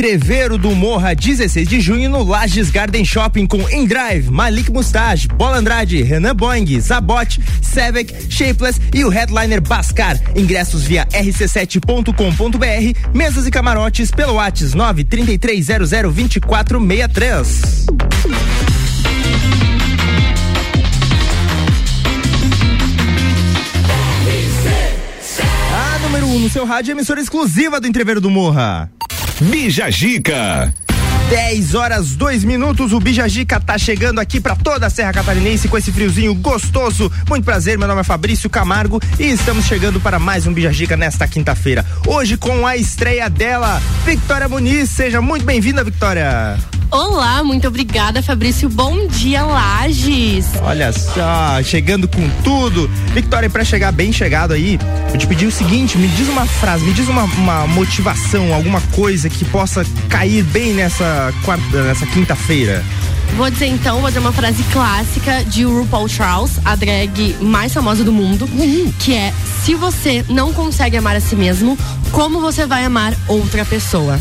Entreveiro 0.00 0.56
do 0.56 0.74
Morra, 0.74 1.14
16 1.14 1.68
de 1.68 1.78
junho, 1.78 2.08
no 2.08 2.22
Lages 2.22 2.70
Garden 2.70 3.04
Shopping 3.04 3.46
com 3.46 3.68
Endrive, 3.68 4.30
Malik 4.30 4.72
Mustache, 4.72 5.28
Bola 5.28 5.58
Andrade, 5.58 6.02
Renan 6.02 6.34
Boing, 6.34 6.80
Zabot, 6.80 7.38
Sevek, 7.60 8.32
Shapeless 8.32 8.80
e 8.94 9.04
o 9.04 9.10
headliner 9.10 9.60
Bascar. 9.60 10.18
Ingressos 10.34 10.84
via 10.84 11.04
rc7.com.br, 11.04 13.10
mesas 13.12 13.46
e 13.46 13.50
camarotes 13.50 14.10
pelo 14.10 14.36
WhatsApp 14.36 15.04
933002463. 15.04 17.84
A 25.74 25.98
número 25.98 26.26
1 26.26 26.36
um 26.36 26.38
no 26.38 26.48
seu 26.48 26.64
rádio, 26.64 26.92
emissora 26.92 27.20
exclusiva 27.20 27.78
do 27.78 27.86
Entreveiro 27.86 28.22
do 28.22 28.30
Morra. 28.30 28.90
Bija 29.40 29.90
Gica. 29.90 30.72
10 31.30 31.74
horas 31.74 32.14
2 32.14 32.44
minutos. 32.44 32.92
O 32.92 33.00
Bijajica 33.00 33.58
tá 33.58 33.78
chegando 33.78 34.18
aqui 34.18 34.38
para 34.38 34.54
toda 34.54 34.86
a 34.86 34.90
Serra 34.90 35.12
Catarinense 35.12 35.66
com 35.66 35.78
esse 35.78 35.90
friozinho 35.90 36.34
gostoso. 36.34 37.10
Muito 37.28 37.44
prazer, 37.44 37.78
meu 37.78 37.88
nome 37.88 38.02
é 38.02 38.04
Fabrício 38.04 38.50
Camargo 38.50 39.00
e 39.18 39.30
estamos 39.30 39.64
chegando 39.64 39.98
para 40.00 40.18
mais 40.18 40.46
um 40.46 40.52
Bijajica 40.52 40.96
nesta 40.96 41.26
quinta-feira. 41.26 41.86
Hoje 42.06 42.36
com 42.36 42.66
a 42.66 42.76
estreia 42.76 43.30
dela, 43.30 43.80
Victoria 44.04 44.48
Muniz. 44.48 44.90
Seja 44.90 45.22
muito 45.22 45.46
bem-vinda, 45.46 45.82
Victoria. 45.82 46.58
Olá, 46.90 47.44
muito 47.44 47.68
obrigada, 47.68 48.20
Fabrício. 48.20 48.68
Bom 48.68 49.06
dia, 49.06 49.44
Lages. 49.44 50.46
Olha 50.60 50.92
só, 50.92 51.62
chegando 51.62 52.08
com 52.08 52.28
tudo. 52.42 52.90
Victoria, 53.14 53.48
para 53.48 53.64
chegar 53.64 53.92
bem 53.92 54.12
chegado 54.12 54.52
aí, 54.54 54.76
eu 55.12 55.16
te 55.16 55.24
pedi 55.24 55.46
o 55.46 55.52
seguinte: 55.52 55.96
me 55.96 56.08
diz 56.08 56.28
uma 56.28 56.44
frase, 56.46 56.84
me 56.84 56.92
diz 56.92 57.06
uma, 57.06 57.22
uma 57.22 57.66
motivação, 57.68 58.52
alguma 58.52 58.80
coisa 58.92 59.30
que 59.30 59.44
possa 59.44 59.86
cair 60.08 60.42
bem 60.42 60.72
nessa, 60.74 61.32
nessa 61.72 62.06
quinta-feira. 62.06 62.84
Vou 63.36 63.48
dizer 63.48 63.66
então, 63.66 64.00
vou 64.00 64.08
dizer 64.08 64.18
uma 64.18 64.32
frase 64.32 64.64
clássica 64.72 65.44
de 65.44 65.62
RuPaul 65.62 66.08
Charles, 66.08 66.58
a 66.64 66.74
drag 66.74 67.36
mais 67.40 67.72
famosa 67.72 68.02
do 68.02 68.12
mundo, 68.12 68.48
uhum. 68.52 68.92
que 68.98 69.14
é: 69.14 69.32
se 69.64 69.76
você 69.76 70.24
não 70.28 70.52
consegue 70.52 70.96
amar 70.96 71.14
a 71.14 71.20
si 71.20 71.36
mesmo, 71.36 71.78
como 72.10 72.40
você 72.40 72.66
vai 72.66 72.84
amar 72.84 73.14
outra 73.28 73.64
pessoa? 73.64 74.18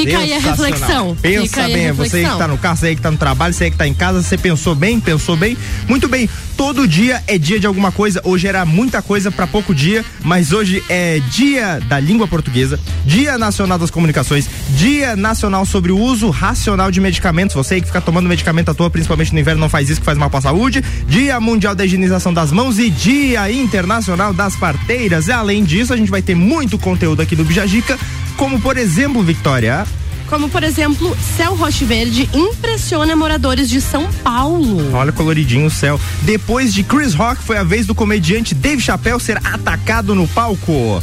Fica 0.00 0.18
aí 0.18 0.32
a 0.34 0.38
reflexão. 0.38 1.16
Pensa 1.22 1.62
bem, 1.68 1.88
a 1.88 1.92
você 1.92 2.22
que 2.22 2.36
tá 2.36 2.46
no 2.46 2.58
carro, 2.58 2.76
você 2.76 2.86
aí 2.88 2.96
que 2.96 3.02
tá 3.02 3.10
no 3.10 3.16
trabalho, 3.16 3.54
você 3.54 3.64
aí 3.64 3.70
que 3.70 3.76
tá 3.78 3.86
em 3.86 3.94
casa, 3.94 4.22
você 4.22 4.36
pensou 4.36 4.74
bem, 4.74 5.00
pensou 5.00 5.36
bem. 5.36 5.56
Muito 5.88 6.06
bem, 6.06 6.28
todo 6.56 6.86
dia 6.86 7.22
é 7.26 7.38
dia 7.38 7.58
de 7.58 7.66
alguma 7.66 7.90
coisa. 7.90 8.20
Hoje 8.22 8.46
era 8.46 8.64
muita 8.66 9.00
coisa 9.00 9.30
para 9.30 9.46
pouco 9.46 9.74
dia, 9.74 10.04
mas 10.22 10.52
hoje 10.52 10.82
é 10.88 11.20
dia 11.30 11.80
da 11.88 11.98
língua 11.98 12.28
portuguesa, 12.28 12.78
dia 13.06 13.38
nacional 13.38 13.78
das 13.78 13.90
comunicações, 13.90 14.48
dia 14.76 15.16
nacional 15.16 15.64
sobre 15.64 15.92
o 15.92 15.98
uso 15.98 16.28
racional 16.28 16.90
de 16.90 17.00
medicamentos. 17.00 17.56
Você 17.56 17.74
aí 17.74 17.80
que 17.80 17.86
fica 17.86 18.00
tomando 18.00 18.28
medicamento 18.28 18.70
à 18.70 18.74
toa, 18.74 18.90
principalmente 18.90 19.32
no 19.32 19.40
inverno, 19.40 19.60
não 19.60 19.68
faz 19.68 19.88
isso 19.88 20.00
que 20.00 20.06
faz 20.06 20.18
mal 20.18 20.28
pra 20.28 20.42
saúde. 20.42 20.84
Dia 21.08 21.40
mundial 21.40 21.74
da 21.74 21.84
higienização 21.84 22.34
das 22.34 22.52
mãos 22.52 22.78
e 22.78 22.90
dia 22.90 23.50
internacional 23.50 24.34
das 24.34 24.56
parteiras. 24.56 25.28
E 25.28 25.32
além 25.32 25.64
disso, 25.64 25.94
a 25.94 25.96
gente 25.96 26.10
vai 26.10 26.20
ter 26.20 26.34
muito 26.34 26.78
conteúdo 26.78 27.22
aqui 27.22 27.34
do 27.34 27.44
Bijagica 27.44 27.98
como 28.36 28.60
por 28.60 28.76
exemplo, 28.76 29.22
Victoria. 29.22 29.86
Como, 30.28 30.48
por 30.48 30.64
exemplo, 30.64 31.16
céu 31.36 31.54
roche 31.54 31.84
verde 31.84 32.28
impressiona 32.34 33.14
moradores 33.14 33.68
de 33.68 33.80
São 33.80 34.10
Paulo. 34.24 34.92
Olha 34.92 35.12
coloridinho 35.12 35.66
o 35.66 35.70
céu. 35.70 36.00
Depois 36.22 36.74
de 36.74 36.82
Chris 36.82 37.14
Rock, 37.14 37.40
foi 37.42 37.56
a 37.56 37.62
vez 37.62 37.86
do 37.86 37.94
comediante 37.94 38.54
Dave 38.54 38.82
Chappelle 38.82 39.20
ser 39.20 39.36
atacado 39.38 40.14
no 40.16 40.26
palco. 40.26 41.00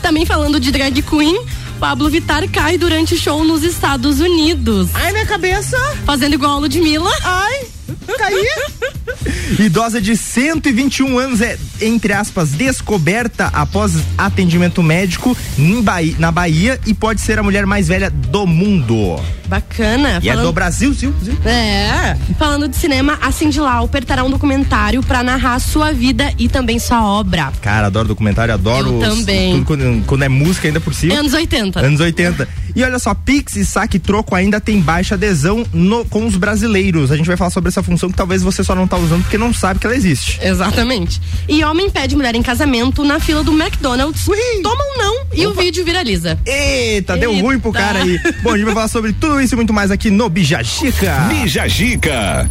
Também 0.00 0.24
falando 0.24 0.58
de 0.58 0.70
drag 0.70 1.02
queen, 1.02 1.44
Pablo 1.78 2.08
Vittar 2.08 2.48
cai 2.48 2.78
durante 2.78 3.16
show 3.16 3.44
nos 3.44 3.62
Estados 3.62 4.20
Unidos. 4.20 4.88
Ai, 4.94 5.12
minha 5.12 5.26
cabeça! 5.26 5.76
Fazendo 6.06 6.32
igual 6.32 6.56
a 6.56 6.60
Ludmilla. 6.60 7.10
Ai, 7.22 7.66
caí! 8.18 8.46
Idosa 9.58 10.00
de 10.00 10.16
121 10.16 11.18
anos 11.18 11.40
é, 11.40 11.58
entre 11.80 12.12
aspas, 12.12 12.50
descoberta 12.50 13.46
após 13.52 13.94
atendimento 14.16 14.82
médico 14.82 15.36
Bahia, 15.82 16.14
na 16.18 16.32
Bahia 16.32 16.80
e 16.86 16.94
pode 16.94 17.20
ser 17.20 17.38
a 17.38 17.42
mulher 17.42 17.66
mais 17.66 17.88
velha 17.88 18.10
do 18.10 18.46
mundo. 18.46 19.20
Bacana. 19.46 20.18
E 20.22 20.28
falando... 20.28 20.40
é 20.40 20.46
do 20.46 20.52
Brasil, 20.52 20.94
sim, 20.94 21.12
sim. 21.22 21.36
É. 21.44 22.16
Falando 22.38 22.68
de 22.68 22.76
cinema, 22.76 23.18
a 23.20 23.30
Cindy 23.30 23.60
Lauper 23.60 24.04
terá 24.04 24.24
um 24.24 24.30
documentário 24.30 25.02
para 25.02 25.22
narrar 25.22 25.58
sua 25.58 25.92
vida 25.92 26.32
e 26.38 26.48
também 26.48 26.78
sua 26.78 27.04
obra. 27.04 27.52
Cara, 27.60 27.86
adoro 27.86 28.08
documentário, 28.08 28.54
adoro. 28.54 29.02
Eu 29.02 29.10
também. 29.10 29.54
Tudo 29.54 29.66
quando, 29.66 30.06
quando, 30.06 30.22
é 30.22 30.28
música 30.28 30.68
ainda 30.68 30.80
por 30.80 30.94
cima. 30.94 31.14
Anos 31.14 31.34
80. 31.34 31.80
Anos 31.80 32.00
80. 32.00 32.48
E 32.74 32.82
olha 32.82 32.98
só, 32.98 33.14
Pix 33.14 33.56
e 33.56 33.64
saque 33.64 33.98
troco 33.98 34.34
ainda 34.34 34.60
tem 34.60 34.80
baixa 34.80 35.14
adesão 35.14 35.64
no, 35.72 36.04
com 36.04 36.26
os 36.26 36.36
brasileiros. 36.36 37.12
A 37.12 37.16
gente 37.16 37.26
vai 37.26 37.36
falar 37.36 37.50
sobre 37.50 37.68
essa 37.68 37.82
função 37.82 38.10
que 38.10 38.16
talvez 38.16 38.42
você 38.42 38.64
só 38.64 38.74
não 38.74 38.86
tá 38.86 38.96
usando 38.96 39.22
porque 39.22 39.38
não 39.38 39.52
sabe 39.52 39.78
que 39.78 39.86
ela 39.86 39.94
existe. 39.94 40.38
Exatamente. 40.42 41.20
E 41.48 41.62
homem 41.64 41.88
pede 41.88 42.16
mulher 42.16 42.34
em 42.34 42.42
casamento 42.42 43.04
na 43.04 43.20
fila 43.20 43.44
do 43.44 43.52
McDonald's. 43.52 44.26
Ui. 44.26 44.36
Toma 44.62 44.82
um 44.82 44.98
não 44.98 45.26
e 45.32 45.46
Opa. 45.46 45.60
o 45.60 45.62
vídeo 45.62 45.84
viraliza. 45.84 46.38
Eita, 46.44 47.14
Eita, 47.14 47.16
deu 47.16 47.32
ruim 47.38 47.58
pro 47.58 47.72
cara 47.72 48.02
aí. 48.02 48.18
Bom, 48.42 48.50
a 48.50 48.56
gente 48.56 48.64
vai 48.64 48.74
falar 48.74 48.88
sobre 48.88 49.12
tudo 49.12 49.40
isso 49.40 49.54
e 49.54 49.56
muito 49.56 49.72
mais 49.72 49.90
aqui 49.90 50.10
no 50.10 50.28
Bijagica. 50.28 51.26
Bijagica 51.28 52.48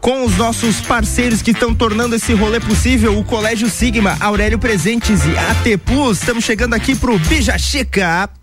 com 0.00 0.24
os 0.24 0.36
nossos 0.36 0.80
parceiros 0.80 1.42
que 1.42 1.50
estão 1.50 1.74
tornando 1.74 2.14
esse 2.16 2.32
rolê 2.32 2.58
possível, 2.58 3.18
o 3.18 3.24
Colégio 3.24 3.68
Sigma, 3.68 4.16
Aurélio 4.20 4.58
Presentes 4.58 5.20
e 5.24 5.36
AT 5.36 5.78
Plus. 5.84 6.18
Estamos 6.18 6.44
chegando 6.44 6.74
aqui 6.74 6.96
pro 6.96 7.18
Bija 7.18 7.56
Chica. 7.58 8.39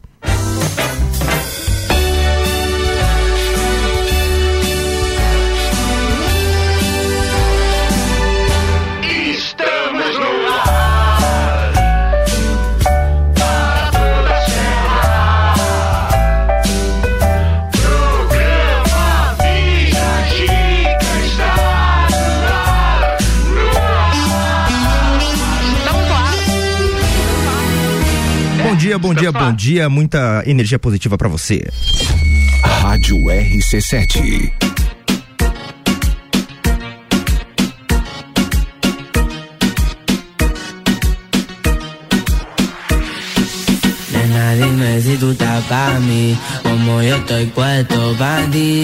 Dia, 28.97 29.00
bom 29.00 29.13
dia, 29.13 29.31
bom 29.31 29.53
dia. 29.53 29.90
Muita 29.90 30.44
energia 30.46 30.80
positiva 30.80 31.18
para 31.18 31.30
você. 31.30 31.63
Rádio 32.63 33.18
RC7. 33.18 34.52
Nena, 44.12 44.56
dime 44.56 45.02
si 45.02 45.18
tú 45.18 45.31
estás 45.31 45.63
para 45.66 46.00
mí, 46.00 46.38
como 46.63 47.02
yo 47.02 47.16
estoy 47.18 47.46
puesto 47.47 48.16
para 48.18 48.46
ti. 48.50 48.84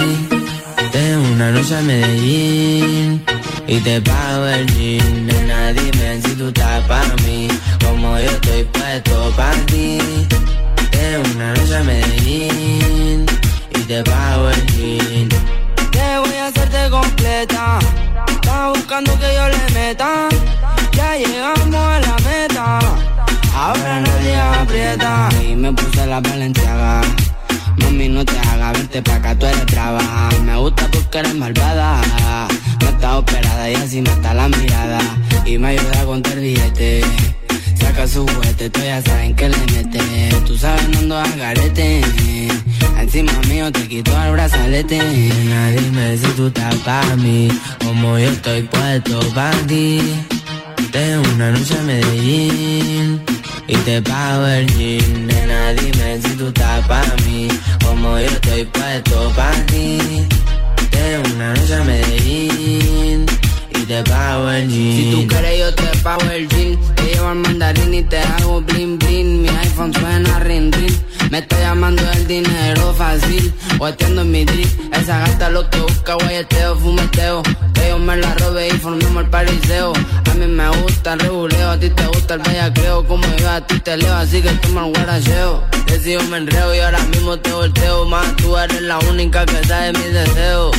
Tengo 0.91 1.27
una 1.33 1.51
noche 1.51 1.75
a 1.75 1.81
Medellín 1.81 3.23
y 3.67 3.79
te 3.79 4.01
pago 4.01 4.45
el 4.47 4.65
jean. 4.73 5.27
Nena, 5.27 5.73
dime 5.73 6.21
si 6.21 6.35
tú 6.35 6.47
estás 6.47 6.83
para 6.85 7.15
mí, 7.25 7.47
como 7.83 8.17
yo 8.17 8.29
estoy 8.29 8.63
puesto 8.65 9.31
para 9.35 9.57
ti. 9.65 9.99
Tengo 10.91 11.29
una 11.35 11.53
noche 11.53 11.77
a 11.77 11.83
Medellín 11.83 13.25
y 13.75 13.79
te 13.79 14.03
pago 14.03 14.49
el 14.49 14.65
jean. 14.67 15.29
Te 15.91 16.19
voy 16.19 16.35
a 16.35 16.47
hacerte 16.47 16.89
completa. 16.89 17.79
Estás 18.27 18.69
buscando 18.69 19.17
que 19.19 19.33
yo 19.35 19.47
le 19.49 19.73
meta. 19.73 20.27
Ya 20.93 21.17
llegamos 21.17 21.75
a 21.75 21.99
la 21.99 22.15
meta. 22.29 22.79
Ahora 23.55 24.01
nadie 24.01 24.35
aprieta. 24.39 25.29
Y 25.47 25.55
me 25.55 25.71
puse 25.73 26.05
la 26.05 26.19
valenciaga 26.19 27.01
Mami, 27.77 28.09
no 28.09 28.23
te 28.25 28.37
hagas, 28.39 28.73
vente 28.73 29.01
pa' 29.01 29.15
acá, 29.15 29.35
tú 29.35 29.45
eres 29.45 29.65
brava. 29.67 30.29
Me 30.43 30.55
gusta 30.57 30.87
porque 30.91 31.19
eres 31.19 31.35
malvada. 31.35 32.01
Está 33.03 33.17
operada 33.17 33.69
y 33.69 33.75
así 33.75 34.01
mata 34.01 34.33
la 34.33 34.47
mirada. 34.47 34.97
Y 35.45 35.57
me 35.57 35.67
ayuda 35.67 36.03
a 36.03 36.05
contar 36.05 36.39
billete. 36.39 37.01
Saca 37.77 38.07
su 38.07 38.25
juguete, 38.25 38.69
tú 38.69 38.79
ya 38.79 39.01
saben 39.01 39.35
que 39.35 39.49
le 39.49 39.57
mete. 39.73 39.99
Tú 40.47 40.57
sabes, 40.57 40.87
no 40.87 40.99
ando 40.99 41.17
a 41.17 41.27
garete. 41.35 41.99
Encima 42.97 43.33
mío 43.49 43.69
te 43.73 43.89
quito 43.89 44.09
el 44.23 44.31
brazalete. 44.31 44.99
Nena, 44.99 45.71
dime 45.71 46.17
si 46.17 46.27
tú 46.27 46.47
estás 46.47 46.75
pa' 46.75 47.17
mí. 47.17 47.49
Como 47.83 48.17
yo 48.17 48.29
estoy 48.29 48.61
puesto 48.61 49.19
pa' 49.35 49.51
ti. 49.67 49.99
Tengo 50.93 51.29
una 51.35 51.51
noche 51.51 51.75
en 51.77 51.85
Medellín 51.85 53.21
y 53.67 53.75
te 53.83 54.01
pago 54.01 54.47
el 54.47 54.65
jean. 54.77 55.27
Nena, 55.27 55.73
dime 55.73 56.21
si 56.21 56.37
tú 56.37 56.47
estás 56.47 56.87
para 56.87 57.13
mí, 57.25 57.49
como 57.83 58.17
yo 58.17 58.27
estoy 58.27 58.63
puesto 58.63 59.29
para 59.35 59.65
ti. 59.65 60.25
Una 61.03 61.53
noche 61.53 61.73
en 61.73 61.85
Medellín 61.85 63.25
y 63.71 63.85
te 63.85 64.03
pago 64.03 64.49
el 64.49 64.69
jean. 64.69 64.95
Si 64.95 65.11
tú 65.11 65.27
quieres 65.27 65.59
yo 65.59 65.75
te 65.75 65.97
pago 65.99 66.31
el 66.31 66.47
jean. 66.47 66.79
Te 66.95 67.03
llevo 67.03 67.27
al 67.27 67.35
mandarín 67.35 67.93
y 67.93 68.03
te 68.03 68.19
hago 68.19 68.61
bling 68.61 68.97
bling. 68.99 69.41
Mi 69.41 69.49
iPhone 69.49 69.93
suena 69.93 70.39
ring 70.39 70.71
ring. 70.73 70.93
Me 71.29 71.39
está 71.39 71.59
llamando 71.59 72.01
el 72.13 72.25
dinero 72.27 72.93
fácil. 72.93 73.53
O 73.79 73.87
en 73.87 74.31
mi 74.31 74.45
drip. 74.45 74.67
Esa 74.93 75.19
gasta 75.19 75.49
lo 75.49 75.69
que 75.69 75.79
busca, 75.81 76.13
guayeteo, 76.13 76.77
fumeteo. 76.77 77.43
Que 77.73 77.89
yo 77.89 77.99
me 77.99 78.15
la 78.15 78.33
robe 78.35 78.67
y 78.69 78.71
formemos 78.71 79.23
el 79.23 79.29
pariseo. 79.29 79.93
A 80.31 80.33
mí 80.35 80.45
me 80.47 80.69
gusta 80.69 81.13
el 81.13 81.19
reguleo, 81.19 81.71
a 81.71 81.79
ti 81.79 81.89
te 81.89 82.05
gusta 82.07 82.35
el 82.35 82.41
bellacreo. 82.41 83.05
Como 83.05 83.27
yo 83.35 83.49
a 83.49 83.59
ti 83.65 83.79
te 83.79 83.97
leo, 83.97 84.13
así 84.13 84.41
que 84.41 84.51
toma 84.51 84.85
el 84.85 84.93
guaracheo. 84.93 85.63
Decido 85.87 86.23
me 86.23 86.37
enreo 86.37 86.73
y 86.73 86.79
ahora 86.79 87.03
mismo 87.05 87.37
te 87.37 87.51
volteo. 87.51 88.05
Más 88.05 88.35
tú 88.37 88.57
eres 88.57 88.81
la 88.81 88.99
única 88.99 89.45
que 89.45 89.63
sabe 89.65 89.91
mis 89.93 90.13
deseos. 90.13 90.71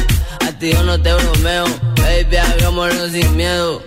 Yo 0.65 0.83
no 0.83 0.99
te 0.99 1.13
bromeo, 1.13 1.67
baby, 1.97 2.37
hagámoslo 2.37 3.11
sin 3.11 3.37
miedo. 3.37 3.83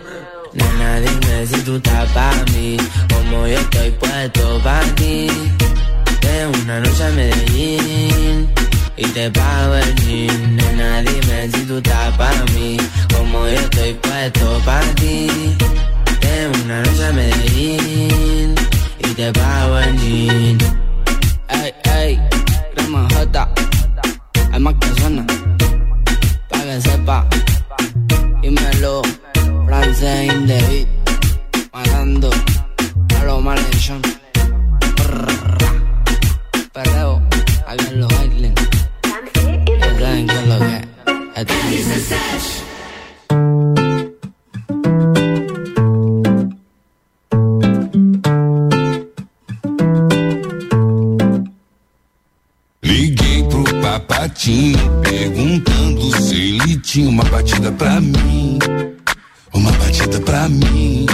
Nena, 0.54 1.00
dime 1.00 1.48
si 1.48 1.60
tú 1.62 1.78
estás 1.78 2.08
para 2.12 2.44
mí, 2.54 2.78
como 3.12 3.48
yo 3.48 3.58
estoy 3.58 3.90
puesto 3.92 4.62
para 4.64 4.86
ti. 4.94 5.28
De 6.22 6.46
una 6.46 6.80
noche 6.80 7.04
a 7.04 7.10
Medellín 7.10 8.48
y 8.96 9.06
te 9.08 9.32
pago 9.32 9.74
el 9.74 9.96
jean. 9.96 10.56
Nena, 10.56 11.02
dime 11.02 11.50
si 11.52 11.66
tú 11.66 11.78
estás 11.78 12.16
para 12.16 12.44
mí, 12.54 12.78
como 13.12 13.48
yo 13.48 13.60
estoy 13.60 13.94
puesto 13.96 14.62
para 14.64 14.86
ti. 14.94 15.28
De 16.22 16.62
una 16.64 16.84
noche 16.84 17.06
a 17.08 17.12
Medellín 17.12 18.56
y 19.00 19.08
te 19.16 19.34
pago 19.34 19.80
el 19.80 19.98
jean. 19.98 20.58
Ey, 21.50 21.74
ey, 21.96 22.22
crema 22.76 23.08
J, 23.16 23.50
hay 24.52 24.60
más 24.60 24.76
que 24.76 25.57
que 26.68 26.82
sepa. 26.82 27.26
Dímelo, 28.42 29.02
francés 29.66 30.34
in 30.34 30.48
the 30.48 30.60
beat. 30.68 30.88
Matando 31.72 32.30
a 33.18 33.24
los 33.24 33.42
maldición. 33.42 34.02
Perreo, 36.74 37.22
aquí 37.68 37.86
en 37.92 38.00
los 38.02 38.12
Islands. 38.12 38.62
Ya 39.80 39.90
saben 40.00 40.28
qué 40.28 40.38
es 40.40 40.48
lo 40.48 40.58
que 40.60 40.78
es. 42.36 42.46
Liguei 52.82 53.44
pro 53.50 53.64
papatinho 53.82 55.02
perguntando 55.02 55.68
se 55.68 55.77
ele 56.64 56.78
tinha 56.78 57.10
uma 57.10 57.24
batida 57.26 57.72
pra 57.72 58.00
mim. 58.02 58.60
Uma 59.54 59.72
batida 59.74 60.20
pra 60.22 60.50
mim. 60.50 61.06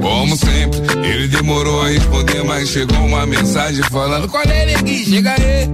Como 0.00 0.36
sempre, 0.36 0.80
ele 1.04 1.28
demorou 1.28 1.82
a 1.82 1.88
responder, 1.88 2.42
mas 2.44 2.68
chegou 2.68 2.98
uma 3.04 3.26
mensagem 3.26 3.82
falando: 3.84 4.28
Qual 4.28 4.42
é, 4.42 4.66
neguinho? 4.66 5.04
Chega 5.04 5.34
aí. 5.38 5.68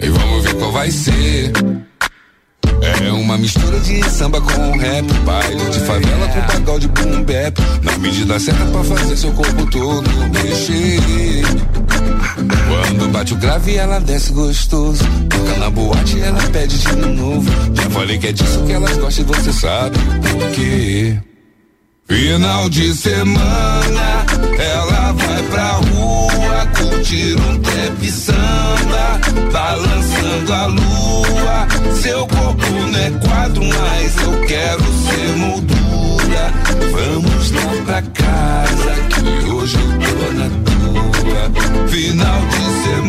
E 0.00 0.08
vamos 0.08 0.44
ver 0.44 0.54
qual 0.54 0.72
vai 0.72 0.90
ser. 0.90 1.52
É 2.84 3.12
uma 3.12 3.38
mistura 3.38 3.80
de 3.80 4.02
samba 4.10 4.40
com 4.40 4.76
rap, 4.76 5.12
baile 5.24 5.64
de 5.70 5.80
favela 5.80 6.28
com 6.28 6.40
pagode 6.42 6.88
boom 6.88 7.22
bap. 7.22 7.58
Na 7.82 7.98
medida 7.98 8.38
certa 8.38 8.64
pra 8.66 8.84
fazer 8.84 9.16
seu 9.16 9.32
corpo 9.32 9.66
todo 9.70 10.10
mexer. 10.32 11.44
Quando 12.68 13.08
bate 13.10 13.32
o 13.32 13.36
grave, 13.36 13.76
ela 13.76 13.98
desce 14.00 14.32
gostoso. 14.32 15.04
Toca 15.30 15.58
na 15.58 15.70
boate, 15.70 16.20
ela 16.20 16.42
pede 16.50 16.78
de 16.78 16.96
novo. 16.96 17.50
Já 17.72 17.90
falei 17.90 18.18
que 18.18 18.28
é 18.28 18.32
disso 18.32 18.62
que 18.64 18.72
elas 18.72 18.96
gostam 18.98 19.24
e 19.24 19.28
você 19.28 19.52
sabe 19.52 19.98
por 19.98 20.50
quê. 20.50 21.18
Final 22.06 22.68
de 22.68 22.92
semana, 22.92 24.26
ela 24.58 25.12
vai 25.12 25.42
pra 25.44 25.70
rua 25.72 25.93
curtir 27.04 27.36
um 27.38 27.60
trap 27.60 28.10
samba, 28.10 29.20
balançando 29.52 30.52
a 30.52 30.66
lua. 30.66 31.68
Seu 32.00 32.26
corpo 32.26 32.66
não 32.70 32.98
é 32.98 33.10
quadro, 33.26 33.62
mas 33.62 34.16
eu 34.22 34.40
quero 34.46 34.82
ser 34.82 35.36
moldura. 35.36 36.52
Vamos 36.92 37.50
lá 37.50 37.62
pra 37.84 38.02
casa, 38.02 38.94
que 39.10 39.50
hoje 39.50 39.76
eu 39.76 39.90
tô 40.18 40.32
na 40.32 40.48
tua. 40.64 41.88
Final 41.88 42.40
de 42.46 42.64
semana, 42.84 43.03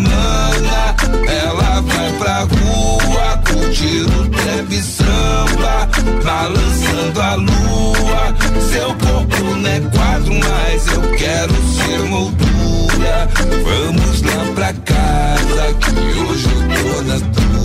balançando 6.23 7.21
a 7.21 7.35
lua. 7.35 8.33
Seu 8.71 8.87
corpo 8.95 9.43
não 9.55 9.69
é 9.69 9.79
quadro, 9.95 10.33
mas 10.33 10.87
eu 10.87 11.01
quero 11.17 11.53
ser 11.73 11.99
moldura. 12.09 13.29
Vamos 13.63 14.21
lá 14.21 14.45
pra 14.53 14.73
casa, 14.73 15.73
que 15.79 16.19
hoje 16.19 16.47
eu 16.49 16.61
tô 16.83 17.01
na 17.03 17.19
tua. 17.19 17.55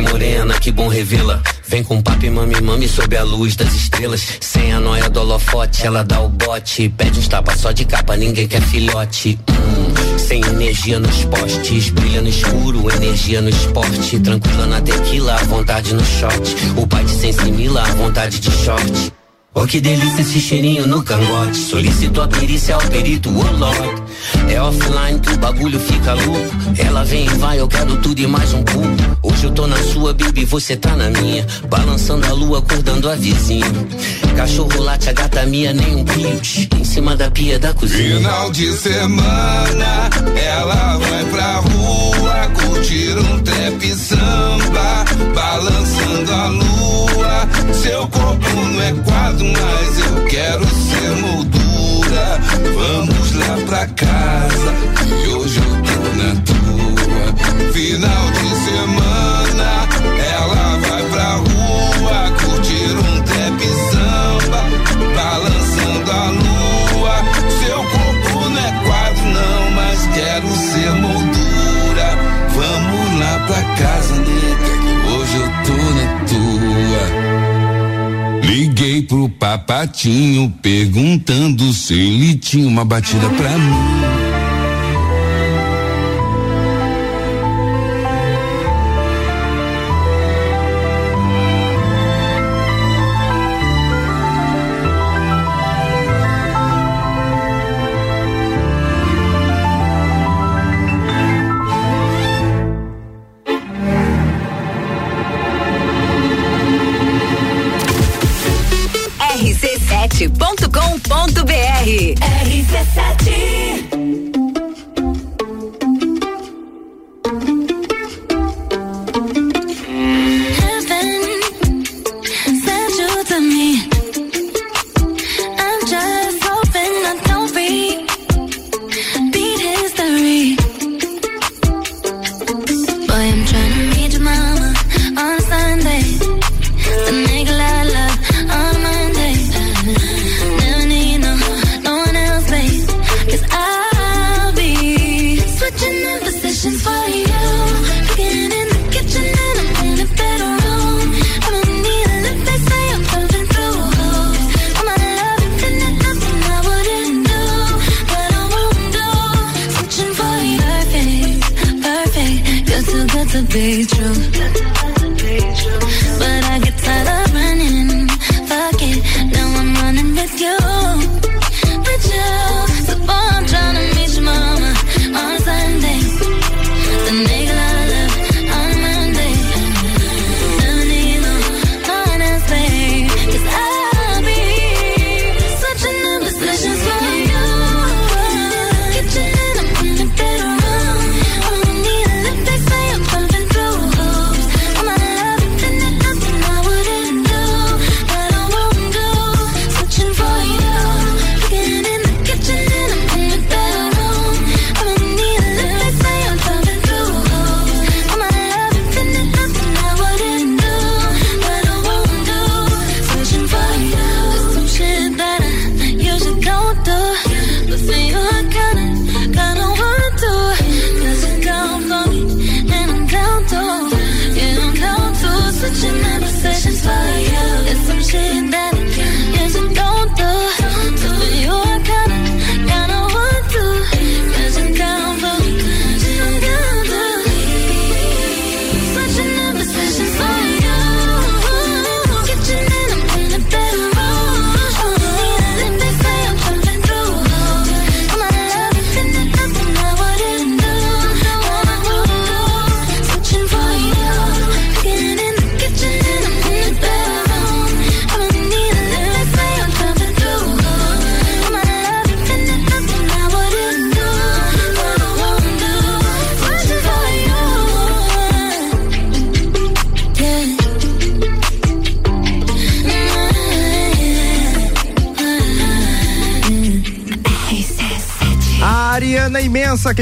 Morena, 0.00 0.58
que 0.58 0.70
bom 0.70 0.88
revê-la. 0.88 1.42
Vem 1.68 1.84
com 1.84 2.02
papo 2.02 2.24
e 2.24 2.30
mami, 2.30 2.60
mami 2.60 2.88
sob 2.88 3.16
a 3.16 3.22
luz 3.22 3.54
das 3.54 3.72
estrelas. 3.74 4.38
Sem 4.40 4.72
a 4.72 4.80
noia 4.80 5.08
do 5.08 5.20
holofote, 5.20 5.86
ela 5.86 6.02
dá 6.02 6.20
o 6.20 6.28
bote. 6.28 6.88
Pede 6.88 7.18
uns 7.18 7.28
tapas 7.28 7.60
só 7.60 7.70
de 7.70 7.84
capa, 7.84 8.16
ninguém 8.16 8.48
quer 8.48 8.62
filhote. 8.62 9.38
Hum, 9.48 10.18
sem 10.18 10.44
energia 10.44 10.98
nos 10.98 11.24
postes, 11.26 11.90
brilha 11.90 12.22
no 12.22 12.28
escuro, 12.28 12.90
energia 12.90 13.40
no 13.40 13.48
esporte. 13.48 14.18
Tranquila 14.18 14.66
na 14.66 14.80
tequila, 14.80 15.34
à 15.34 15.44
vontade 15.44 15.94
no 15.94 16.04
shot. 16.04 16.56
O 16.76 16.86
pai 16.86 17.04
de 17.04 17.12
sensimila, 17.12 17.82
à 17.82 17.92
vontade 17.94 18.40
de 18.40 18.50
short. 18.50 19.19
Oh, 19.52 19.66
que 19.66 19.80
delícia 19.80 20.20
esse 20.20 20.40
cheirinho 20.40 20.86
no 20.86 21.02
cangote. 21.02 21.56
Solicito 21.56 22.22
a 22.22 22.28
perícia 22.28 22.76
ao 22.76 22.80
perito, 22.82 23.30
Lord. 23.30 24.02
É 24.48 24.62
offline 24.62 25.18
que 25.18 25.32
o 25.32 25.38
bagulho 25.38 25.80
fica 25.80 26.14
louco. 26.14 26.50
Ela 26.78 27.02
vem 27.04 27.24
e 27.24 27.28
vai, 27.30 27.58
eu 27.58 27.66
quero 27.66 27.96
tudo 27.96 28.20
e 28.20 28.28
mais 28.28 28.54
um 28.54 28.62
pouco. 28.62 28.88
Hoje 29.24 29.44
eu 29.44 29.50
tô 29.50 29.66
na 29.66 29.76
sua, 29.82 30.14
baby, 30.14 30.44
você 30.44 30.76
tá 30.76 30.94
na 30.96 31.10
minha. 31.10 31.44
Balançando 31.68 32.26
a 32.26 32.32
lua, 32.32 32.60
acordando 32.60 33.10
a 33.10 33.16
vizinha. 33.16 33.66
Cachorro 34.36 34.80
late, 34.80 35.10
a 35.10 35.12
gata 35.12 35.44
minha, 35.46 35.72
nem 35.72 35.96
um 35.96 36.04
pilt. 36.04 36.72
Em 36.78 36.84
cima 36.84 37.16
da 37.16 37.28
pia 37.28 37.58
da 37.58 37.74
cozinha. 37.74 38.18
Final 38.18 38.52
de 38.52 38.72
semana, 38.72 40.10
ela 40.36 40.96
vai 40.96 41.24
pra 41.24 41.56
rua 41.56 42.50
curtir 42.54 43.18
um 43.18 43.40
trap 43.40 43.94
samba, 43.96 45.04
balançando 45.34 46.32
a 46.32 46.46
lua. 46.46 47.29
Seu 47.72 48.06
corpo 48.08 48.48
não 48.56 48.82
é 48.82 48.92
quadro, 49.04 49.46
mas 49.46 49.98
eu 49.98 50.24
quero 50.26 50.66
ser 50.66 51.10
moldura. 51.22 52.40
Vamos 52.74 53.34
lá 53.34 53.56
pra 53.66 53.86
casa, 53.88 54.74
que 55.06 55.28
hoje 55.28 55.58
eu 55.58 55.82
tô 55.82 56.00
na 56.16 56.34
tua. 56.42 57.72
Final 57.72 58.30
de 58.32 58.48
semana, 58.64 59.88
ela 60.32 60.78
vai 60.88 61.02
pra 61.10 61.34
rua 61.34 62.30
curtir 62.40 62.92
um 62.96 63.22
trap 63.22 63.60
samba, 63.90 64.62
balançando 65.14 66.10
a 66.10 66.30
lua. 66.30 66.49
Liguei 78.50 79.00
pro 79.02 79.28
papatinho 79.28 80.52
perguntando 80.60 81.72
se 81.72 81.94
ele 81.94 82.34
tinha 82.34 82.66
uma 82.66 82.84
batida 82.84 83.30
pra 83.30 83.56
mim. 83.56 84.19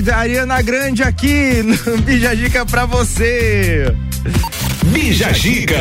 Ariana 0.07 0.61
grande 0.63 1.03
aqui 1.03 1.63
no 1.63 1.99
Bija 2.03 2.35
Dica 2.37 2.65
pra 2.67 2.85
você. 2.87 3.95
Bija 4.85 5.33
Giga. 5.33 5.81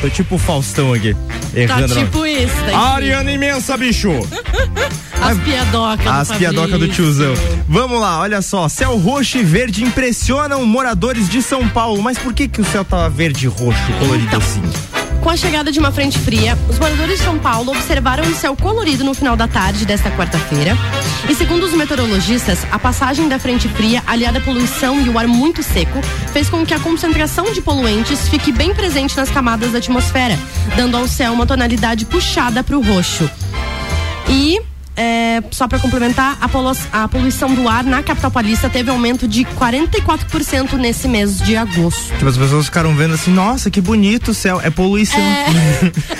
Tô 0.00 0.08
tipo 0.08 0.34
o 0.34 0.38
Faustão 0.38 0.92
aqui. 0.92 1.14
Tá 1.68 1.86
tipo 1.88 2.26
isso. 2.26 2.54
Daí. 2.66 2.74
Ariana 2.74 3.30
imensa, 3.32 3.76
bicho. 3.76 4.10
As 5.20 5.38
piadocas. 5.38 6.06
As 6.06 6.28
do 6.28 6.34
piadocas 6.34 6.70
do 6.72 6.78
Fabrício. 6.86 6.94
tiozão. 7.04 7.34
Vamos 7.68 8.00
lá, 8.00 8.20
olha 8.20 8.42
só. 8.42 8.68
Céu 8.68 8.96
roxo 8.98 9.38
e 9.38 9.42
verde 9.44 9.84
impressionam 9.84 10.64
moradores 10.66 11.28
de 11.28 11.40
São 11.42 11.68
Paulo. 11.68 12.02
Mas 12.02 12.18
por 12.18 12.32
que 12.34 12.48
que 12.48 12.60
o 12.60 12.64
céu 12.64 12.84
tava 12.84 13.08
verde 13.08 13.46
e 13.46 13.48
roxo, 13.48 13.80
colorido 13.98 14.26
Então. 14.26 14.38
assim? 14.40 14.62
Com 15.20 15.30
a 15.30 15.36
chegada 15.36 15.70
de 15.70 15.78
uma 15.78 15.92
frente 15.92 16.18
fria, 16.18 16.58
os 16.68 16.80
moradores 16.80 17.18
de 17.20 17.24
São 17.24 17.38
Paulo 17.38 17.70
observaram 17.70 18.24
um 18.24 18.34
céu 18.34 18.56
colorido 18.56 19.04
no 19.04 19.14
final 19.14 19.36
da 19.36 19.46
tarde 19.46 19.86
desta 19.86 20.10
quarta-feira. 20.10 20.76
E 21.28 21.34
segundo 21.34 21.64
os 21.64 21.72
meteorologistas, 21.72 22.66
a 22.70 22.78
passagem 22.78 23.28
da 23.28 23.38
frente 23.38 23.68
fria, 23.68 24.02
aliada 24.06 24.38
à 24.38 24.40
poluição 24.40 25.00
e 25.00 25.08
o 25.08 25.18
ar 25.18 25.26
muito 25.26 25.62
seco, 25.62 26.00
fez 26.32 26.48
com 26.48 26.66
que 26.66 26.74
a 26.74 26.80
concentração 26.80 27.52
de 27.52 27.62
poluentes 27.62 28.28
fique 28.28 28.50
bem 28.50 28.74
presente 28.74 29.16
nas 29.16 29.30
camadas 29.30 29.72
da 29.72 29.78
atmosfera, 29.78 30.38
dando 30.76 30.96
ao 30.96 31.06
céu 31.06 31.32
uma 31.32 31.46
tonalidade 31.46 32.04
puxada 32.06 32.62
para 32.62 32.76
o 32.76 32.82
roxo. 32.82 33.30
E 34.28 34.60
é, 35.32 35.42
só 35.50 35.66
para 35.66 35.78
complementar, 35.78 36.36
a, 36.40 36.48
polu- 36.48 36.76
a 36.92 37.08
poluição 37.08 37.54
do 37.54 37.68
ar 37.68 37.84
na 37.84 38.02
capital 38.02 38.30
paulista 38.30 38.68
teve 38.68 38.90
aumento 38.90 39.26
de 39.26 39.44
44% 39.44 40.74
nesse 40.74 41.08
mês 41.08 41.38
de 41.38 41.56
agosto. 41.56 42.12
Tipo, 42.14 42.28
as 42.28 42.36
pessoas 42.36 42.66
ficaram 42.66 42.94
vendo 42.94 43.14
assim, 43.14 43.30
nossa, 43.32 43.70
que 43.70 43.80
bonito 43.80 44.30
o 44.32 44.34
céu. 44.34 44.60
É 44.62 44.70
poluição. 44.70 45.18
É, 45.20 45.46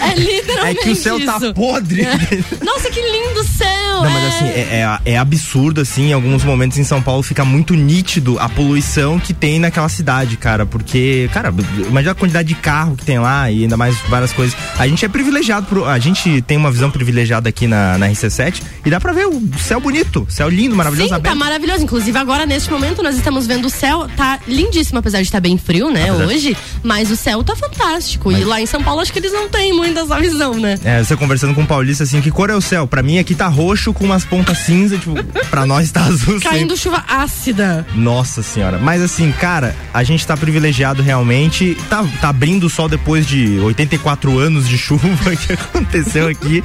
é 0.00 0.12
É 0.12 0.14
literalmente 0.14 0.82
que 0.82 0.90
o 0.90 0.96
céu 0.96 1.24
tá 1.24 1.36
isso. 1.36 1.54
podre. 1.54 2.02
É. 2.02 2.18
Nossa, 2.64 2.90
que 2.90 3.00
lindo 3.00 3.44
céu! 3.44 4.02
Não, 4.02 4.10
mas 4.10 4.24
é. 4.24 4.28
assim, 4.28 4.44
é, 4.46 5.00
é, 5.06 5.12
é 5.12 5.18
absurdo, 5.18 5.80
assim, 5.80 6.10
em 6.10 6.12
alguns 6.12 6.44
momentos 6.44 6.78
em 6.78 6.84
São 6.84 7.00
Paulo 7.02 7.22
fica 7.22 7.44
muito 7.44 7.74
nítido 7.74 8.38
a 8.38 8.48
poluição 8.48 9.18
que 9.18 9.32
tem 9.32 9.58
naquela 9.58 9.88
cidade, 9.88 10.36
cara, 10.36 10.66
porque, 10.66 11.30
cara, 11.32 11.52
imagina 11.88 12.12
a 12.12 12.14
quantidade 12.14 12.48
de 12.48 12.54
carro 12.54 12.96
que 12.96 13.04
tem 13.04 13.18
lá 13.18 13.50
e 13.50 13.62
ainda 13.62 13.76
mais 13.76 13.96
várias 14.08 14.32
coisas. 14.32 14.56
A 14.78 14.86
gente 14.88 15.04
é 15.04 15.08
privilegiado, 15.08 15.66
por, 15.66 15.88
a 15.88 15.98
gente 15.98 16.42
tem 16.42 16.56
uma 16.56 16.70
visão 16.70 16.90
privilegiada 16.90 17.48
aqui 17.48 17.66
na, 17.66 17.96
na 17.98 18.08
RC7 18.08 18.62
e 18.84 18.90
dá 18.90 19.00
pra 19.00 19.12
ver 19.12 19.26
o 19.26 19.42
céu 19.58 19.80
bonito, 19.80 20.26
céu 20.28 20.48
lindo, 20.48 20.74
maravilhoso, 20.74 21.08
Sim, 21.08 21.10
tá 21.10 21.16
aberto. 21.16 21.36
maravilhoso. 21.36 21.82
Inclusive, 21.84 22.16
agora, 22.18 22.44
neste 22.46 22.70
momento, 22.70 23.02
nós 23.02 23.16
estamos 23.16 23.46
vendo 23.46 23.66
o 23.66 23.70
céu, 23.70 24.08
tá 24.16 24.38
lindíssimo, 24.46 24.98
apesar 24.98 25.18
de 25.18 25.24
estar 25.24 25.40
bem 25.40 25.56
frio, 25.58 25.90
né, 25.90 26.10
Apesar- 26.10 26.26
hoje. 26.26 26.56
Mas 26.82 27.10
o 27.10 27.16
céu 27.16 27.42
tá 27.44 27.54
fantástico. 27.54 28.30
E 28.32 28.44
lá 28.44 28.60
em 28.60 28.66
São 28.66 28.82
Paulo, 28.82 29.00
acho 29.00 29.12
que 29.12 29.18
eles 29.18 29.32
não 29.32 29.48
têm 29.48 29.72
muito 29.72 29.98
essa 29.98 30.18
visão, 30.18 30.54
né? 30.54 30.78
É, 30.84 31.02
você 31.02 31.16
conversando 31.16 31.54
com 31.54 31.62
o 31.62 31.66
Paulista 31.66 32.04
assim, 32.04 32.20
que 32.20 32.30
cor 32.30 32.50
é 32.50 32.54
o 32.54 32.60
céu? 32.60 32.86
Pra 32.86 33.02
mim 33.02 33.18
aqui 33.18 33.34
tá 33.34 33.46
roxo 33.48 33.92
com 33.92 34.04
umas 34.04 34.24
pontas 34.24 34.58
cinza, 34.58 34.98
tipo, 34.98 35.14
pra 35.50 35.64
nós 35.66 35.90
tá 35.92 36.02
azul 36.06 36.34
sempre. 36.34 36.48
Caindo 36.48 36.76
chuva 36.76 37.04
ácida. 37.08 37.86
Nossa 37.94 38.42
senhora. 38.42 38.78
Mas 38.78 39.00
assim, 39.02 39.30
cara, 39.32 39.76
a 39.94 40.02
gente 40.02 40.26
tá 40.26 40.36
privilegiado 40.36 41.02
realmente. 41.02 41.76
Tá, 41.88 42.04
tá 42.20 42.28
abrindo 42.30 42.64
o 42.64 42.70
sol 42.70 42.88
depois 42.88 43.26
de 43.26 43.58
84 43.60 44.38
anos 44.38 44.68
de 44.68 44.76
chuva 44.78 45.08
que 45.36 45.52
aconteceu 45.52 46.28
aqui. 46.28 46.62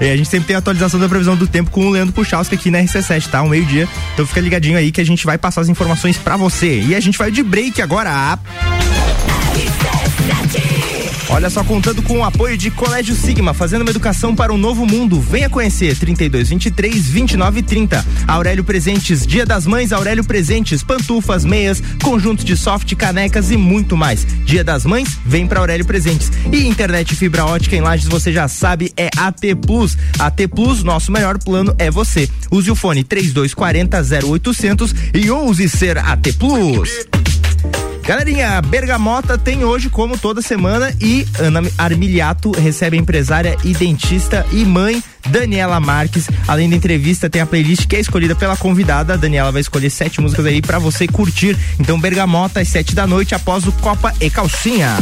E 0.00 0.04
a 0.10 0.16
gente 0.16 0.28
sempre 0.28 0.46
tem 0.48 0.56
a 0.56 0.60
atualização 0.60 0.98
da 0.98 1.08
previsão 1.08 1.36
do 1.36 1.46
tempo 1.46 1.57
com 1.64 1.86
o 1.86 1.90
Leandro 1.90 2.14
Puchalski 2.14 2.54
aqui 2.54 2.70
na 2.70 2.78
RC7, 2.78 3.28
tá? 3.28 3.42
Um 3.42 3.48
meio-dia. 3.48 3.88
Então 4.14 4.26
fica 4.26 4.40
ligadinho 4.40 4.78
aí 4.78 4.92
que 4.92 5.00
a 5.00 5.06
gente 5.06 5.24
vai 5.24 5.38
passar 5.38 5.60
as 5.60 5.68
informações 5.68 6.16
pra 6.16 6.36
você. 6.36 6.80
E 6.80 6.94
a 6.94 7.00
gente 7.00 7.18
vai 7.18 7.30
de 7.30 7.42
break 7.42 7.80
agora. 7.82 8.38
Olha 11.30 11.50
só, 11.50 11.62
contando 11.62 12.00
com 12.02 12.20
o 12.20 12.24
apoio 12.24 12.56
de 12.56 12.70
Colégio 12.70 13.14
Sigma, 13.14 13.52
fazendo 13.52 13.82
uma 13.82 13.90
educação 13.90 14.34
para 14.34 14.52
um 14.52 14.56
novo 14.56 14.86
mundo. 14.86 15.20
Venha 15.20 15.50
conhecer 15.50 15.94
32 15.94 16.48
23 16.48 17.06
29 17.06 17.62
30. 17.62 18.04
Aurélio 18.26 18.64
Presentes, 18.64 19.26
Dia 19.26 19.44
das 19.44 19.66
Mães, 19.66 19.92
Aurélio 19.92 20.24
Presentes, 20.24 20.82
pantufas, 20.82 21.44
meias, 21.44 21.82
conjuntos 22.02 22.46
de 22.46 22.56
soft, 22.56 22.94
canecas 22.96 23.50
e 23.50 23.58
muito 23.58 23.94
mais. 23.94 24.26
Dia 24.44 24.64
das 24.64 24.86
Mães, 24.86 25.18
vem 25.24 25.46
para 25.46 25.60
Aurélio 25.60 25.84
Presentes. 25.84 26.32
E 26.50 26.66
internet 26.66 27.14
fibra 27.14 27.44
ótica 27.44 27.76
em 27.76 27.82
Lages, 27.82 28.08
você 28.08 28.32
já 28.32 28.48
sabe, 28.48 28.90
é 28.96 29.10
AT 29.14 29.54
Plus. 29.66 29.98
AT 30.18 30.48
Plus, 30.48 30.82
nosso 30.82 31.12
melhor 31.12 31.36
plano 31.38 31.74
é 31.78 31.90
você. 31.90 32.26
Use 32.50 32.70
o 32.70 32.74
fone 32.74 33.04
3240 33.04 34.26
0800 34.26 34.94
e 35.12 35.30
ouse 35.30 35.68
ser 35.68 35.98
AT 35.98 36.32
Plus. 36.38 37.06
Galerinha, 38.08 38.62
Bergamota 38.62 39.36
tem 39.36 39.64
hoje, 39.64 39.90
como 39.90 40.16
toda 40.16 40.40
semana, 40.40 40.90
e 40.98 41.28
Ana 41.38 41.60
Armiliato 41.76 42.50
recebe 42.52 42.96
a 42.96 43.00
empresária 43.00 43.54
e 43.62 43.74
dentista 43.74 44.46
e 44.50 44.64
mãe 44.64 45.04
Daniela 45.28 45.78
Marques. 45.78 46.26
Além 46.46 46.70
da 46.70 46.74
entrevista, 46.74 47.28
tem 47.28 47.42
a 47.42 47.46
playlist 47.46 47.86
que 47.86 47.94
é 47.96 48.00
escolhida 48.00 48.34
pela 48.34 48.56
convidada. 48.56 49.12
A 49.12 49.16
Daniela 49.18 49.52
vai 49.52 49.60
escolher 49.60 49.90
sete 49.90 50.22
músicas 50.22 50.46
aí 50.46 50.62
pra 50.62 50.78
você 50.78 51.06
curtir. 51.06 51.54
Então, 51.78 52.00
Bergamota, 52.00 52.60
às 52.60 52.68
sete 52.68 52.94
da 52.94 53.06
noite, 53.06 53.34
após 53.34 53.66
o 53.66 53.72
Copa 53.72 54.10
e 54.22 54.30
Calcinha. 54.30 54.96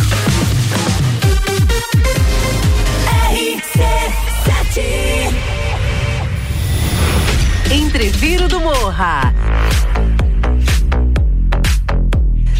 Entreviro 7.71 8.49
do 8.49 8.59
Morra. 8.59 9.33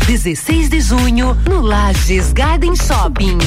16 0.07 0.71
de 0.71 0.81
junho, 0.81 1.37
no 1.49 1.61
Lages 1.61 2.33
Garden 2.33 2.77
Shopping. 2.77 3.39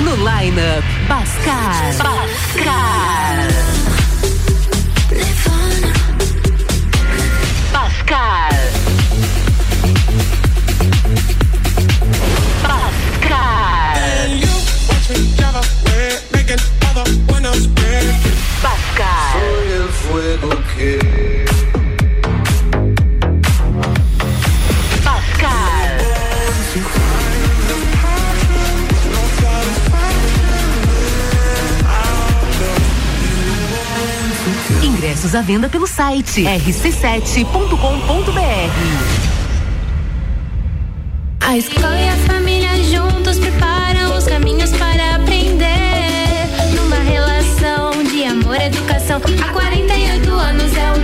No 0.00 0.14
lineup, 0.14 0.84
Bascar. 1.08 1.92
Bascar. 1.98 3.48
Bascar. 7.72 8.50
Bascar. 12.62 12.94
Bascar. 13.02 13.54
Bascar. 20.62 21.23
Ingressos 35.24 35.34
à 35.34 35.40
venda 35.40 35.68
pelo 35.70 35.86
site 35.86 36.42
rc7.com.br. 36.42 37.78
A 41.40 41.56
escola 41.56 41.96
e 41.98 42.08
a 42.08 42.16
família 42.16 42.84
juntos 42.84 43.38
preparam 43.38 44.18
os 44.18 44.24
caminhos 44.24 44.70
para 44.72 45.16
aprender. 45.16 45.64
Numa 46.76 46.96
relação 46.96 48.04
de 48.04 48.24
amor 48.24 48.56
e 48.56 48.64
educação. 48.64 49.20
Há 49.42 49.52
48 49.52 50.30
anos 50.30 50.76
é 50.76 50.92
o 50.92 51.03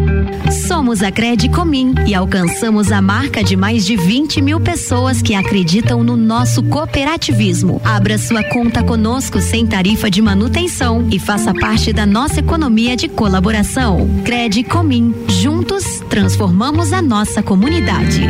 Somos 0.67 1.01
a 1.01 1.11
Cred 1.11 1.49
Comim 1.49 1.93
e 2.07 2.13
alcançamos 2.13 2.91
a 2.91 3.01
marca 3.01 3.43
de 3.43 3.55
mais 3.55 3.85
de 3.85 3.95
20 3.95 4.41
mil 4.41 4.59
pessoas 4.59 5.21
que 5.21 5.33
acreditam 5.33 6.03
no 6.03 6.17
nosso 6.17 6.63
cooperativismo. 6.63 7.81
Abra 7.83 8.17
sua 8.17 8.43
conta 8.43 8.83
conosco 8.83 9.39
sem 9.39 9.65
tarifa 9.65 10.09
de 10.09 10.21
manutenção 10.21 11.07
e 11.11 11.19
faça 11.19 11.53
parte 11.53 11.93
da 11.93 12.05
nossa 12.05 12.39
economia 12.39 12.95
de 12.95 13.07
colaboração. 13.07 14.09
Cred 14.25 14.63
Comim. 14.63 15.13
Juntos, 15.27 16.01
transformamos 16.09 16.91
a 16.93 17.01
nossa 17.01 17.41
comunidade. 17.41 18.21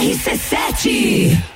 RC7. 0.00 1.53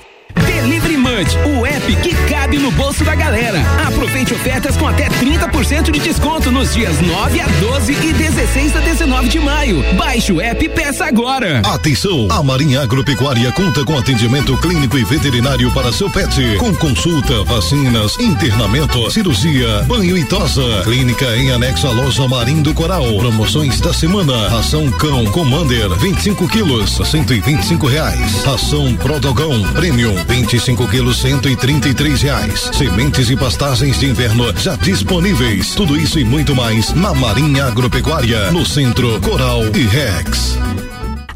Delivery 0.59 0.97
Munch, 0.97 1.37
o 1.45 1.65
app 1.65 1.95
que 1.95 2.13
cabe 2.29 2.57
no 2.57 2.69
bolso 2.71 3.05
da 3.05 3.15
galera. 3.15 3.61
Aproveite 3.87 4.33
ofertas 4.33 4.75
com 4.75 4.87
até 4.87 5.07
30% 5.07 5.89
de 5.89 5.99
desconto 6.01 6.51
nos 6.51 6.73
dias 6.73 6.99
9 6.99 7.39
a 7.39 7.47
12 7.47 7.93
e 7.93 8.13
16 8.13 8.75
a 8.75 8.79
19 8.81 9.29
de 9.29 9.39
maio. 9.39 9.81
Baixe 9.95 10.33
o 10.33 10.41
app 10.41 10.63
e 10.63 10.67
peça 10.67 11.05
agora. 11.05 11.61
Atenção, 11.65 12.27
a 12.29 12.43
Marinha 12.43 12.81
Agropecuária 12.81 13.49
conta 13.53 13.85
com 13.85 13.97
atendimento 13.97 14.57
clínico 14.57 14.97
e 14.97 15.05
veterinário 15.05 15.71
para 15.71 15.93
seu 15.93 16.09
pet, 16.09 16.57
com 16.57 16.75
consulta, 16.75 17.41
vacinas, 17.45 18.19
internamento, 18.19 19.09
cirurgia, 19.11 19.83
banho 19.87 20.17
e 20.17 20.25
tosa. 20.25 20.81
Clínica 20.83 21.37
em 21.37 21.51
anexo 21.51 21.87
à 21.87 21.91
loja 21.91 22.27
Marim 22.27 22.61
do 22.61 22.73
Coral. 22.73 23.05
Promoções 23.17 23.79
da 23.79 23.93
semana: 23.93 24.49
ração 24.49 24.91
cão 24.91 25.23
Commander 25.27 25.89
25 25.95 26.49
quilos 26.49 26.97
125 26.97 27.87
reais. 27.87 28.43
Ração 28.43 28.93
Prodogão 28.97 29.63
Premium 29.73 30.15
25 30.49 30.87
quilos 30.87 31.17
133 31.21 32.23
reais. 32.23 32.71
Sementes 32.73 33.29
e 33.29 33.37
pastagens 33.37 33.99
de 33.99 34.07
inverno 34.07 34.51
já 34.57 34.75
disponíveis. 34.75 35.75
Tudo 35.75 35.95
isso 35.95 36.17
e 36.17 36.23
muito 36.23 36.55
mais 36.55 36.91
na 36.95 37.13
Marinha 37.13 37.65
Agropecuária, 37.65 38.51
no 38.51 38.65
centro 38.65 39.21
Coral 39.21 39.61
e 39.75 39.83
Rex. 39.83 40.57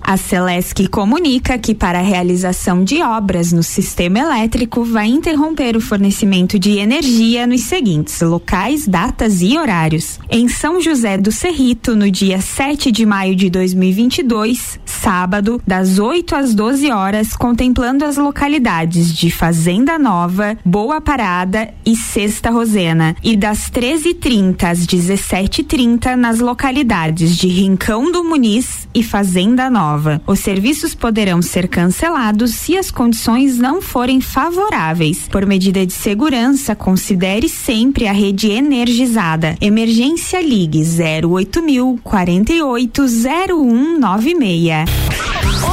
A 0.06 0.18
Celesc 0.18 0.86
comunica 0.90 1.58
que 1.58 1.74
para 1.74 2.00
a 2.00 2.02
realização 2.02 2.84
de 2.84 3.02
obras 3.02 3.54
no 3.54 3.64
sistema 3.64 4.20
elétrico 4.20 4.84
vai 4.84 5.08
interromper 5.08 5.78
o 5.78 5.82
fornecimento 5.82 6.60
de 6.60 6.78
energia 6.78 7.48
nos 7.48 7.62
seguintes 7.62 8.20
locais, 8.20 8.86
datas 8.86 9.42
e 9.42 9.58
horários. 9.58 10.20
Em 10.30 10.50
São 10.50 10.82
José 10.82 11.18
do 11.18 11.32
Cerrito, 11.32 11.96
no 11.96 12.12
dia 12.12 12.42
7 12.42 12.92
de 12.92 13.06
maio 13.06 13.34
de 13.34 13.50
2022, 13.50 14.78
sábado, 14.86 15.62
das 15.66 15.98
8 15.98 16.36
às 16.36 16.54
12 16.54 16.92
horas, 16.92 17.34
contemplando 17.34 18.04
as 18.04 18.18
localidades 18.18 19.14
de 19.14 19.32
Fazenda 19.32 19.98
Nova, 19.98 20.58
Boa 20.66 21.00
Parada 21.00 21.74
e 21.86 21.96
Sexta 21.96 22.50
Rosena, 22.50 23.16
e 23.24 23.38
das 23.38 23.72
13h30 23.72 24.64
às 24.64 24.86
17h30 24.86 26.16
nas 26.16 26.40
localidades 26.40 27.38
de 27.38 27.48
Rincão 27.48 28.12
do 28.12 28.22
Muniz 28.24 28.88
e 28.94 29.02
Fazenda 29.02 29.70
Nova. 29.70 29.93
Os 30.26 30.40
serviços 30.40 30.96
poderão 30.96 31.42
ser 31.42 31.68
cancelados 31.68 32.56
se 32.56 32.78
as 32.78 32.90
condições 32.90 33.58
não 33.58 33.82
forem 33.82 34.22
favoráveis. 34.22 35.28
Por 35.30 35.46
medida 35.46 35.86
de 35.86 35.94
segurança, 35.94 36.76
considere 36.76 37.50
sempre 37.50 38.08
a 38.08 38.14
rede 38.14 38.50
energizada. 38.50 39.56
Emergência 39.62 40.42
Ligue 40.42 40.84
08000 41.26 42.00
48 42.04 43.08
0196. 43.08 45.73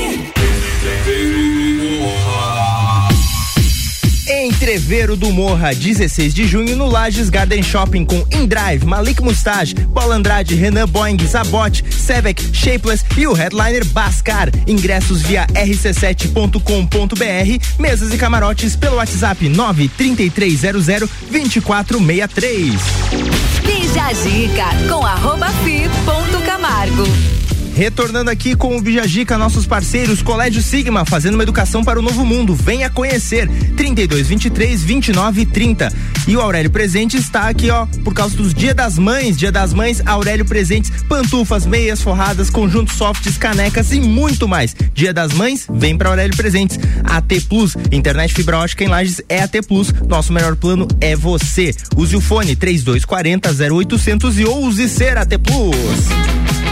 Entreveiro 4.61 5.17
do 5.17 5.31
Morra, 5.31 5.73
16 5.73 6.35
de 6.35 6.45
junho 6.45 6.75
no 6.75 6.85
Lages 6.85 7.31
Garden 7.31 7.63
Shopping 7.63 8.05
com 8.05 8.23
Indrive, 8.31 8.85
Malik 8.85 9.19
Mustache, 9.19 9.73
Paul 9.91 10.11
Andrade, 10.11 10.53
Renan 10.53 10.87
Boing, 10.87 11.17
Zabot, 11.25 11.83
Sevek, 11.89 12.55
Shapeless 12.55 13.03
e 13.17 13.25
o 13.25 13.33
headliner 13.33 13.83
Bascar. 13.85 14.51
Ingressos 14.67 15.23
via 15.23 15.47
rc7.com.br, 15.47 17.79
mesas 17.79 18.13
e 18.13 18.17
camarotes 18.19 18.75
pelo 18.75 18.97
WhatsApp 18.97 19.49
93300 19.49 20.85
2463. 20.85 22.75
Bija 23.65 24.05
a 24.05 24.13
dica 24.13 24.65
com 24.87 25.03
arroba 25.03 25.49
fi 25.63 25.89
ponto 26.05 26.39
Camargo. 26.45 27.40
Retornando 27.75 28.29
aqui 28.29 28.55
com 28.55 28.77
o 28.77 28.81
Bijagica, 28.81 29.37
nossos 29.37 29.65
parceiros, 29.65 30.21
Colégio 30.21 30.61
Sigma, 30.61 31.05
fazendo 31.05 31.35
uma 31.35 31.43
educação 31.43 31.83
para 31.83 31.99
o 31.99 32.01
novo 32.01 32.25
mundo. 32.25 32.53
Venha 32.53 32.89
conhecer. 32.89 33.49
32 33.75 34.27
23 34.27 34.83
29 34.83 35.45
30. 35.45 35.91
E 36.27 36.35
o 36.35 36.41
Aurélio 36.41 36.69
Presentes 36.69 37.21
está 37.21 37.47
aqui, 37.49 37.71
ó, 37.71 37.85
por 38.03 38.13
causa 38.13 38.35
dos 38.35 38.53
Dia 38.53 38.73
das 38.73 38.97
Mães. 38.97 39.37
Dia 39.37 39.51
das 39.51 39.73
Mães, 39.73 40.01
Aurélio 40.05 40.45
Presentes, 40.45 40.91
pantufas, 41.07 41.65
meias 41.65 42.01
forradas, 42.01 42.49
conjuntos 42.49 42.95
softs, 42.95 43.37
canecas 43.37 43.91
e 43.91 43.99
muito 43.99 44.47
mais. 44.47 44.75
Dia 44.93 45.13
das 45.13 45.33
Mães, 45.33 45.65
vem 45.73 45.97
para 45.97 46.09
Aurélio 46.09 46.35
Presentes. 46.35 46.77
AT 47.03 47.41
Plus, 47.47 47.75
internet 47.91 48.33
fibra 48.33 48.59
ótica 48.59 48.83
em 48.83 48.87
Lages 48.87 49.21
é 49.27 49.41
AT 49.41 49.61
Plus. 49.67 49.93
Nosso 50.07 50.33
melhor 50.33 50.55
plano 50.55 50.87
é 50.99 51.15
você. 51.15 51.73
Use 51.95 52.15
o 52.15 52.21
fone 52.21 52.55
3240 52.55 53.49
0800 53.73 54.39
e 54.39 54.45
ouse 54.45 54.89
ser 54.89 55.17
AT 55.17 55.37
Plus. 55.39 56.70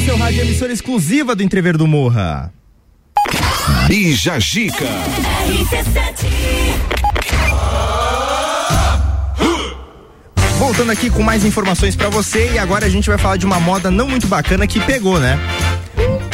No 0.00 0.06
seu 0.06 0.16
rádio, 0.16 0.40
emissora 0.40 0.72
exclusiva 0.72 1.34
do 1.36 1.42
Entrever 1.42 1.76
do 1.76 1.86
Morra. 1.86 2.52
Bija 3.86 4.40
Gica. 4.40 4.86
Voltando 10.58 10.90
aqui 10.90 11.10
com 11.10 11.22
mais 11.22 11.44
informações 11.44 11.94
pra 11.94 12.08
você 12.08 12.52
e 12.52 12.58
agora 12.58 12.86
a 12.86 12.88
gente 12.88 13.08
vai 13.08 13.18
falar 13.18 13.36
de 13.36 13.44
uma 13.44 13.60
moda 13.60 13.90
não 13.90 14.08
muito 14.08 14.26
bacana 14.26 14.66
que 14.66 14.80
pegou, 14.80 15.20
né? 15.20 15.38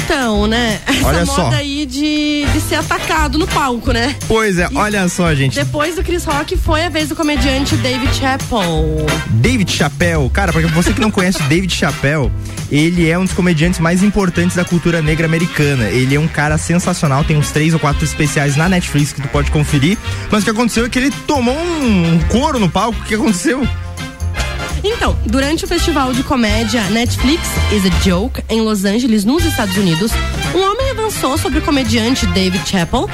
Então, 0.07 0.47
né? 0.47 0.79
Essa 0.87 1.09
Olha 1.09 1.27
moda 1.27 1.33
só. 1.35 1.49
aí 1.49 1.85
de, 1.85 2.47
de 2.53 2.61
ser 2.61 2.77
atacado 2.77 3.39
no 3.39 3.47
palco, 3.49 3.91
né? 3.91 4.15
Pois 4.29 4.57
é, 4.57 4.69
olha 4.73 5.09
só, 5.09 5.35
gente. 5.35 5.57
Depois 5.57 5.97
do 5.97 6.05
Chris 6.05 6.25
Rock, 6.25 6.57
foi 6.57 6.85
a 6.85 6.89
vez 6.89 7.09
do 7.09 7.17
comediante 7.17 7.77
David 7.79 8.15
Chappelle. 8.15 9.05
David 9.31 9.69
Chappelle, 9.69 10.31
cara, 10.31 10.53
pra 10.53 10.63
você 10.69 10.93
que 10.93 11.01
não 11.01 11.11
conhece 11.11 11.43
David 11.51 11.75
Chappelle, 11.75 12.31
ele 12.71 13.11
é 13.11 13.19
um 13.19 13.25
dos 13.25 13.35
comediantes 13.35 13.81
mais 13.81 14.01
importantes 14.05 14.55
da 14.55 14.65
cultura 14.65 15.03
negra 15.03 15.27
americana. 15.27 15.89
Ele 15.89 16.15
é 16.15 16.21
um 16.21 16.29
cara 16.29 16.57
sensacional, 16.57 17.25
tem 17.25 17.37
uns 17.37 17.51
três 17.51 17.75
ou 17.75 17.81
quatro 17.81 18.05
especiais 18.05 18.55
na 18.55 18.69
Netflix 18.69 19.13
que 19.13 19.21
tu 19.21 19.29
pode 19.29 19.51
conferir. 19.51 19.99
Mas 20.31 20.43
o 20.43 20.45
que 20.45 20.51
aconteceu 20.51 20.85
é 20.85 20.89
que 20.89 21.01
ele 21.01 21.11
tomou 21.27 21.59
um, 21.59 22.15
um 22.15 22.19
couro 22.29 22.61
no 22.61 22.71
palco. 22.71 22.97
O 23.01 23.05
que 23.05 23.17
aconteceu? 23.17 23.67
Então, 24.89 25.19
durante 25.27 25.65
o 25.65 25.69
festival 25.69 26.13
de 26.13 26.23
comédia 26.23 26.81
Netflix 26.91 27.49
is 27.73 27.83
a 27.85 27.91
Joke 28.05 28.41
em 28.49 28.61
Los 28.61 28.85
Angeles, 28.85 29.25
nos 29.25 29.45
Estados 29.45 29.77
Unidos, 29.77 30.13
um 30.55 30.61
homem 30.61 30.91
avançou 30.91 31.37
sobre 31.37 31.59
o 31.59 31.63
comediante 31.63 32.25
David 32.27 32.69
Chappelle, 32.69 33.07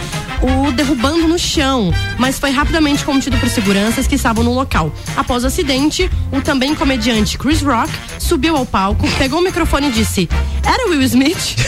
o 0.43 0.71
derrubando 0.73 1.27
no 1.27 1.39
chão, 1.39 1.91
mas 2.19 2.39
foi 2.39 2.51
rapidamente 2.51 3.03
contido 3.05 3.39
por 3.39 3.49
seguranças 3.49 4.07
que 4.07 4.17
estavam 4.17 4.45
no 4.45 4.53
local. 4.53 4.93
Após 5.17 5.45
o 5.45 5.47
acidente, 5.47 6.11
o 6.31 6.43
também 6.43 6.75
comediante 6.75 7.39
Chris 7.39 7.63
Rock 7.63 7.91
subiu 8.19 8.55
ao 8.55 8.67
palco, 8.67 9.09
pegou 9.17 9.41
o 9.41 9.43
microfone 9.43 9.89
e 9.89 9.93
disse: 9.93 10.29
Era 10.63 10.91
Will 10.91 11.03
Smith? 11.03 11.57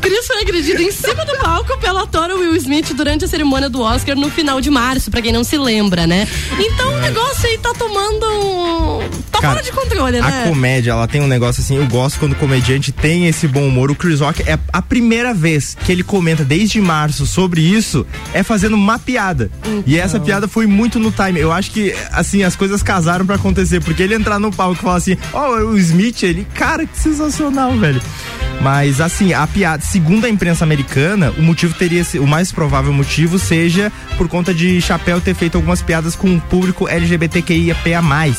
Chris 0.00 0.26
foi 0.26 0.42
agredido 0.42 0.82
em 0.82 0.90
cima 0.90 1.24
do 1.24 1.38
palco 1.38 1.78
pelo 1.78 1.98
ator 1.98 2.30
Will 2.30 2.56
Smith 2.56 2.92
durante 2.94 3.24
a 3.24 3.28
cerimônia 3.28 3.70
do 3.70 3.80
Oscar 3.80 4.16
no 4.16 4.28
final 4.30 4.60
de 4.60 4.70
março, 4.70 5.10
pra 5.10 5.22
quem 5.22 5.32
não 5.32 5.44
se 5.44 5.56
lembra, 5.56 6.06
né? 6.06 6.28
Então 6.58 6.94
o 6.94 6.98
negócio 6.98 7.53
tá 7.58 7.72
tomando. 7.74 9.08
tá 9.30 9.40
Cara, 9.40 9.54
fora 9.54 9.62
de 9.62 9.72
controle, 9.72 10.18
A 10.18 10.22
né? 10.22 10.44
comédia, 10.48 10.92
ela 10.92 11.06
tem 11.06 11.20
um 11.20 11.26
negócio 11.26 11.62
assim, 11.62 11.76
eu 11.76 11.86
gosto 11.86 12.18
quando 12.18 12.32
o 12.32 12.36
comediante 12.36 12.92
tem 12.92 13.26
esse 13.26 13.46
bom 13.48 13.66
humor. 13.66 13.90
O 13.90 13.94
Chris 13.94 14.20
Rock 14.20 14.42
é 14.48 14.58
a 14.72 14.82
primeira 14.82 15.32
vez 15.34 15.76
que 15.84 15.92
ele 15.92 16.02
comenta 16.02 16.44
desde 16.44 16.80
março 16.80 17.26
sobre 17.26 17.60
isso, 17.60 18.06
é 18.32 18.42
fazendo 18.42 18.74
uma 18.74 18.98
piada. 18.98 19.50
E 19.86 19.98
essa 19.98 20.18
piada 20.20 20.48
foi 20.48 20.66
muito 20.66 20.98
no 20.98 21.10
time. 21.10 21.38
Eu 21.40 21.52
acho 21.52 21.70
que, 21.70 21.94
assim, 22.12 22.42
as 22.42 22.56
coisas 22.56 22.82
casaram 22.82 23.26
pra 23.26 23.36
acontecer, 23.36 23.80
porque 23.80 24.02
ele 24.02 24.14
entrar 24.14 24.38
no 24.38 24.52
palco 24.52 24.74
e 24.78 24.82
falar 24.82 24.96
assim, 24.96 25.16
ó, 25.32 25.58
o 25.60 25.76
Smith, 25.78 26.22
ele, 26.22 26.46
cara, 26.54 26.86
que 26.86 26.98
sensacional, 26.98 27.72
velho. 27.72 28.00
Mas 28.60 29.00
assim, 29.00 29.32
a 29.34 29.46
piada, 29.46 29.82
segundo 29.82 30.24
a 30.24 30.30
imprensa 30.30 30.64
americana, 30.64 31.32
o 31.36 31.42
motivo 31.42 31.74
teria 31.74 32.02
se- 32.04 32.18
o 32.18 32.26
mais 32.26 32.50
provável 32.50 32.92
motivo 32.92 33.38
seja 33.38 33.92
por 34.16 34.28
conta 34.28 34.54
de 34.54 34.80
Chapéu 34.80 35.20
ter 35.20 35.34
feito 35.34 35.56
algumas 35.56 35.82
piadas 35.82 36.14
com 36.16 36.34
o 36.34 36.40
público 36.40 36.88
LGBTQIAPA+. 36.88 38.34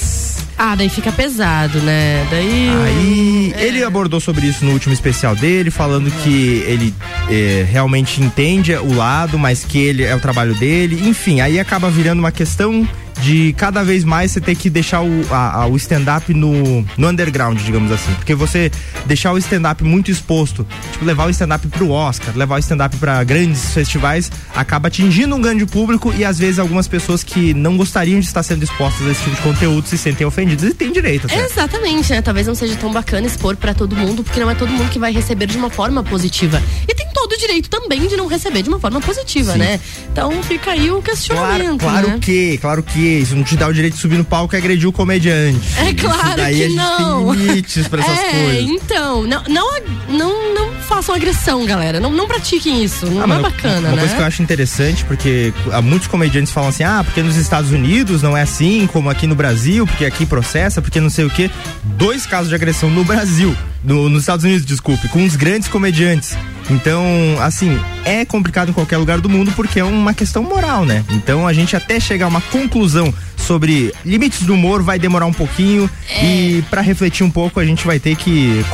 Ah, 0.58 0.74
daí 0.74 0.88
fica 0.90 1.12
pesado, 1.12 1.80
né? 1.82 2.26
Daí. 2.32 2.70
Aí 2.86 3.54
ele 3.58 3.84
abordou 3.84 4.20
sobre 4.22 4.46
isso 4.48 4.64
no 4.64 4.72
último 4.72 4.94
especial 4.94 5.36
dele, 5.36 5.70
falando 5.70 6.10
que 6.24 6.64
ele 6.66 6.94
eh, 7.30 7.66
realmente 7.70 8.22
entende 8.22 8.74
o 8.74 8.94
lado, 8.96 9.38
mas 9.38 9.66
que 9.66 9.78
ele 9.80 10.04
é 10.04 10.16
o 10.16 10.20
trabalho 10.20 10.56
dele. 10.56 11.08
Enfim, 11.10 11.42
aí 11.42 11.60
acaba 11.60 11.90
virando 11.92 12.20
uma 12.20 12.32
questão 12.32 12.88
de 13.22 13.54
cada 13.54 13.84
vez 13.84 14.04
mais 14.04 14.32
você 14.32 14.42
ter 14.42 14.56
que 14.56 14.70
deixar 14.70 15.02
o, 15.02 15.26
a- 15.32 15.64
a- 15.64 15.68
o 15.68 15.76
stand-up 15.78 16.34
no, 16.34 16.86
no 16.98 17.08
underground, 17.10 17.60
digamos 17.60 17.92
assim. 17.92 18.14
Porque 18.16 18.36
você 18.36 18.72
deixar 19.06 19.32
o 19.32 19.38
stand-up 19.38 19.84
muito 19.84 20.12
exposto, 20.12 20.66
tipo, 20.92 21.06
levar 21.06 21.26
o 21.28 21.30
stand-up 21.30 21.68
pro 21.70 21.90
Oscar, 21.92 22.36
levar 22.36 22.56
o 22.56 22.60
stand-up 22.60 22.96
pra 22.98 23.24
grandes 23.24 23.74
festivais, 23.74 24.32
acaba 24.54 24.88
atingindo 24.88 25.36
um 25.36 25.42
grande 25.42 25.66
público 25.66 26.14
e 26.18 26.24
às 26.26 26.38
vezes 26.38 26.60
algumas 26.60 26.88
pessoas 26.88 27.24
que 27.24 27.54
não 27.54 27.78
gostariam 27.78 28.20
de 28.20 28.26
estar 28.26 28.44
sendo 28.44 28.64
expostas 28.64 29.08
a 29.08 29.12
esse 29.12 29.24
tipo 29.24 29.36
de 29.36 29.42
conteúdo 29.42 29.88
se 29.88 29.98
sentem 29.98 30.26
ofendidas 30.26 30.70
e 30.70 30.74
têm 30.74 30.92
direito. 30.92 31.26
até. 31.28 31.44
Exatamente, 31.46 32.12
né? 32.12 32.22
Talvez 32.22 32.46
não 32.48 32.56
seja 32.56 32.76
tão 32.76 32.92
bacana 32.92 33.26
expor 33.28 33.56
pra 33.56 33.74
todo 33.74 33.96
mundo, 33.96 34.24
porque 34.24 34.40
não 34.40 34.50
é 34.50 34.56
todo 34.56 34.70
mundo 34.72 34.90
que 34.90 35.00
vai 35.00 35.12
receber 35.12 35.46
de 35.48 35.58
uma 35.58 35.70
forma 35.70 36.04
positiva. 36.04 36.62
E 36.88 36.94
tem 36.94 37.08
todo 37.14 37.32
o 37.32 37.38
direito 37.38 37.70
também 37.70 38.08
de 38.08 38.16
não 38.18 38.28
receber 38.28 38.62
de 38.62 38.70
uma 38.70 38.80
forma 38.80 39.00
positiva, 39.02 39.54
Sim. 39.54 39.60
né? 39.60 39.80
Então 40.12 40.32
fica 40.44 40.72
aí 40.72 40.92
o 40.92 41.02
questionamento. 41.02 41.80
Claro 41.80 42.08
né? 42.10 42.20
que, 42.22 42.58
claro 42.60 42.84
que 42.84 43.05
isso 43.08 43.36
não 43.36 43.44
te 43.44 43.56
dá 43.56 43.68
o 43.68 43.74
direito 43.74 43.96
de 43.96 44.00
subir 44.02 44.18
no 44.18 44.26
palco 44.26 44.56
e 44.56 44.58
agredir 44.58 44.88
o 44.88 44.92
comediante. 44.92 45.60
É 45.78 45.86
Isso 45.92 45.96
claro 45.96 46.36
daí 46.36 46.56
que 46.56 46.64
a 46.64 46.68
gente 46.68 46.76
não. 46.78 47.34
tem 47.36 47.46
limites 47.46 47.88
pra 47.88 48.02
essas 48.02 48.20
é, 48.20 48.32
coisas. 48.32 48.70
então, 48.70 49.24
não, 49.24 49.44
não, 49.48 49.82
não, 50.10 50.54
não 50.54 50.72
façam 50.82 51.16
agressão, 51.16 51.66
galera. 51.66 52.00
Não, 52.00 52.12
não 52.12 52.28
pratiquem 52.28 52.84
isso. 52.84 53.06
Não 53.08 53.22
Ah, 53.22 53.38
é 53.40 53.42
bacana, 53.42 53.88
uma 53.90 53.92
né? 53.96 53.98
coisa 54.00 54.16
que 54.16 54.22
eu 54.22 54.26
acho 54.26 54.42
interessante, 54.44 55.04
porque 55.06 55.54
há 55.72 55.82
muitos 55.82 56.08
comediantes 56.08 56.52
falam 56.54 56.70
assim, 56.70 56.84
ah, 56.84 57.02
porque 57.04 57.22
nos 57.24 57.36
Estados 57.36 57.72
Unidos 57.72 58.22
não 58.22 58.36
é 58.36 58.42
assim, 58.42 58.88
como 58.92 59.10
aqui 59.10 59.26
no 59.28 59.36
Brasil, 59.36 59.86
porque 59.88 60.06
aqui 60.06 60.26
processa, 60.26 60.82
porque 60.82 61.00
não 61.00 61.10
sei 61.10 61.26
o 61.26 61.30
quê. 61.30 61.50
Dois 61.84 62.26
casos 62.26 62.50
de 62.50 62.56
agressão 62.56 62.90
no 62.90 63.04
Brasil, 63.04 63.56
no, 63.86 64.10
nos 64.10 64.22
Estados 64.24 64.44
Unidos, 64.44 64.66
desculpe, 64.66 65.08
com 65.10 65.24
os 65.24 65.36
grandes 65.36 65.68
comediantes. 65.68 66.36
Então, 66.70 67.04
assim, 67.42 67.80
é 68.04 68.26
complicado 68.26 68.70
em 68.70 68.74
qualquer 68.74 68.98
lugar 68.98 69.20
do 69.22 69.30
mundo 69.30 69.52
porque 69.56 69.80
é 69.80 69.84
uma 69.84 70.14
questão 70.14 70.44
moral, 70.44 70.86
né? 70.86 71.06
Então 71.12 71.48
a 71.48 71.54
gente 71.54 71.76
até 71.76 72.00
chegar 72.00 72.26
a 72.26 72.30
uma 72.30 72.42
conclusão 72.42 73.14
sobre 73.38 73.94
limites 74.04 74.44
do 74.44 74.54
humor 74.54 74.82
vai 74.82 74.98
demorar 74.98 75.28
um 75.28 75.34
pouquinho 75.34 75.90
é. 76.10 76.26
e 76.26 76.62
para 76.64 76.82
refletir 76.82 77.24
um 77.24 77.30
pouco 77.30 77.60
a 77.60 77.66
gente 77.66 77.86
vai 77.86 78.00
ter 78.00 78.16
que 78.16 78.66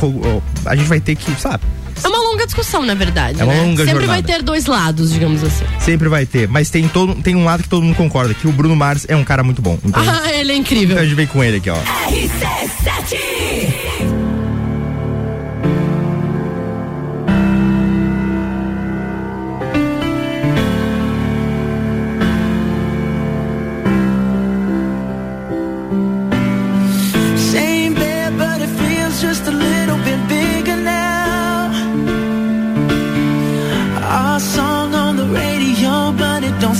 a 0.64 0.74
gente 0.74 0.88
vai 0.88 1.00
ter 1.00 1.14
que, 1.14 1.38
sabe? 1.38 1.62
É 2.02 2.08
uma 2.08 2.18
longa 2.18 2.46
discussão, 2.46 2.82
na 2.84 2.94
verdade. 2.94 3.40
É 3.40 3.44
uma 3.44 3.52
né? 3.52 3.60
longa 3.60 3.84
Sempre 3.84 4.06
jornada. 4.06 4.06
vai 4.06 4.22
ter 4.22 4.42
dois 4.42 4.66
lados, 4.66 5.12
digamos 5.12 5.44
assim. 5.44 5.64
Sempre 5.78 6.08
vai 6.08 6.26
ter. 6.26 6.48
Mas 6.48 6.70
tem, 6.70 6.88
todo, 6.88 7.14
tem 7.16 7.36
um 7.36 7.44
lado 7.44 7.62
que 7.62 7.68
todo 7.68 7.82
mundo 7.82 7.94
concorda, 7.94 8.34
que 8.34 8.48
o 8.48 8.52
Bruno 8.52 8.74
Mars 8.74 9.04
é 9.08 9.14
um 9.14 9.22
cara 9.22 9.44
muito 9.44 9.60
bom. 9.60 9.78
Então, 9.84 10.02
ah, 10.04 10.32
ele 10.32 10.52
é 10.52 10.56
incrível. 10.56 10.94
Então 10.94 11.02
a 11.02 11.04
gente 11.04 11.14
vem 11.14 11.26
com 11.26 11.44
ele 11.44 11.58
aqui, 11.58 11.70
ó. 11.70 11.76
RC7 12.08 13.91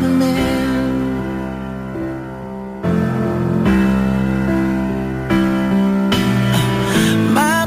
My 0.00 0.04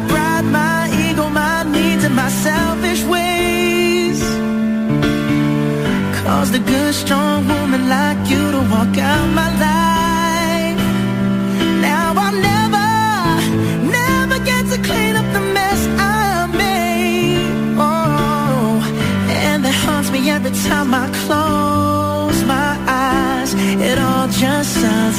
pride, 0.07 0.45
my 0.45 0.89
ego, 1.09 1.27
my 1.27 1.63
needs, 1.63 2.05
and 2.05 2.15
my 2.15 2.29
selfish 2.29 3.03
ways 3.03 4.21
caused 6.23 6.55
a 6.55 6.59
good, 6.59 6.93
strong 6.93 7.45
woman 7.49 7.89
like 7.89 8.29
you 8.29 8.51
to 8.51 8.59
walk 8.71 8.97
out 8.97 9.27
my 9.35 9.49
life. 9.49 9.60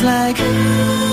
Like. 0.02 1.11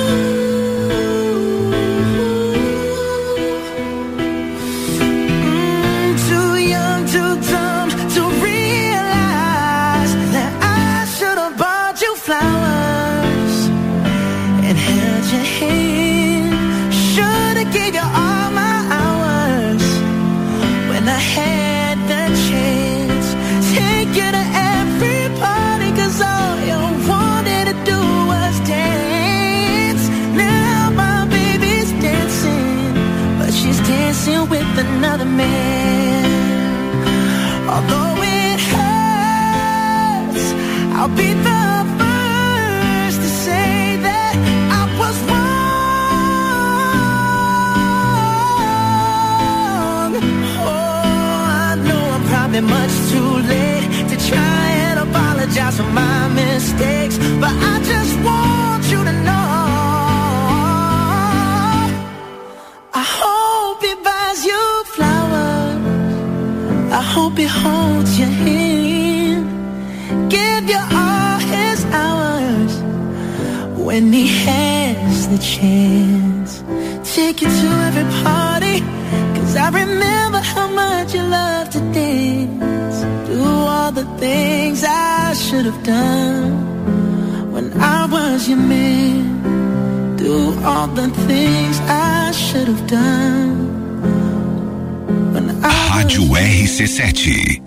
sete. 96.99 97.61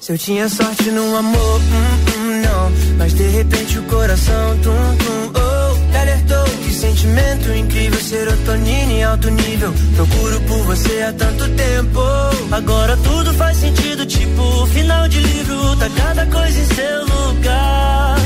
Se 0.00 0.12
eu 0.12 0.18
tinha 0.18 0.46
sorte 0.50 0.90
no 0.90 1.16
amor, 1.16 1.60
hum, 1.60 2.18
hum, 2.18 2.42
não. 2.42 2.72
Mas 2.98 3.14
de 3.14 3.26
repente 3.28 3.78
o 3.78 3.82
coração, 3.84 4.58
tum, 4.58 4.96
tum, 4.98 5.32
oh, 5.34 5.98
alertou. 5.98 6.44
Que 6.62 6.70
sentimento 6.74 7.54
incrível, 7.54 8.00
serotonina 8.00 8.92
em 8.92 9.02
alto 9.02 9.30
nível. 9.30 9.72
Procuro 9.96 10.40
por 10.42 10.58
você 10.64 11.00
há 11.04 11.12
tanto 11.14 11.48
tempo. 11.56 12.00
Agora 12.52 12.98
tudo 12.98 13.32
faz 13.32 13.56
sentido, 13.56 14.04
tipo 14.04 14.66
final 14.66 15.08
de 15.08 15.20
livro. 15.20 15.76
Tá 15.76 15.88
cada 15.96 16.26
coisa 16.26 16.60
em 16.60 16.66
seu 16.66 17.00
lugar 17.06 18.23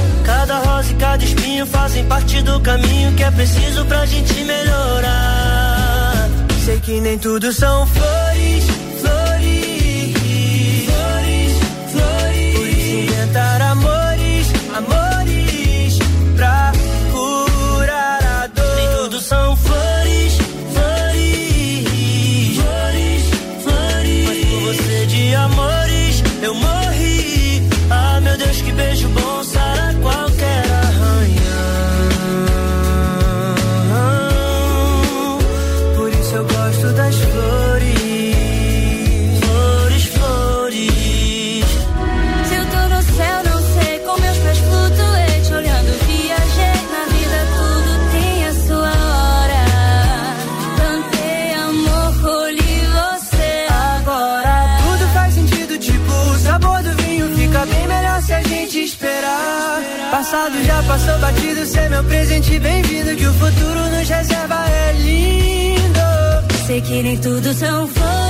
cada 0.49 0.61
rosa 0.61 0.91
e 0.91 0.95
cada 0.95 1.23
espinho 1.23 1.67
fazem 1.67 2.07
parte 2.07 2.41
do 2.41 2.59
caminho 2.61 3.15
que 3.15 3.23
é 3.23 3.31
preciso 3.31 3.85
pra 3.85 4.07
gente 4.07 4.33
melhorar. 4.45 6.27
Sei 6.65 6.81
que 6.81 7.01
nem 7.03 7.19
tudo 7.19 7.53
são 7.53 7.87
flores 7.87 8.78
sou 61.09 61.19
batido, 61.21 61.65
cê 61.65 61.81
é 61.81 61.89
meu 61.89 62.05
presente 62.05 62.59
bem-vindo. 62.59 63.17
Que 63.17 63.27
o 63.27 63.33
futuro 63.33 63.81
nos 63.91 64.09
reserva 64.09 64.69
é 64.69 64.93
lindo. 64.93 66.67
Sei 66.67 66.81
que 66.81 67.03
nem 67.03 67.17
tudo 67.17 67.53
são 67.55 67.89
flores 67.89 68.28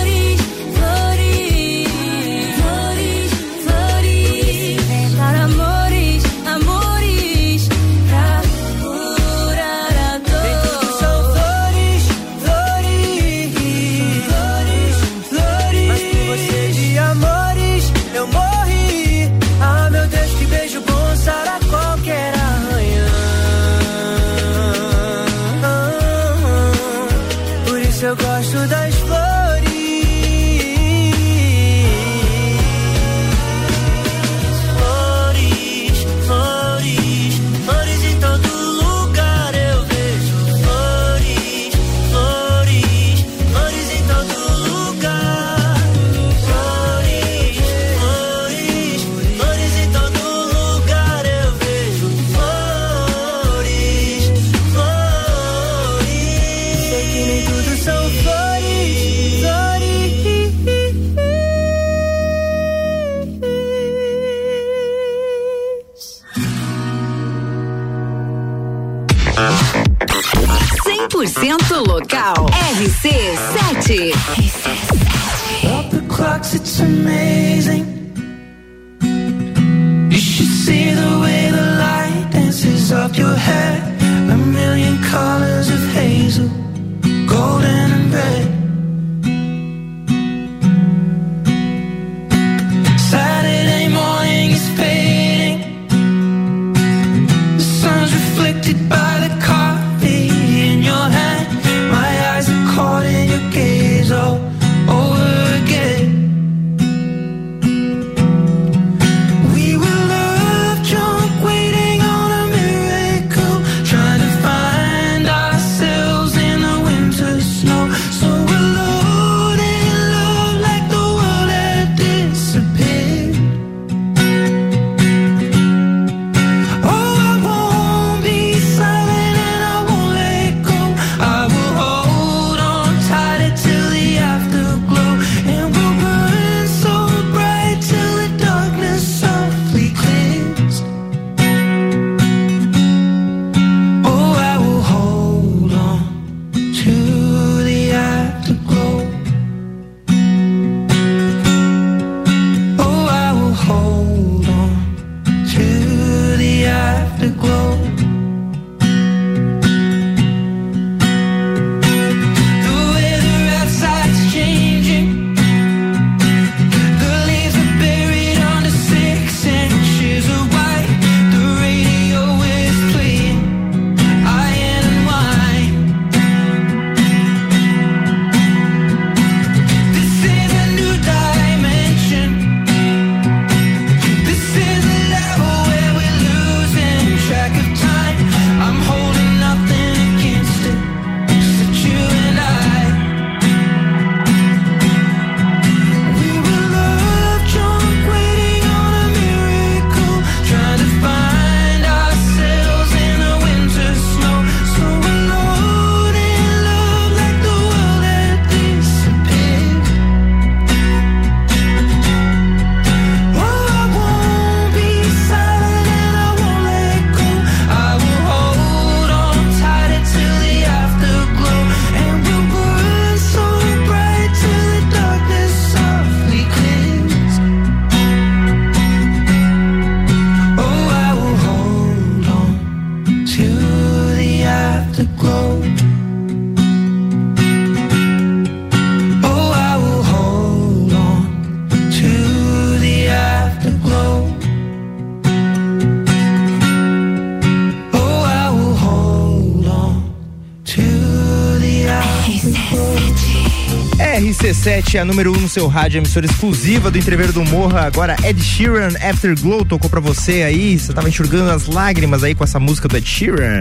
RC7, 254.49 254.99
a 255.01 255.05
número 255.05 255.31
1 255.33 255.37
um 255.37 255.41
no 255.43 255.49
seu 255.49 255.67
rádio, 255.67 255.99
emissora 255.99 256.25
exclusiva 256.25 256.91
do 256.91 256.97
Entreveiro 256.97 257.35
do 257.35 257.45
Morra. 257.45 257.83
Agora, 257.83 258.17
Ed 258.25 258.43
Sheeran, 258.43 258.95
Afterglow, 258.99 259.63
tocou 259.63 259.91
pra 259.91 260.01
você 260.01 260.43
aí. 260.43 260.79
Você 260.79 260.91
tava 260.95 261.07
enxugando 261.07 261.51
as 261.51 261.67
lágrimas 261.67 262.25
aí 262.25 262.35
com 262.35 262.45
essa 262.45 262.59
música 262.59 262.89
do 262.89 262.97
Ed 262.97 263.07
Sheeran. 263.07 263.59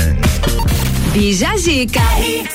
Bija 1.12 1.54
RC7 1.56 2.48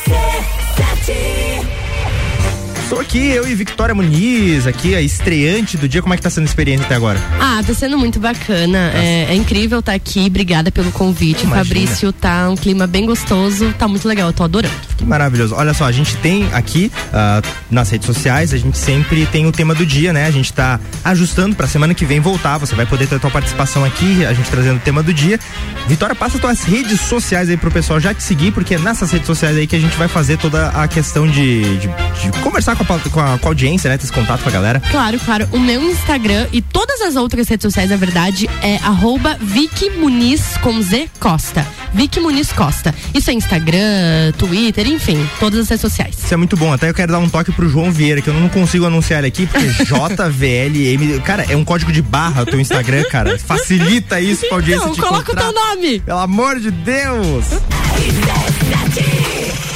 estou 2.93 3.01
aqui, 3.01 3.31
eu 3.31 3.49
e 3.49 3.55
Victoria 3.55 3.95
Muniz, 3.95 4.67
aqui, 4.67 4.95
a 4.95 5.01
estreante 5.01 5.79
do 5.79 5.89
dia. 5.89 6.03
Como 6.03 6.13
é 6.13 6.17
que 6.19 6.23
tá 6.23 6.29
sendo 6.29 6.43
a 6.43 6.47
experiência 6.47 6.85
até 6.85 6.95
agora? 6.95 7.19
Ah, 7.41 7.63
tá 7.67 7.73
sendo 7.73 7.97
muito 7.97 8.21
bacana. 8.21 8.91
Tá. 8.93 8.99
É, 8.99 9.29
é, 9.31 9.35
incrível 9.35 9.79
estar 9.79 9.93
tá 9.93 9.97
aqui. 9.97 10.27
Obrigada 10.27 10.71
pelo 10.71 10.93
convite. 10.93 11.45
Imagina. 11.45 11.65
Fabrício, 11.65 12.13
tá 12.13 12.51
um 12.51 12.55
clima 12.55 12.87
bem 12.87 13.07
gostoso. 13.07 13.73
Tá 13.79 13.89
muito 13.89 14.07
legal, 14.07 14.29
eu 14.29 14.33
tô 14.35 14.45
adorando. 14.45 14.75
Que 14.99 15.07
maravilhoso. 15.07 15.55
Olha 15.55 15.73
só, 15.73 15.87
a 15.87 15.93
gente 15.93 16.17
tem 16.19 16.47
aqui 16.53 16.93
uh, 17.09 17.49
nas 17.71 17.89
redes 17.89 18.07
sociais, 18.07 18.53
a 18.53 18.59
gente 18.59 18.77
sempre 18.77 19.25
tem 19.25 19.47
o 19.47 19.53
tema 19.53 19.75
do 19.75 19.87
dia, 19.87 20.13
né? 20.13 20.27
A 20.27 20.31
gente 20.31 20.53
tá 20.53 20.79
ajustando 21.03 21.57
pra 21.57 21.67
semana 21.67 21.95
que 21.95 22.05
vem 22.05 22.21
voltar. 22.21 22.59
Você 22.59 22.75
vai 22.75 22.85
poder 22.85 23.07
ter 23.07 23.15
a 23.15 23.19
tua 23.19 23.31
participação 23.31 23.83
aqui, 23.87 24.27
a 24.27 24.35
gente 24.35 24.51
trazendo 24.51 24.77
o 24.77 24.81
tema 24.81 25.03
do 25.03 25.15
dia. 25.15 25.41
Vitória, 25.89 26.15
passa 26.15 26.39
tuas 26.39 26.63
redes 26.63 27.01
sociais 27.01 27.49
aí 27.49 27.57
pro 27.57 27.71
pessoal 27.71 27.99
já 27.99 28.13
te 28.13 28.23
seguir, 28.23 28.53
porque 28.53 28.75
é 28.75 28.79
nessas 28.79 29.11
redes 29.11 29.27
sociais 29.27 29.57
aí 29.57 29.67
que 29.67 29.77
a 29.77 29.81
gente 29.81 29.97
vai 29.97 30.09
fazer 30.09 30.37
toda 30.37 30.69
a 30.69 30.87
questão 30.87 31.27
de, 31.27 31.79
de, 31.79 31.89
de 31.89 32.41
conversar 32.43 32.77
com 32.77 32.82
a, 32.83 32.99
com, 32.99 33.21
a, 33.21 33.39
com 33.39 33.47
a 33.47 33.51
audiência, 33.51 33.89
né? 33.91 33.97
Ter 33.99 34.05
esse 34.05 34.13
contato 34.13 34.43
com 34.43 34.49
a 34.49 34.53
galera. 34.53 34.81
Claro, 34.91 35.19
claro. 35.21 35.49
O 35.53 35.59
meu 35.59 35.83
Instagram 35.83 36.47
e 36.53 36.61
todas 36.63 37.01
as 37.03 37.17
outras 37.17 37.49
redes 37.49 37.63
sociais, 37.63 37.91
na 37.91 37.97
verdade, 37.97 38.49
é 38.63 38.77
arroba 38.77 39.37
Vicky 39.41 39.91
Muniz 39.91 40.57
com 40.63 40.81
Z 40.83 41.09
Costa. 41.21 41.67
Vicky 41.95 42.21
Muniz 42.21 42.51
Costa. 42.53 42.95
Isso 43.15 43.31
é 43.31 43.35
Instagram, 43.35 44.33
Twitter, 44.39 44.87
enfim, 44.89 45.29
todas 45.39 45.61
as 45.61 45.69
redes 45.69 45.81
sociais. 45.83 46.17
Isso 46.19 46.33
é 46.33 46.37
muito 46.37 46.57
bom. 46.57 46.73
Até 46.73 46.89
eu 46.89 46.95
quero 46.95 47.13
dar 47.13 47.19
um 47.19 47.29
toque 47.29 47.53
pro 47.53 47.69
João 47.69 47.91
Vieira, 47.93 48.21
que 48.23 48.29
eu 48.29 48.35
não 48.35 48.49
consigo 48.49 48.87
anunciar 48.87 49.19
ele 49.21 49.29
aqui, 49.29 49.47
porque 49.47 49.67
JVLM. 49.85 51.21
Cara, 51.25 51.45
é 51.49 51.57
um 51.57 51.65
código 51.65 51.93
de 51.93 52.01
barra 52.03 52.43
o 52.43 52.47
teu 52.47 52.61
Instagram, 52.61 53.05
cara. 53.05 53.39
Facilita 53.39 54.21
isso 54.21 54.47
pra 54.47 54.57
audiência 54.57 54.83
Então, 54.85 54.95
te 54.95 55.01
coloca 55.01 55.19
o 55.31 55.35
encontrar. 55.35 55.53
teu 55.53 55.55
nome. 55.55 56.01
Pelo 56.01 56.19
amor 56.19 56.59
de 56.59 56.71
Deus! 56.71 57.45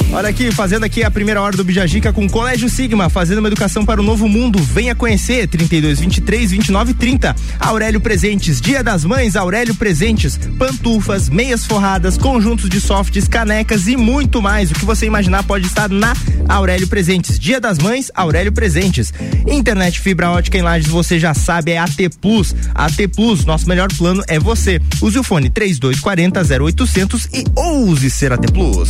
Olha 0.09 0.29
aqui, 0.29 0.51
fazendo 0.51 0.85
aqui 0.85 1.03
a 1.03 1.11
primeira 1.11 1.41
hora 1.41 1.55
do 1.55 1.63
Bijagica 1.63 2.13
com 2.13 2.25
o 2.25 2.29
Colégio 2.29 2.69
Sigma, 2.69 3.09
fazendo 3.09 3.39
uma 3.39 3.49
educação 3.49 3.85
para 3.85 3.99
o 3.99 4.03
novo 4.03 4.27
mundo. 4.27 4.57
Venha 4.57 4.95
conhecer, 4.95 5.47
32, 5.47 5.99
23, 5.99 6.51
29 6.51 6.93
30. 6.93 7.35
Aurélio 7.59 7.99
Presentes, 7.99 8.61
Dia 8.61 8.81
das 8.81 9.03
Mães, 9.03 9.35
Aurélio 9.35 9.75
Presentes. 9.75 10.39
Pantufas, 10.57 11.29
meias 11.29 11.65
forradas, 11.65 12.17
conjuntos 12.17 12.69
de 12.69 12.79
softs, 12.79 13.27
canecas 13.27 13.87
e 13.87 13.97
muito 13.97 14.41
mais. 14.41 14.71
O 14.71 14.75
que 14.75 14.85
você 14.85 15.05
imaginar 15.05 15.43
pode 15.43 15.67
estar 15.67 15.89
na 15.89 16.15
Aurélio 16.47 16.87
Presentes. 16.87 17.37
Dia 17.37 17.59
das 17.59 17.77
Mães, 17.77 18.09
Aurélio 18.15 18.51
Presentes. 18.51 19.13
Internet 19.45 19.99
fibra 19.99 20.31
ótica 20.31 20.57
em 20.57 20.61
Lages, 20.61 20.87
você 20.87 21.19
já 21.19 21.33
sabe, 21.33 21.71
é 21.71 21.77
AT 21.77 21.97
Plus. 22.21 22.55
AT 22.73 23.07
Plus, 23.13 23.45
nosso 23.45 23.67
melhor 23.67 23.89
plano 23.93 24.23
é 24.27 24.39
você. 24.39 24.81
Use 25.01 25.19
o 25.19 25.23
fone 25.23 25.49
3240 25.49 26.63
0800 26.63 27.25
e 27.33 27.43
ouse 27.55 28.09
ser 28.09 28.31
AT 28.31 28.51
Plus. 28.53 28.89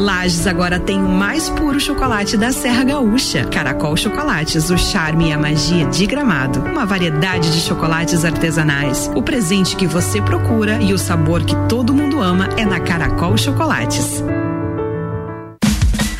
Lages 0.00 0.46
agora 0.46 0.80
tem 0.80 0.98
o 0.98 1.08
mais 1.08 1.50
puro 1.50 1.78
chocolate 1.78 2.34
da 2.38 2.50
Serra 2.50 2.84
Gaúcha. 2.84 3.44
Caracol 3.44 3.94
Chocolates, 3.98 4.70
o 4.70 4.78
charme 4.78 5.28
e 5.28 5.32
a 5.32 5.38
magia 5.38 5.84
de 5.84 6.06
Gramado. 6.06 6.60
Uma 6.60 6.86
variedade 6.86 7.52
de 7.52 7.60
chocolates 7.60 8.24
artesanais. 8.24 9.10
O 9.14 9.22
presente 9.22 9.76
que 9.76 9.86
você 9.86 10.22
procura 10.22 10.80
e 10.80 10.94
o 10.94 10.98
sabor 10.98 11.44
que 11.44 11.54
todo 11.68 11.92
mundo 11.92 12.18
ama 12.18 12.48
é 12.56 12.64
na 12.64 12.80
Caracol 12.80 13.36
Chocolates. 13.36 14.24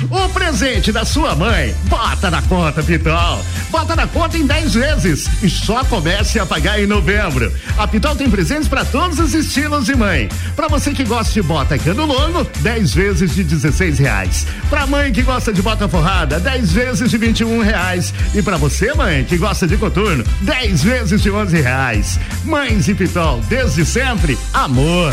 O 0.08 0.28
presente 0.30 0.92
da 0.92 1.04
sua 1.04 1.34
mãe, 1.34 1.74
bota 1.84 2.30
na 2.30 2.40
conta, 2.42 2.82
Pitol. 2.82 3.44
Bota 3.70 3.94
na 3.94 4.06
conta 4.06 4.38
em 4.38 4.46
10 4.46 4.74
vezes 4.74 5.28
e 5.42 5.50
só 5.50 5.84
comece 5.84 6.38
a 6.38 6.46
pagar 6.46 6.80
em 6.80 6.86
novembro. 6.86 7.52
A 7.76 7.86
Pitol 7.86 8.16
tem 8.16 8.30
presentes 8.30 8.66
para 8.66 8.84
todos 8.84 9.18
os 9.18 9.34
estilos 9.34 9.84
de 9.84 9.94
mãe. 9.94 10.28
Para 10.56 10.68
você 10.68 10.92
que 10.92 11.04
gosta 11.04 11.32
de 11.32 11.42
bota 11.42 11.78
cano 11.78 12.06
longo, 12.06 12.46
10 12.60 12.94
vezes 12.94 13.34
de 13.34 13.44
16 13.44 13.98
reais. 13.98 14.46
Pra 14.70 14.86
mãe 14.86 15.12
que 15.12 15.22
gosta 15.22 15.52
de 15.52 15.60
bota 15.60 15.88
forrada, 15.88 16.40
10 16.40 16.72
vezes 16.72 17.10
de 17.10 17.18
21 17.18 17.60
reais. 17.62 18.14
E 18.34 18.40
para 18.42 18.56
você, 18.56 18.94
mãe, 18.94 19.24
que 19.24 19.36
gosta 19.36 19.66
de 19.66 19.76
coturno, 19.76 20.24
10 20.40 20.82
vezes 20.82 21.20
de 21.20 21.30
11 21.30 21.60
reais. 21.60 22.18
Mães 22.44 22.88
e 22.88 22.94
Pitol, 22.94 23.40
desde 23.48 23.84
sempre, 23.84 24.38
amor. 24.54 25.12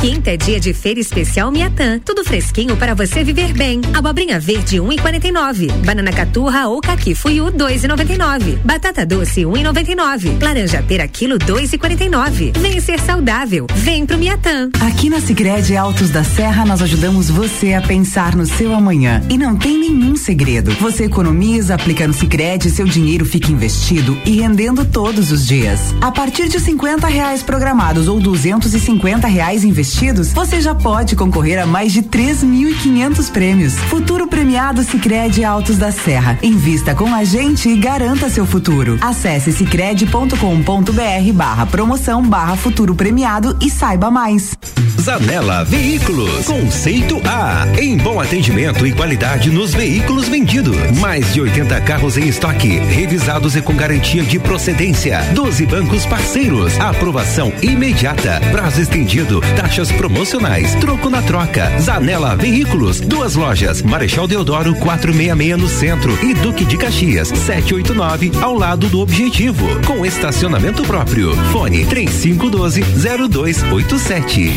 Quinta 0.00 0.30
é 0.30 0.36
dia 0.38 0.58
de 0.58 0.72
feira 0.72 0.98
especial 0.98 1.52
Miatã. 1.52 1.98
Tudo 2.02 2.24
fresquinho 2.24 2.74
para 2.74 2.94
você 2.94 3.22
viver 3.22 3.52
bem. 3.52 3.82
Abobrinha 3.92 4.40
verde 4.40 4.78
1,49. 4.78 5.70
Banana 5.84 6.10
caturra 6.10 6.68
ou 6.68 6.80
caqui 6.80 7.14
fuiu 7.14 7.52
2,99. 7.52 8.56
Batata 8.64 9.04
doce 9.04 9.42
1,99. 9.42 10.42
Laranja 10.42 10.82
pera 10.88 11.06
quilo 11.06 11.38
2,49. 11.38 12.56
Vem 12.56 12.80
ser 12.80 12.98
saudável. 12.98 13.66
Vem 13.74 14.06
pro 14.06 14.16
Miatã. 14.16 14.70
Aqui 14.80 15.10
na 15.10 15.20
Sicredi 15.20 15.76
Altos 15.76 16.08
da 16.08 16.24
Serra 16.24 16.64
nós 16.64 16.80
ajudamos 16.80 17.28
você 17.28 17.74
a 17.74 17.82
pensar 17.82 18.34
no 18.34 18.46
seu 18.46 18.74
amanhã 18.74 19.22
e 19.28 19.36
não 19.36 19.54
tem 19.54 19.78
nenhum 19.78 20.16
segredo. 20.16 20.70
Você 20.80 21.04
economiza, 21.04 21.74
aplica 21.74 22.08
no 22.08 22.14
Sicredi, 22.14 22.70
seu 22.70 22.86
dinheiro 22.86 23.26
fica 23.26 23.52
investido 23.52 24.16
e 24.24 24.40
rendendo 24.40 24.82
todos 24.82 25.30
os 25.30 25.46
dias. 25.46 25.94
A 26.00 26.10
partir 26.10 26.48
de 26.48 26.58
50 26.58 27.06
reais 27.06 27.42
programados 27.42 28.08
ou 28.08 28.18
250 28.18 29.28
reais 29.28 29.62
investidos, 29.62 29.89
você 30.32 30.60
já 30.60 30.74
pode 30.74 31.16
concorrer 31.16 31.60
a 31.60 31.66
mais 31.66 31.92
de 31.92 32.02
3.500 32.02 33.30
prêmios. 33.30 33.74
Futuro 33.74 34.28
premiado 34.28 34.82
Sicredi 34.82 35.44
Altos 35.44 35.78
da 35.78 35.90
Serra. 35.90 36.38
Invista 36.42 36.94
com 36.94 37.12
a 37.14 37.24
gente 37.24 37.68
e 37.68 37.76
garanta 37.76 38.30
seu 38.30 38.46
futuro. 38.46 38.98
Acesse 39.00 39.52
sicredi.com.br 39.52 41.32
barra 41.34 41.66
promoção 41.66 42.22
barra 42.22 42.56
futuro 42.56 42.94
premiado 42.94 43.56
e 43.60 43.68
saiba 43.68 44.10
mais. 44.10 44.56
Zanela 45.00 45.64
Veículos. 45.64 46.44
Conceito 46.44 47.20
A. 47.26 47.66
Em 47.80 47.96
bom 47.96 48.20
atendimento 48.20 48.86
e 48.86 48.92
qualidade 48.92 49.50
nos 49.50 49.72
veículos 49.72 50.28
vendidos. 50.28 50.76
Mais 50.98 51.32
de 51.32 51.40
80 51.40 51.80
carros 51.80 52.18
em 52.18 52.28
estoque, 52.28 52.78
revisados 52.78 53.56
e 53.56 53.62
com 53.62 53.74
garantia 53.74 54.22
de 54.22 54.38
procedência. 54.38 55.22
12 55.34 55.66
bancos 55.66 56.04
parceiros. 56.04 56.78
Aprovação 56.78 57.52
imediata. 57.62 58.40
Prazo 58.50 58.82
estendido. 58.82 59.40
Taxas 59.80 59.92
promocionais. 59.92 60.74
Troco 60.74 61.08
na 61.08 61.22
troca. 61.22 61.78
Zanela 61.80 62.36
Veículos. 62.36 63.00
Duas 63.00 63.34
lojas. 63.34 63.80
Marechal 63.80 64.28
Deodoro 64.28 64.74
466 64.74 65.56
no 65.56 65.68
centro 65.68 66.18
e 66.22 66.34
Duque 66.34 66.66
de 66.66 66.76
Caxias 66.76 67.28
789 67.28 68.30
ao 68.42 68.54
lado 68.54 68.88
do 68.88 69.00
Objetivo. 69.00 69.66
Com 69.86 70.04
estacionamento 70.04 70.82
próprio. 70.82 71.34
Fone 71.50 71.86
3512 71.86 72.82
0287. 72.82 74.52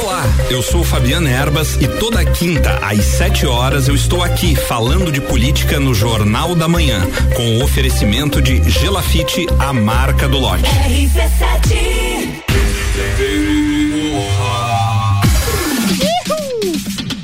Olá, 0.00 0.22
eu 0.48 0.62
sou 0.62 0.84
Fabiana 0.84 1.28
Erbas 1.28 1.76
e 1.80 1.88
toda 1.88 2.24
quinta 2.24 2.78
às 2.80 3.04
7 3.04 3.46
horas 3.46 3.88
eu 3.88 3.94
estou 3.94 4.22
aqui 4.22 4.54
falando 4.54 5.10
de 5.10 5.20
política 5.20 5.80
no 5.80 5.92
Jornal 5.92 6.54
da 6.54 6.68
Manhã, 6.68 7.00
com 7.34 7.58
o 7.58 7.64
oferecimento 7.64 8.40
de 8.40 8.62
Gelafite, 8.70 9.46
a 9.58 9.72
marca 9.72 10.28
do 10.28 10.38
lote. 10.38 10.64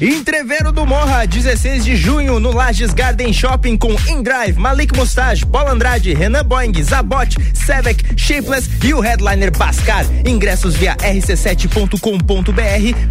Entreveiro 0.00 0.72
do 0.72 0.86
Morra, 0.86 1.26
16 1.26 1.84
de 1.84 1.94
junho, 1.94 2.40
no 2.40 2.54
Lages 2.54 2.94
Garden 2.94 3.34
Shopping 3.34 3.76
com 3.76 3.94
InDrive, 4.08 4.58
Malik 4.58 4.96
Mustache, 4.96 5.44
Bola 5.44 5.72
Andrade, 5.72 6.14
Renan 6.14 6.42
Boing, 6.42 6.72
Zabot, 6.82 7.36
Sevec, 7.52 8.02
Shapeless 8.16 8.70
e 8.82 8.94
o 8.94 9.00
headliner 9.00 9.54
Bascar. 9.54 10.06
Ingressos 10.24 10.74
via 10.74 10.96
rc7.com.br, 10.96 12.00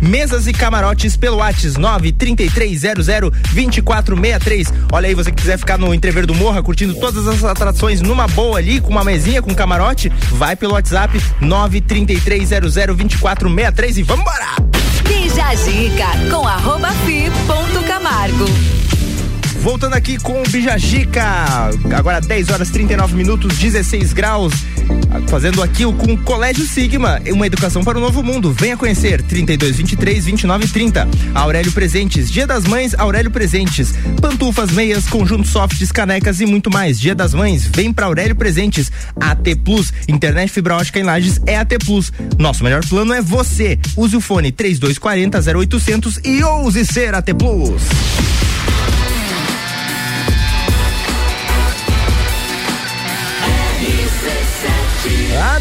mesas 0.01 0.47
e 0.47 0.51
camarotes 0.51 1.15
pelo 1.15 1.37
Whats 1.37 1.77
93300 1.77 3.05
2463. 3.53 4.73
Olha 4.91 5.09
aí, 5.09 5.13
você 5.13 5.29
que 5.29 5.43
quiser 5.43 5.59
ficar 5.59 5.77
no 5.77 5.93
Entreveiro 5.93 6.25
do 6.25 6.33
Morra, 6.33 6.63
curtindo 6.63 6.95
todas 6.95 7.27
as 7.27 7.43
atrações 7.43 8.01
numa 8.01 8.27
boa 8.27 8.57
ali, 8.57 8.81
com 8.81 8.89
uma 8.89 9.03
mesinha, 9.03 9.43
com 9.43 9.53
camarote, 9.53 10.09
vai 10.31 10.55
pelo 10.55 10.73
WhatsApp 10.73 11.21
93300 11.39 12.73
2463 12.73 13.99
e 13.99 14.01
vambora! 14.01 14.88
Bija 15.09 15.47
a 15.47 15.55
com 16.29 16.47
arroba 16.47 16.91
fi 17.03 17.31
ponto 17.47 17.83
Camargo. 17.83 18.45
Voltando 19.61 19.93
aqui 19.93 20.17
com 20.17 20.41
o 20.41 20.49
Bijagica, 20.49 21.21
agora 21.93 22.21
10 22.21 22.49
horas 22.49 22.69
39 22.69 23.13
minutos, 23.15 23.57
16 23.57 24.13
graus. 24.13 24.53
Fazendo 25.27 25.61
aqui 25.61 25.85
o 25.85 25.93
com 25.93 26.13
o 26.13 26.17
Colégio 26.17 26.65
Sigma, 26.65 27.19
uma 27.27 27.45
educação 27.45 27.83
para 27.83 27.97
o 27.97 28.01
novo 28.01 28.23
mundo. 28.23 28.53
Venha 28.53 28.77
conhecer 28.77 29.21
32 29.21 29.75
23 29.75 30.25
29 30.25 30.67
30. 30.67 31.07
Aurélio 31.35 31.71
Presentes, 31.73 32.31
Dia 32.31 32.47
das 32.47 32.63
Mães, 32.65 32.95
Aurélio 32.97 33.29
Presentes. 33.29 33.93
Pantufas, 34.21 34.71
meias, 34.71 35.07
conjuntos 35.07 35.49
softs, 35.49 35.91
canecas 35.91 36.39
e 36.39 36.45
muito 36.45 36.71
mais. 36.71 36.99
Dia 36.99 37.13
das 37.13 37.33
Mães, 37.33 37.65
vem 37.65 37.91
para 37.91 38.05
Aurélio 38.05 38.35
Presentes. 38.35 38.91
AT 39.19 39.55
Plus, 39.63 39.91
internet 40.07 40.51
fibra 40.51 40.77
ótica 40.77 40.99
em 40.99 41.03
Lages 41.03 41.41
é 41.45 41.57
AT 41.57 41.77
Plus. 41.85 42.13
Nosso 42.37 42.63
melhor 42.63 42.85
plano 42.85 43.13
é 43.13 43.21
você. 43.21 43.77
Use 43.97 44.15
o 44.15 44.21
fone 44.21 44.51
3240 44.51 45.59
0800 45.59 46.19
e 46.23 46.43
ouse 46.43 46.85
ser 46.85 47.13
AT 47.13 47.33
Plus. 47.33 48.28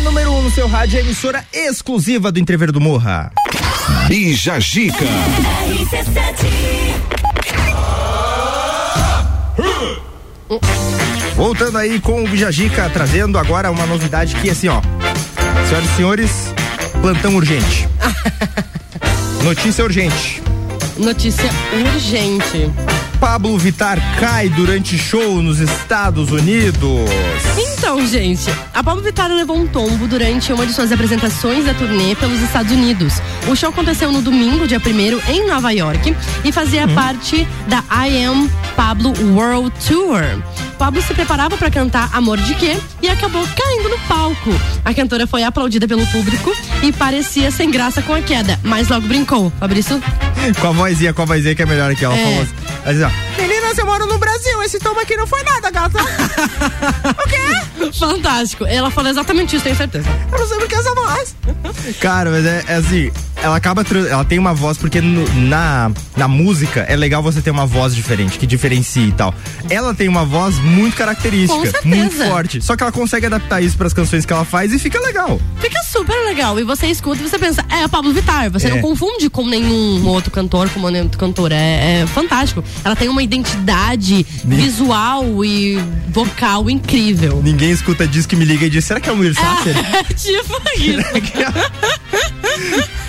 Número 0.09 0.33
1 0.33 0.39
um 0.39 0.43
no 0.45 0.51
seu 0.51 0.67
rádio 0.67 0.97
é 0.97 1.01
a 1.01 1.05
emissora 1.05 1.45
exclusiva 1.53 2.33
do 2.33 2.41
Entrever 2.41 2.73
do 2.73 2.81
Morra. 2.81 3.31
Bija 4.09 4.59
Gica. 4.59 5.05
Voltando 11.37 11.77
aí 11.77 12.01
com 12.01 12.25
o 12.25 12.27
Bijagica, 12.27 12.89
trazendo 12.89 13.37
agora 13.37 13.71
uma 13.71 13.85
novidade 13.85 14.35
que 14.37 14.49
assim, 14.49 14.69
ó. 14.69 14.81
Senhoras 15.69 15.91
e 15.91 15.97
senhores, 15.97 16.55
plantão 17.03 17.37
urgente. 17.37 17.87
Notícia 19.45 19.85
urgente. 19.85 20.43
Notícia 20.97 21.51
urgente. 21.75 22.73
Pablo 23.21 23.59
Vitar 23.59 23.99
cai 24.21 24.49
durante 24.49 24.97
show 24.97 25.43
nos 25.43 25.59
Estados 25.59 26.31
Unidos. 26.31 27.11
Então, 27.59 28.07
gente, 28.07 28.49
a 28.73 28.83
Pablo 28.83 29.03
Vittar 29.03 29.29
levou 29.29 29.57
um 29.57 29.67
tombo 29.67 30.07
durante 30.07 30.53
uma 30.53 30.65
de 30.65 30.73
suas 30.73 30.93
apresentações 30.93 31.65
da 31.65 31.75
turnê 31.75 32.15
pelos 32.15 32.41
Estados 32.41 32.71
Unidos. 32.71 33.15
O 33.49 33.57
show 33.57 33.71
aconteceu 33.71 34.13
no 34.13 34.23
domingo, 34.23 34.69
dia 34.69 34.79
1 34.79 35.33
em 35.33 35.47
Nova 35.49 35.73
York, 35.73 36.15
e 36.45 36.53
fazia 36.53 36.87
parte 36.89 37.47
da 37.67 37.83
I 38.07 38.25
Am 38.25 38.49
Pablo 38.77 39.13
World 39.35 39.73
Tour. 39.87 40.23
Pablo 40.79 41.03
se 41.03 41.13
preparava 41.13 41.57
para 41.57 41.71
cantar 41.71 42.09
Amor 42.13 42.39
de 42.39 42.55
Quê 42.55 42.77
e 43.03 43.09
acabou 43.09 43.45
caindo 43.57 43.89
no 43.89 43.99
palco. 44.07 44.51
A 44.85 44.95
cantora 44.95 45.27
foi 45.27 45.43
aplaudida 45.43 45.89
pelo 45.89 46.07
público 46.07 46.53
e 46.85 46.93
parecia 46.93 47.51
sem 47.51 47.69
graça 47.69 48.01
com 48.01 48.15
a 48.15 48.21
queda, 48.21 48.61
mas 48.63 48.89
logo 48.89 49.09
brincou. 49.09 49.53
Fabrício? 49.59 50.01
Com 50.61 50.67
a 50.69 50.73
vozinha, 50.73 51.13
com 51.13 51.23
a 51.23 51.25
vozinha 51.25 51.55
que 51.55 51.63
é 51.63 51.67
melhor 51.67 51.91
aqui, 51.91 52.05
ela 52.05 52.17
É. 52.17 52.25
falou 52.25 52.43
assim. 52.87 53.03
Ó, 53.05 53.41
Meninas, 53.41 53.79
eu 53.79 53.87
moro 53.87 54.07
no 54.07 54.19
Brasil, 54.19 54.63
esse 54.63 54.79
tombo 54.79 54.99
aqui 55.01 55.17
não 55.17 55.27
foi 55.27 55.43
nada, 55.43 55.71
gata. 55.71 55.99
o 56.03 57.29
quê? 57.29 57.93
Fantástico. 57.99 58.65
Ela 58.67 58.91
falou 58.91 59.11
exatamente 59.11 59.55
isso, 59.57 59.65
tenho 59.65 59.77
certeza. 59.77 60.09
Eu 60.33 60.39
não 60.39 60.47
sei 60.49 60.59
porque 60.59 60.75
essa 60.75 60.95
voz. 60.95 61.37
Cara, 62.01 62.31
mas 62.31 62.45
é, 62.47 62.65
é 62.67 62.75
assim, 62.75 63.11
ela 63.43 63.57
acaba, 63.57 63.85
ela 64.11 64.25
tem 64.25 64.39
uma 64.39 64.53
voz, 64.53 64.77
porque 64.79 65.01
no- 65.01 65.29
na, 65.49 65.91
na 66.17 66.27
música 66.29 66.81
é 66.89 66.97
legal 66.97 67.23
você 67.23 67.41
ter 67.41 67.51
uma 67.51 67.67
voz 67.67 67.95
diferente, 67.95 68.39
que 68.39 68.47
diferencia 68.47 69.03
e 69.05 69.13
tal. 69.13 69.33
Ela 69.71 69.95
tem 69.95 70.09
uma 70.09 70.25
voz 70.25 70.59
muito 70.59 70.97
característica, 70.97 71.81
muito 71.85 72.17
forte. 72.17 72.61
Só 72.63 72.77
que 72.77 72.83
ela 72.83 72.91
consegue 72.93 73.27
adaptar 73.27 73.61
isso 73.63 73.77
pras 73.77 73.93
canções 73.93 74.25
que 74.27 74.33
ela 74.33 74.45
faz 74.45 74.73
e 74.73 74.79
fica 74.79 74.99
legal. 75.01 75.41
Fica 75.61 75.81
super 75.85 76.15
legal. 76.25 76.59
E 76.59 76.65
você 76.65 76.87
escuta 76.89 77.23
e 77.23 77.29
você 77.29 77.39
pensa, 77.39 77.65
é 77.71 77.83
a 77.85 77.89
Pablo 77.89 78.13
Vittar. 78.13 78.51
Você 78.51 78.67
É. 78.67 78.71
não 78.71 78.81
confunde 78.81 79.31
com 79.31 79.47
nenhum 79.47 80.05
outro 80.07 80.31
cantor, 80.31 80.69
com 80.71 80.81
nenhum 80.91 81.05
outro 81.05 81.19
cantor. 81.19 81.53
É, 81.53 82.01
é 82.03 82.07
fantástico. 82.07 82.63
Ela 82.85 82.97
tem 82.97 83.09
uma 83.09 83.23
identidade 83.23 84.27
visual 84.45 85.45
e 85.45 85.79
vocal 86.09 86.69
incrível. 86.69 87.41
Ninguém 87.43 87.71
escuta 87.71 88.07
disco 88.07 88.31
que 88.31 88.37
me 88.37 88.45
liga 88.45 88.67
e 88.67 88.71
diz, 88.71 88.85
será 88.85 89.01
que 89.01 89.09
é 89.09 89.13
o 89.13 89.19
Will 89.19 89.35
Sacer? 89.35 89.77
É 89.77 90.03
tipo 90.13 90.61
isso. 90.79 90.99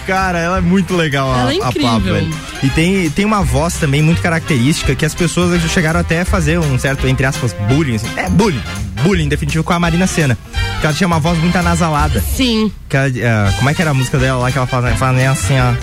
Cara, 0.08 0.40
ela 0.40 0.58
é 0.58 0.62
muito 0.62 0.96
legal 0.96 1.32
a, 1.32 1.40
Ela 1.42 1.54
é 1.54 1.56
a 1.62 1.68
incrível. 1.68 1.90
Pablo. 1.92 2.14
velho. 2.14 2.34
E 2.64 2.70
tem, 2.72 3.10
tem 3.12 3.26
uma 3.26 3.44
voz 3.44 3.76
também 3.76 4.02
muito 4.02 4.22
característica 4.22 4.96
que 4.96 5.06
as 5.06 5.14
pessoas 5.14 5.62
chegaram 5.70 6.00
até 6.00 6.22
a 6.22 6.26
fazer 6.26 6.58
um 6.60 6.80
certo, 6.80 7.08
entre 7.08 7.26
aspas, 7.26 7.54
bullying. 7.68 7.96
assim. 7.96 8.08
É, 8.18 8.28
bullying. 8.28 8.62
Bullying, 9.04 9.30
definitivo, 9.30 9.64
com 9.64 9.72
a 9.72 9.80
Marina 9.80 10.08
Senna. 10.08 10.38
Que 10.82 10.88
ela 10.88 10.96
tinha 10.96 11.06
uma 11.08 11.20
voz 11.20 11.38
muito 11.38 11.56
anasalada. 11.56 12.22
Sim. 12.22 12.72
Que 12.90 12.98
ela, 12.98 13.08
ah, 13.08 13.54
como 13.58 13.70
é 13.70 13.74
que 13.74 13.82
era 13.82 13.92
a 13.92 13.94
música 13.94 14.18
dela 14.18 14.40
lá 14.40 14.52
que 14.52 14.58
ela 14.58 14.68
fala, 14.68 14.90
fala 14.96 15.30
assim, 15.30 15.54
ó. 15.60 15.74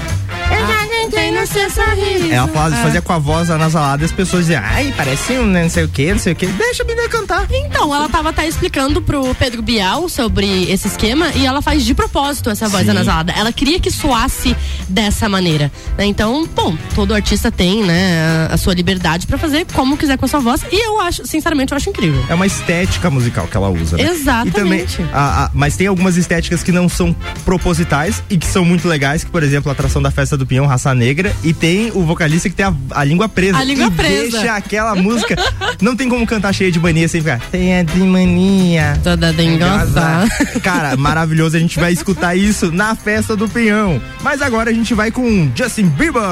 Ela 2.31 2.49
fala- 2.49 2.77
É. 2.79 2.83
fazia 2.83 3.03
com 3.03 3.13
a 3.13 3.19
voz 3.19 3.51
anasalada 3.51 4.03
e 4.03 4.07
as 4.07 4.13
pessoas 4.13 4.47
diziam, 4.47 4.63
ai, 4.65 4.93
parece 4.97 5.33
um 5.35 5.47
não 5.47 5.69
sei 5.69 5.85
o 5.85 5.89
que, 5.89 6.13
não 6.13 6.19
sei 6.19 6.33
o 6.33 6.37
que. 6.37 6.47
Deixa 6.47 6.83
a 6.83 6.87
menina 6.87 7.09
cantar. 7.09 7.47
Então, 7.51 7.95
ela 7.95 8.09
tava 8.09 8.31
até 8.31 8.47
explicando 8.47 9.01
pro 9.03 9.35
Pedro 9.35 9.63
Bial 9.63 10.09
sobre 10.09 10.71
esse 10.71 10.89
esquema 10.89 11.31
e 11.35 11.47
ela 11.47 11.61
faz 11.63 11.85
de 11.85 11.95
propósito 11.95 12.51
essa 12.51 12.69
voz 12.69 12.85
Sim. 12.85 12.91
anasalada. 12.91 13.33
Ela 13.33 13.53
queria 13.53 13.79
que 13.81 13.91
soasse 13.91 14.57
dessa 14.89 15.29
maneira. 15.29 15.71
né? 15.97 16.05
Então, 16.07 16.47
bom, 16.55 16.77
todo 16.95 17.15
artista 17.15 17.51
tem, 17.51 17.83
né, 17.85 18.47
a, 18.51 18.55
a 18.55 18.57
sua 18.57 18.75
liberdade 18.75 19.27
pra 19.27 19.39
fazer 19.39 19.67
como 19.73 19.97
quiser 19.97 20.17
com 20.19 20.25
a 20.25 20.29
sua 20.29 20.41
voz. 20.41 20.63
E 20.71 20.85
eu 20.87 21.01
acho, 21.01 21.27
sinceramente, 21.27 21.73
eu 21.73 21.77
acho 21.77 21.89
incrível. 21.91 22.23
É 22.29 22.35
uma 22.35 22.47
estética 22.47 23.09
musical 23.11 23.47
que 23.47 23.57
ela 23.57 23.69
usa. 23.71 23.97
Né? 23.97 24.05
Exatamente. 24.05 24.97
Também, 24.99 25.11
a- 25.13 25.45
a- 25.45 25.51
mas 25.55 25.77
tem 25.77 25.87
algumas 25.87 26.17
estéticas 26.17 26.63
que 26.63 26.73
não 26.73 26.89
são 26.89 27.15
propositais 27.45 28.23
e 28.29 28.37
que 28.37 28.47
são 28.47 28.65
muito 28.65 28.87
legais, 28.89 29.25
que 29.25 29.31
por 29.31 29.43
exemplo 29.43 29.71
a 29.71 29.73
atração 29.73 30.03
da 30.03 30.11
festa 30.11 30.37
do 30.37 30.47
Pinhão, 30.47 30.67
Raça 30.67 30.95
Negra, 30.95 31.16
e 31.43 31.53
tem 31.53 31.91
o 31.95 32.03
vocalista 32.05 32.49
que 32.49 32.55
tem 32.55 32.67
a, 32.67 32.75
a 32.91 33.05
língua 33.05 33.29
presa. 33.29 33.59
A 33.59 33.65
língua 33.65 33.87
e 33.87 33.91
presa. 33.91 34.39
Deixa 34.39 34.57
aquela 34.57 34.95
música. 34.97 35.37
Não 35.81 35.97
tem 35.97 36.09
como 36.09 36.27
cantar 36.27 36.53
cheia 36.53 36.71
de 36.71 36.79
mania 36.79 37.09
sem 37.09 37.21
ficar. 37.21 37.41
Tem 37.51 37.79
a 37.79 37.83
de 37.83 37.99
mania. 37.99 38.99
Toda 39.03 39.33
dengosa. 39.33 40.27
Cara, 40.63 40.97
maravilhoso. 40.97 41.57
A 41.57 41.61
gente 41.61 41.79
vai 41.79 41.93
escutar 41.93 42.37
isso 42.37 42.71
na 42.73 42.95
festa 42.95 43.37
do 43.37 43.49
Pinhão. 43.49 44.01
Mas 44.23 44.43
agora 44.43 44.71
a 44.71 44.75
gente 44.75 44.95
vai 44.95 45.11
com 45.11 45.51
Justin 45.55 45.87
Bieber. 45.89 46.23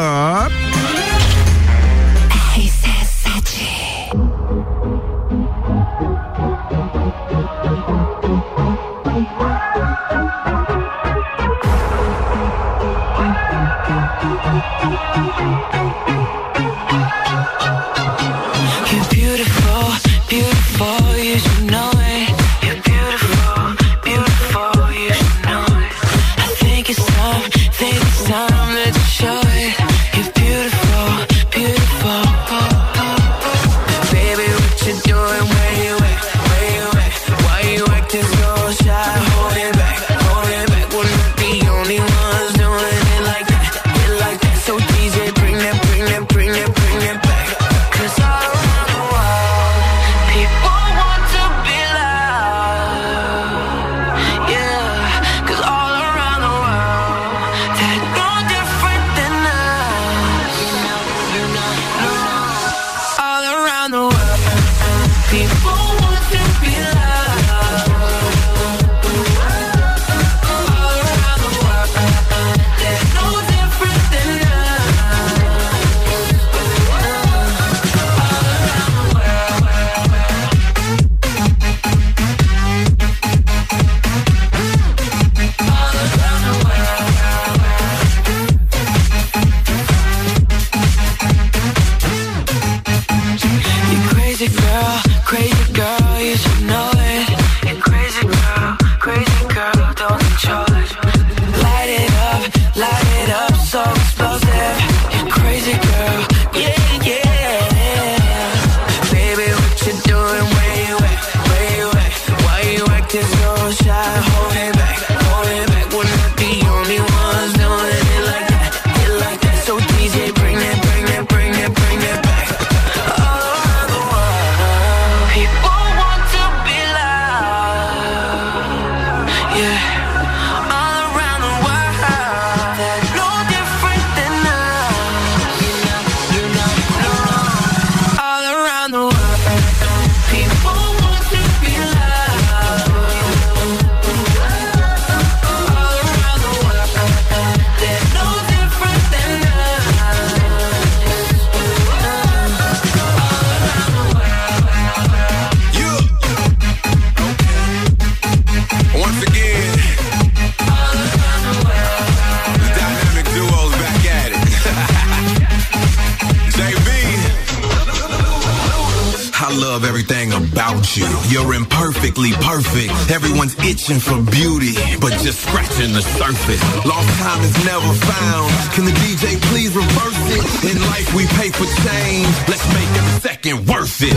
searching 173.84 174.00
for 174.00 174.30
beauty, 174.30 174.72
but 174.98 175.12
just 175.20 175.40
scratching 175.40 175.92
the 175.92 176.00
surface. 176.00 176.62
Lost 176.86 177.08
time 177.20 177.42
is 177.42 177.52
never 177.64 177.92
found. 177.92 178.48
Can 178.72 178.84
the 178.84 178.96
DJ 179.04 179.36
please 179.52 179.76
reverse 179.76 180.20
it? 180.32 180.72
In 180.72 180.80
life 180.88 181.12
we 181.14 181.26
pay 181.36 181.50
for 181.50 181.68
change. 181.84 182.32
Let's 182.48 182.64
make 182.72 182.88
every 182.96 183.20
second 183.20 183.66
worth 183.68 184.00
it. 184.00 184.16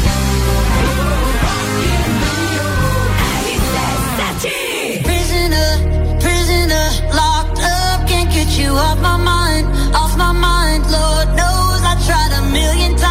you 8.71 8.77
off 8.77 8.99
my 9.01 9.17
mind, 9.17 9.67
off 9.95 10.17
my 10.17 10.31
mind. 10.31 10.83
Lord 10.83 11.27
knows 11.39 11.81
I 11.91 11.95
tried 12.07 12.31
a 12.39 12.41
million 12.51 12.95
times. 12.95 13.10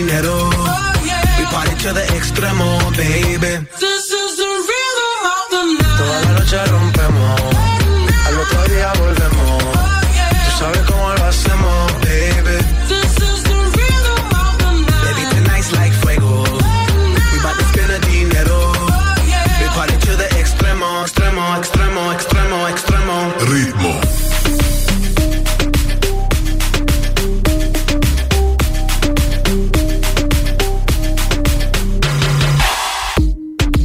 dinero. 0.00 0.32
Oh, 0.32 1.04
yeah. 1.04 1.20
Voy 1.36 1.46
para 1.52 1.70
el 1.70 2.16
extremo, 2.16 2.78
baby. 2.96 3.66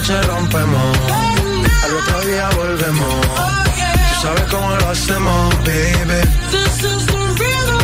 Noche 0.00 0.22
rompemos, 0.22 0.98
al 1.84 1.94
otro 1.94 2.20
día 2.22 2.48
volvemos. 2.56 3.26
Tú 3.26 4.22
sabes 4.22 4.44
cómo 4.50 4.70
lo 4.76 4.88
hacemos, 4.88 5.54
baby. 5.64 6.20
This 6.50 6.84
is 6.84 7.06
the 7.06 7.18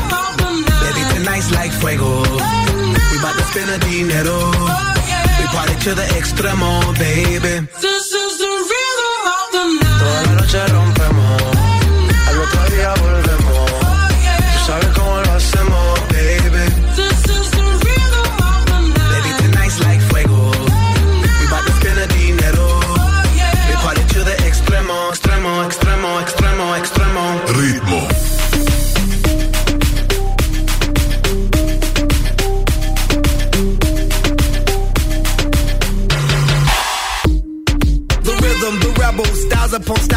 night. 0.09 0.67
Baby, 0.81 1.03
tonight's 1.15 1.51
like 1.51 1.73
fuego. 1.73 2.23
We 2.23 3.19
to 3.37 3.45
spend 3.51 3.69
the 3.69 3.79
dinero. 3.87 4.51
We 5.39 5.47
party 5.53 5.75
to 5.85 5.95
the 5.95 6.07
extremo, 6.19 6.81
baby. 6.99 7.67
This 7.83 8.06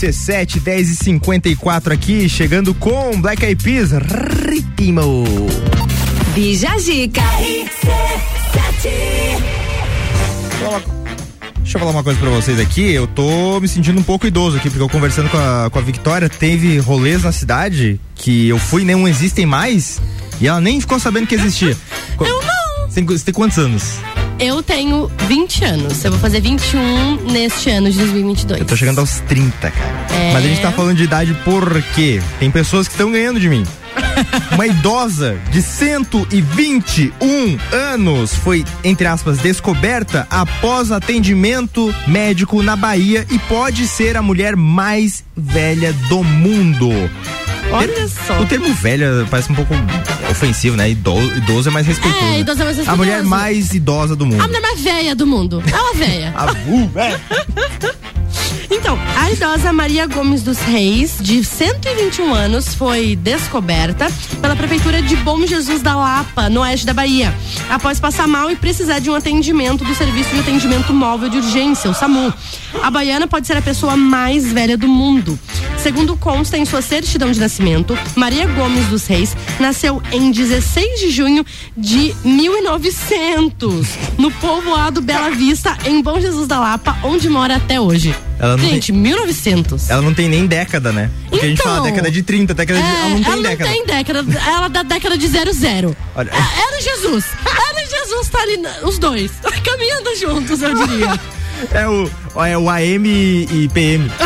RC7 0.00 0.60
10 0.60 0.88
e 0.88 0.96
54 0.96 1.92
aqui, 1.92 2.26
chegando 2.26 2.72
com 2.72 3.20
Black 3.20 3.44
Eyed 3.44 3.62
Peas, 3.62 3.90
Ritmo. 3.92 5.24
Bija 6.34 6.78
Zica. 6.78 7.22
Deixa 11.58 11.76
eu 11.76 11.80
falar 11.80 11.90
uma 11.90 12.02
coisa 12.02 12.18
pra 12.18 12.30
vocês 12.30 12.58
aqui, 12.58 12.92
eu 12.92 13.06
tô 13.06 13.60
me 13.60 13.68
sentindo 13.68 14.00
um 14.00 14.02
pouco 14.02 14.26
idoso 14.26 14.56
aqui, 14.56 14.70
porque 14.70 14.82
eu 14.82 14.88
conversando 14.88 15.28
com 15.28 15.36
a, 15.36 15.68
com 15.70 15.78
a 15.78 15.82
Victoria, 15.82 16.30
teve 16.30 16.78
rolês 16.78 17.22
na 17.24 17.32
cidade 17.32 18.00
que 18.14 18.48
eu 18.48 18.58
fui 18.58 18.82
e 18.82 18.84
nem 18.86 19.06
existem 19.06 19.44
mais, 19.44 20.00
e 20.40 20.48
ela 20.48 20.62
nem 20.62 20.80
ficou 20.80 20.98
sabendo 20.98 21.26
que 21.26 21.34
existia. 21.34 21.76
Eu 22.18 22.42
não. 22.42 22.88
Você 22.88 22.94
tem, 22.94 23.04
você 23.04 23.24
tem 23.24 23.34
quantos 23.34 23.58
anos? 23.58 23.98
Eu 24.40 24.62
tenho 24.62 25.10
20 25.28 25.64
anos. 25.66 26.02
Eu 26.02 26.12
vou 26.12 26.18
fazer 26.18 26.40
21 26.40 27.30
neste 27.30 27.68
ano 27.68 27.90
de 27.90 27.98
2022. 27.98 28.60
Eu 28.60 28.66
tô 28.66 28.74
chegando 28.74 28.98
aos 28.98 29.20
30, 29.20 29.70
cara. 29.70 30.06
É. 30.10 30.32
Mas 30.32 30.44
a 30.44 30.48
gente 30.48 30.62
tá 30.62 30.72
falando 30.72 30.96
de 30.96 31.04
idade 31.04 31.36
porque 31.44 32.22
tem 32.38 32.50
pessoas 32.50 32.88
que 32.88 32.94
estão 32.94 33.12
ganhando 33.12 33.38
de 33.38 33.50
mim. 33.50 33.64
Uma 34.52 34.66
idosa 34.66 35.38
de 35.50 35.60
121 35.60 37.58
anos 37.70 38.34
foi, 38.34 38.64
entre 38.82 39.06
aspas, 39.06 39.38
descoberta 39.38 40.26
após 40.30 40.90
atendimento 40.90 41.94
médico 42.06 42.62
na 42.62 42.76
Bahia 42.76 43.26
e 43.30 43.38
pode 43.40 43.86
ser 43.86 44.16
a 44.16 44.22
mulher 44.22 44.56
mais 44.56 45.22
velha 45.36 45.92
do 46.08 46.24
mundo. 46.24 46.88
Olha 47.72 48.08
só. 48.08 48.40
O 48.40 48.46
termo 48.46 48.72
velha 48.74 49.26
parece 49.30 49.50
um 49.52 49.54
pouco 49.54 49.72
ofensivo, 50.30 50.76
né? 50.76 50.90
Idoso, 50.90 51.36
idoso 51.36 51.68
é 51.68 51.72
mais 51.72 51.86
respeitoso. 51.86 52.24
É, 52.24 52.40
idoso 52.40 52.62
é 52.62 52.64
mais 52.64 52.76
A 52.76 52.80
respeitoso. 52.80 52.96
mulher 52.96 53.22
mais 53.22 53.74
idosa 53.74 54.16
do 54.16 54.26
mundo. 54.26 54.42
A 54.42 54.46
mulher 54.46 54.60
mais 54.60 54.80
velha 54.80 55.14
do 55.14 55.26
mundo. 55.26 55.62
É 55.72 55.76
uma 55.76 55.94
velha. 55.94 56.34
A 56.36 57.00
é. 57.00 57.20
Então, 58.72 58.96
a 59.16 59.30
idosa 59.32 59.72
Maria 59.72 60.06
Gomes 60.06 60.42
dos 60.42 60.58
Reis, 60.60 61.16
de 61.20 61.42
121 61.44 62.32
anos, 62.32 62.72
foi 62.72 63.16
descoberta 63.16 64.08
pela 64.40 64.54
Prefeitura 64.54 65.02
de 65.02 65.16
Bom 65.16 65.44
Jesus 65.44 65.82
da 65.82 65.96
Lapa, 65.96 66.48
no 66.48 66.60
oeste 66.60 66.86
da 66.86 66.94
Bahia, 66.94 67.34
após 67.68 67.98
passar 67.98 68.28
mal 68.28 68.48
e 68.48 68.54
precisar 68.54 69.00
de 69.00 69.10
um 69.10 69.14
atendimento 69.14 69.84
do 69.84 69.94
Serviço 69.94 70.30
de 70.32 70.40
Atendimento 70.40 70.92
Móvel 70.92 71.28
de 71.28 71.38
Urgência, 71.38 71.90
o 71.90 71.94
SAMU. 71.94 72.32
A 72.80 72.90
baiana 72.90 73.26
pode 73.26 73.46
ser 73.48 73.56
a 73.56 73.62
pessoa 73.62 73.96
mais 73.96 74.52
velha 74.52 74.78
do 74.78 74.86
mundo. 74.86 75.36
Segundo 75.82 76.14
consta 76.16 76.58
em 76.58 76.64
sua 76.66 76.82
certidão 76.82 77.30
de 77.32 77.40
nascimento, 77.40 77.98
Maria 78.14 78.46
Gomes 78.46 78.86
dos 78.88 79.06
Reis 79.06 79.34
nasceu 79.58 80.02
em 80.12 80.30
16 80.30 81.00
de 81.00 81.10
junho 81.10 81.44
de 81.74 82.14
1900, 82.22 83.86
no 84.18 84.30
povoado 84.30 85.00
Bela 85.00 85.30
Vista, 85.30 85.76
em 85.86 86.02
Bom 86.02 86.20
Jesus 86.20 86.46
da 86.46 86.60
Lapa, 86.60 86.98
onde 87.02 87.30
mora 87.30 87.56
até 87.56 87.80
hoje. 87.80 88.14
Ela 88.38 88.56
não 88.58 88.64
Gente, 88.68 88.92
1900. 88.92 89.88
Ela 89.88 90.02
não 90.02 90.12
tem 90.12 90.28
nem 90.28 90.46
década, 90.46 90.92
né? 90.92 91.10
Porque 91.30 91.46
a 91.46 91.48
gente 91.48 91.60
Então. 91.60 91.72
fala 91.72 91.84
década 91.84 92.10
de 92.10 92.22
30, 92.22 92.54
década 92.54 92.80
de. 92.80 92.86
Ela 92.86 93.08
não 93.08 93.22
tem 93.22 93.32
ela 93.32 93.42
década. 93.42 93.70
não 93.70 93.76
tem 93.76 93.86
década. 93.86 94.40
Ela 94.46 94.66
é 94.66 94.68
da 94.68 94.82
década 94.82 95.18
de 95.18 95.28
00. 95.28 95.96
Olha, 96.14 96.30
É, 96.30 96.60
Era 96.62 96.80
Jesus. 96.82 97.24
Era 97.44 97.80
Jesus. 97.80 97.88
dias 97.88 98.08
vão 98.10 98.20
estar 98.20 98.40
ali, 98.40 98.58
os 98.84 98.98
dois, 98.98 99.30
caminhando 99.64 100.14
juntos, 100.16 100.60
eu 100.62 100.74
diria. 100.74 101.18
É 101.72 101.86
o, 101.86 102.10
é 102.36 102.56
o 102.56 102.68
AM 102.70 103.06
e 103.08 103.68
PM. 103.72 104.10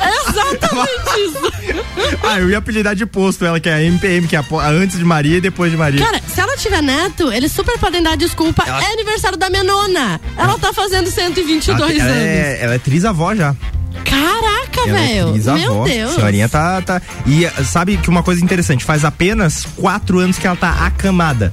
É 0.00 0.30
exatamente 0.30 1.20
isso. 1.20 2.18
ah, 2.22 2.38
eu 2.38 2.50
ia 2.50 2.58
apelidar 2.58 2.94
de 2.94 3.06
posto 3.06 3.44
ela, 3.44 3.58
que 3.58 3.68
é 3.68 3.74
a 3.74 3.82
MPM, 3.82 4.26
que 4.28 4.36
é 4.36 4.38
a, 4.38 4.68
antes 4.68 4.98
de 4.98 5.04
Maria 5.04 5.38
e 5.38 5.40
depois 5.40 5.70
de 5.70 5.76
Maria. 5.76 6.04
Cara, 6.04 6.20
se 6.32 6.40
ela 6.40 6.56
tiver 6.56 6.82
neto, 6.82 7.32
eles 7.32 7.50
super 7.50 7.78
podem 7.78 8.02
dar 8.02 8.16
desculpa. 8.16 8.62
Ela- 8.66 8.82
É 8.82 8.92
aniversário 8.92 9.38
da 9.38 9.48
minha 9.50 9.64
nona. 9.64 10.20
Ela 10.36 10.58
tá 10.58 10.72
fazendo 10.72 11.10
122 11.10 11.80
ela, 11.80 11.86
anos. 11.90 12.02
ela 12.02 12.16
é, 12.16 12.58
ela 12.60 12.74
é 12.74 12.78
trisavó 12.78 13.34
já. 13.34 13.54
Caraca, 14.04 14.80
é 14.88 14.92
velho. 14.92 15.32
trisavó. 15.32 15.58
Meu 15.58 15.84
Deus. 15.84 16.14
Senhorinha 16.14 16.48
tá, 16.48 16.80
tá. 16.82 17.02
E 17.26 17.48
sabe 17.64 17.96
que 17.96 18.08
uma 18.10 18.22
coisa 18.22 18.42
interessante, 18.44 18.84
faz 18.84 19.04
apenas 19.04 19.66
quatro 19.76 20.18
anos 20.18 20.38
que 20.38 20.46
ela 20.46 20.56
tá 20.56 20.70
acamada. 20.86 21.52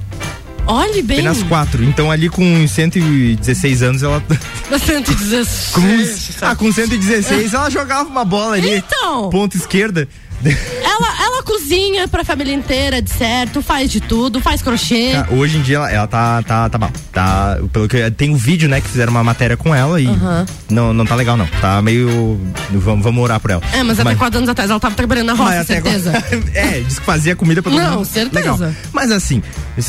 Olhe 0.66 1.02
bem. 1.02 1.20
Apenas 1.20 1.42
quatro. 1.44 1.84
Então 1.84 2.10
ali 2.10 2.28
com 2.28 2.66
116 2.66 3.82
anos 3.82 4.02
ela. 4.02 4.22
116. 4.78 5.70
com, 5.72 6.44
ah, 6.44 6.56
com 6.56 6.72
116 6.72 7.54
ela 7.54 7.70
jogava 7.70 8.08
uma 8.08 8.24
bola 8.24 8.56
ali. 8.56 8.76
Então. 8.78 9.30
Ponta 9.30 9.56
esquerda. 9.56 10.08
Ela, 10.86 11.24
ela 11.24 11.42
cozinha 11.42 12.08
pra 12.08 12.24
família 12.24 12.54
inteira, 12.54 13.02
de 13.02 13.10
certo, 13.10 13.60
faz 13.60 13.90
de 13.90 14.00
tudo, 14.00 14.40
faz 14.40 14.62
crochê. 14.62 15.10
Cara, 15.12 15.28
hoje 15.34 15.58
em 15.58 15.62
dia 15.62 15.76
ela, 15.76 15.90
ela 15.90 16.06
tá, 16.06 16.42
tá, 16.42 16.68
tá 16.70 16.78
mal. 16.78 16.90
Tá, 17.12 17.58
pelo 17.72 17.86
que 17.86 18.10
tem 18.12 18.30
um 18.30 18.36
vídeo, 18.36 18.66
né, 18.68 18.80
que 18.80 18.88
fizeram 18.88 19.10
uma 19.10 19.22
matéria 19.22 19.56
com 19.58 19.74
ela 19.74 20.00
e 20.00 20.06
Aham. 20.06 20.46
não, 20.70 20.92
não 20.94 21.04
tá 21.04 21.14
legal 21.14 21.36
não. 21.36 21.46
Tá 21.60 21.82
meio 21.82 22.40
vamos, 22.72 23.04
vamos 23.04 23.22
orar 23.22 23.38
por 23.40 23.50
ela. 23.50 23.62
É, 23.74 23.82
mas 23.82 24.00
até 24.00 24.14
quatro 24.14 24.38
anos 24.38 24.48
atrás 24.48 24.70
ela 24.70 24.80
tava 24.80 24.94
trabalhando 24.94 25.26
na 25.26 25.32
roça, 25.34 25.56
Mas 25.56 25.66
certeza. 25.66 26.10
agora- 26.10 26.42
é, 26.54 26.80
diz 26.80 26.98
que 26.98 27.04
fazia 27.04 27.36
comida 27.36 27.62
pra 27.62 27.72
todo 27.72 27.82
Não, 27.82 27.96
mundo. 27.96 28.04
certeza. 28.06 28.52
Legal. 28.56 28.74
Mas 28.92 29.10
assim, 29.10 29.42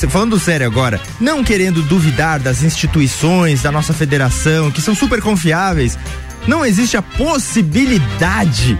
falando 0.09 0.37
sério 0.39 0.65
agora, 0.67 0.99
não 1.21 1.41
querendo 1.43 1.81
duvidar 1.83 2.39
das 2.39 2.63
instituições, 2.63 3.61
da 3.61 3.71
nossa 3.71 3.93
federação, 3.93 4.71
que 4.71 4.81
são 4.81 4.93
super 4.93 5.21
confiáveis, 5.21 5.97
não 6.47 6.65
existe 6.65 6.97
a 6.97 7.01
possibilidade 7.01 8.77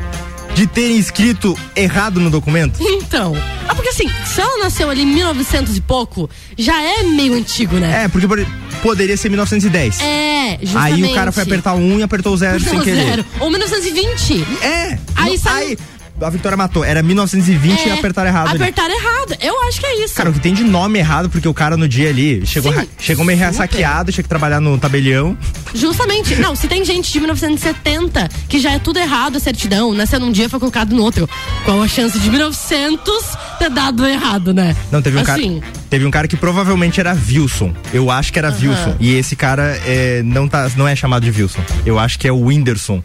de 0.57 0.65
terem 0.65 0.97
escrito 0.97 1.55
errado 1.75 2.19
no 2.19 2.29
documento? 2.31 2.79
Então. 3.07 3.33
Ah, 3.69 3.73
porque 3.75 3.89
assim, 3.89 4.09
se 4.25 4.41
ela 4.41 4.63
nasceu 4.63 4.89
ali 4.89 5.01
em 5.03 5.05
1900 5.05 5.77
e 5.77 5.81
pouco, 5.81 6.29
já 6.57 6.81
é 6.81 7.03
meio 7.03 7.33
antigo, 7.35 7.77
né? 7.77 8.03
É, 8.03 8.07
porque 8.09 8.27
por- 8.27 8.45
poderia 8.81 9.15
ser 9.15 9.29
1910. 9.29 9.99
É, 10.01 10.57
justamente. 10.61 11.03
Aí 11.05 11.11
o 11.11 11.13
cara 11.15 11.31
foi 11.31 11.43
apertar 11.43 11.73
1 11.73 11.99
e 11.99 12.03
apertou 12.03 12.33
o 12.33 12.37
0 12.37 12.59
sem 12.59 12.67
Apertou 12.69 12.83
querer. 12.85 13.05
zero. 13.05 13.25
Ou 13.39 13.49
1920. 13.49 14.45
É. 14.61 14.97
Aí 15.15 15.29
Não- 15.31 15.37
sai. 15.37 15.63
aí, 15.67 15.77
a 16.21 16.29
Vitória 16.29 16.57
matou. 16.57 16.83
Era 16.83 17.01
1920 17.03 17.85
e 17.85 17.89
É, 17.89 17.93
apertaram 17.93 18.29
errado. 18.29 18.47
ali. 18.49 18.57
Apertaram 18.61 18.93
errado. 18.95 19.35
Eu 19.41 19.61
acho 19.67 19.79
que 19.79 19.85
é 19.85 20.03
isso. 20.03 20.15
Cara, 20.15 20.29
o 20.29 20.33
que 20.33 20.39
tem 20.39 20.53
de 20.53 20.63
nome 20.63 20.99
errado, 20.99 21.29
porque 21.29 21.47
o 21.47 21.53
cara 21.53 21.77
no 21.77 21.87
dia 21.87 22.09
ali 22.09 22.45
chegou, 22.45 22.73
Sim, 22.73 22.87
chegou 22.99 23.25
meio 23.25 23.37
super. 23.39 23.67
tinha 24.11 24.23
que 24.23 24.29
trabalhar 24.29 24.59
no 24.59 24.77
tabelião. 24.77 25.37
Justamente. 25.73 26.35
Não, 26.35 26.55
se 26.55 26.67
tem 26.67 26.83
gente 26.83 27.11
de 27.11 27.19
1970 27.19 28.29
que 28.47 28.59
já 28.59 28.71
é 28.71 28.79
tudo 28.79 28.99
errado 28.99 29.37
a 29.37 29.39
certidão, 29.39 29.93
nasceu 29.93 30.19
num 30.19 30.31
dia 30.31 30.45
e 30.45 30.49
foi 30.49 30.59
colocado 30.59 30.95
no 30.95 31.03
outro. 31.03 31.29
Qual 31.65 31.81
a 31.81 31.87
chance 31.87 32.17
de 32.19 32.29
1900 32.29 33.37
ter 33.59 33.69
dado 33.69 34.05
errado, 34.05 34.53
né? 34.53 34.75
Não, 34.91 35.01
teve 35.01 35.17
um 35.17 35.21
assim, 35.21 35.59
cara. 35.59 35.73
Teve 35.89 36.05
um 36.05 36.11
cara 36.11 36.27
que 36.27 36.35
provavelmente 36.35 36.99
era 36.99 37.13
Wilson. 37.13 37.73
Eu 37.93 38.09
acho 38.11 38.31
que 38.33 38.39
era 38.39 38.49
Aham. 38.49 38.57
Wilson. 38.61 38.95
E 38.99 39.15
esse 39.15 39.35
cara 39.35 39.79
é, 39.85 40.21
não, 40.23 40.47
tá, 40.47 40.69
não 40.75 40.87
é 40.87 40.95
chamado 40.95 41.29
de 41.29 41.41
Wilson. 41.41 41.61
Eu 41.85 41.97
acho 41.99 42.19
que 42.19 42.27
é 42.27 42.31
o 42.31 42.39
Whindersson. 42.45 43.01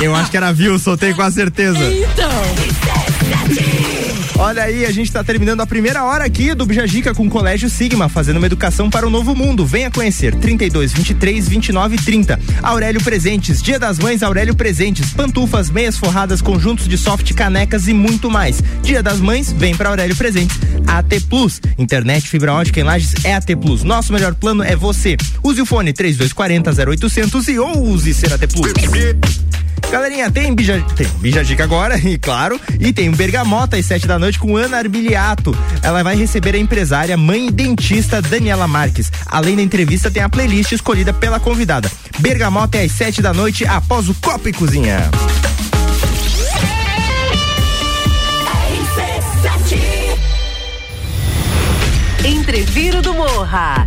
Eu 0.00 0.14
acho 0.14 0.30
que 0.30 0.36
era 0.36 0.50
Wilson, 0.50 0.96
tenho 0.96 1.14
quase 1.14 1.36
certeza. 1.36 1.78
Olha 4.38 4.64
aí, 4.64 4.84
a 4.84 4.92
gente 4.92 5.10
tá 5.10 5.24
terminando 5.24 5.62
a 5.62 5.66
primeira 5.66 6.04
hora 6.04 6.24
aqui 6.24 6.54
do 6.54 6.66
Bijagica 6.66 7.14
com 7.14 7.26
o 7.26 7.30
Colégio 7.30 7.70
Sigma, 7.70 8.06
fazendo 8.06 8.36
uma 8.36 8.46
educação 8.46 8.90
para 8.90 9.06
o 9.06 9.10
novo 9.10 9.34
mundo. 9.34 9.64
Venha 9.64 9.90
conhecer 9.90 10.34
32 10.34 10.92
23 10.92 11.48
29 11.48 11.96
30. 11.96 12.38
Aurélio 12.62 13.02
Presentes, 13.02 13.62
Dia 13.62 13.78
das 13.78 13.98
Mães 13.98 14.22
Aurélio 14.22 14.54
Presentes, 14.54 15.10
pantufas, 15.14 15.70
meias 15.70 15.96
forradas, 15.96 16.42
conjuntos 16.42 16.86
de 16.86 16.98
soft, 16.98 17.32
canecas 17.32 17.88
e 17.88 17.94
muito 17.94 18.30
mais. 18.30 18.62
Dia 18.82 19.02
das 19.02 19.20
Mães, 19.20 19.52
vem 19.52 19.74
para 19.74 19.88
Aurélio 19.88 20.14
Presentes. 20.14 20.58
AT 20.86 21.20
Plus, 21.30 21.60
internet 21.78 22.28
fibra 22.28 22.52
ótica 22.52 22.78
em 22.78 22.84
Lages 22.84 23.14
é 23.24 23.34
AT 23.34 23.56
Plus. 23.56 23.82
Nosso 23.82 24.12
melhor 24.12 24.34
plano 24.34 24.62
é 24.62 24.76
você. 24.76 25.16
Use 25.42 25.62
o 25.62 25.66
fone 25.66 25.94
3240 25.94 26.90
0800 26.90 27.48
e 27.48 27.58
ou 27.58 27.82
use 27.82 28.12
ser 28.12 28.32
AT 28.34 28.46
Plus. 28.48 28.72
Galerinha, 29.90 30.30
tem 30.30 30.54
Bija, 30.54 30.84
tem 30.94 31.06
Bijagica 31.18 31.64
agora, 31.64 31.96
e 32.02 32.18
claro, 32.18 32.60
e 32.78 32.92
tem 32.92 33.08
um 33.08 33.12
Bergamota 33.12 33.76
às 33.76 33.86
sete 33.86 34.06
da 34.06 34.18
noite 34.18 34.38
com 34.38 34.56
Ana 34.56 34.78
Arbiliato. 34.78 35.56
Ela 35.82 36.02
vai 36.02 36.16
receber 36.16 36.54
a 36.54 36.58
empresária, 36.58 37.16
mãe 37.16 37.48
e 37.48 37.50
dentista 37.50 38.20
Daniela 38.20 38.66
Marques. 38.66 39.10
Além 39.26 39.56
da 39.56 39.62
entrevista, 39.62 40.10
tem 40.10 40.22
a 40.22 40.28
playlist 40.28 40.72
escolhida 40.72 41.12
pela 41.12 41.40
convidada. 41.40 41.90
Bergamota 42.18 42.78
é 42.78 42.84
às 42.84 42.92
sete 42.92 43.22
da 43.22 43.32
noite, 43.32 43.64
após 43.66 44.08
o 44.08 44.14
Copa 44.14 44.48
e 44.48 44.52
Cozinha. 44.52 45.10
Entreviro 52.24 53.00
do 53.02 53.14
Morra. 53.14 53.86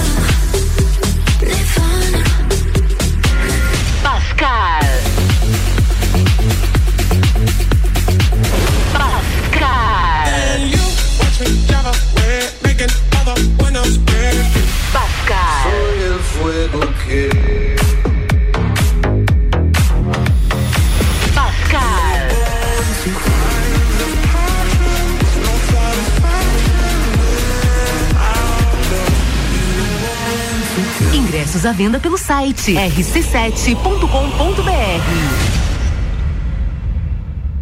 Venda 31.81 31.99
pelo 31.99 32.15
site 32.15 32.75
rc7.com.br. 32.75 34.05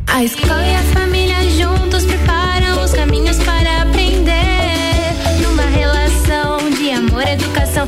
A 0.07 0.23
escola 0.25 0.61
e 0.61 0.75
a 0.75 0.83
família 0.93 1.49
juntos 1.51 2.03
preparam 2.03 2.83
os 2.83 2.91
caminhos 2.91 3.37
para 3.37 3.83
aprender. 3.83 4.33
Numa 5.41 5.63
relação 5.63 6.69
de 6.69 6.91
amor 6.91 7.25
educação. 7.25 7.87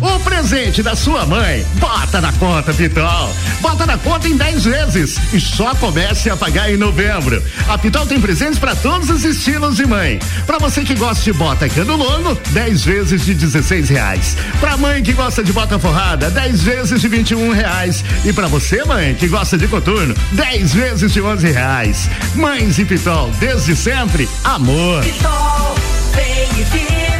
O 0.00 0.18
presente 0.20 0.82
da 0.82 0.96
sua 0.96 1.26
mãe, 1.26 1.64
bota 1.74 2.22
na 2.22 2.32
conta, 2.32 2.72
Pitol. 2.72 3.34
Bota 3.60 3.84
na 3.84 3.98
conta 3.98 4.28
em 4.28 4.36
10 4.36 4.64
vezes 4.64 5.18
e 5.32 5.38
só 5.38 5.74
comece 5.74 6.30
a 6.30 6.36
pagar 6.36 6.72
em 6.72 6.78
novembro. 6.78 7.42
A 7.68 7.76
Pitol 7.76 8.06
tem 8.06 8.18
presentes 8.18 8.58
para 8.58 8.74
todos 8.74 9.10
os 9.10 9.24
estilos 9.24 9.76
de 9.76 9.84
mãe. 9.86 10.18
Para 10.46 10.58
você 10.58 10.82
que 10.82 10.94
gosta 10.94 11.22
de 11.22 11.32
bota 11.34 11.68
cano 11.68 11.96
longo, 11.96 12.34
10 12.50 12.84
vezes 12.84 13.26
de 13.26 13.34
16 13.34 13.90
reais. 13.90 14.36
Pra 14.58 14.78
mãe 14.78 15.02
que 15.02 15.12
gosta 15.12 15.44
de 15.44 15.52
bota 15.52 15.78
forrada, 15.78 16.30
10 16.30 16.62
vezes 16.62 17.00
de 17.00 17.08
21 17.08 17.52
reais. 17.52 18.02
E 18.24 18.32
para 18.32 18.48
você, 18.48 18.82
mãe, 18.84 19.14
que 19.14 19.28
gosta 19.28 19.58
de 19.58 19.68
coturno, 19.68 20.14
10 20.32 20.72
vezes 20.72 21.12
de 21.12 21.20
11 21.20 21.50
reais. 21.50 22.08
Mães 22.34 22.78
e 22.78 22.86
Pitol, 22.86 23.30
desde 23.38 23.76
sempre, 23.76 24.26
amor. 24.44 25.02
Vem 25.02 26.48
e 26.58 26.64
viva, 26.64 27.19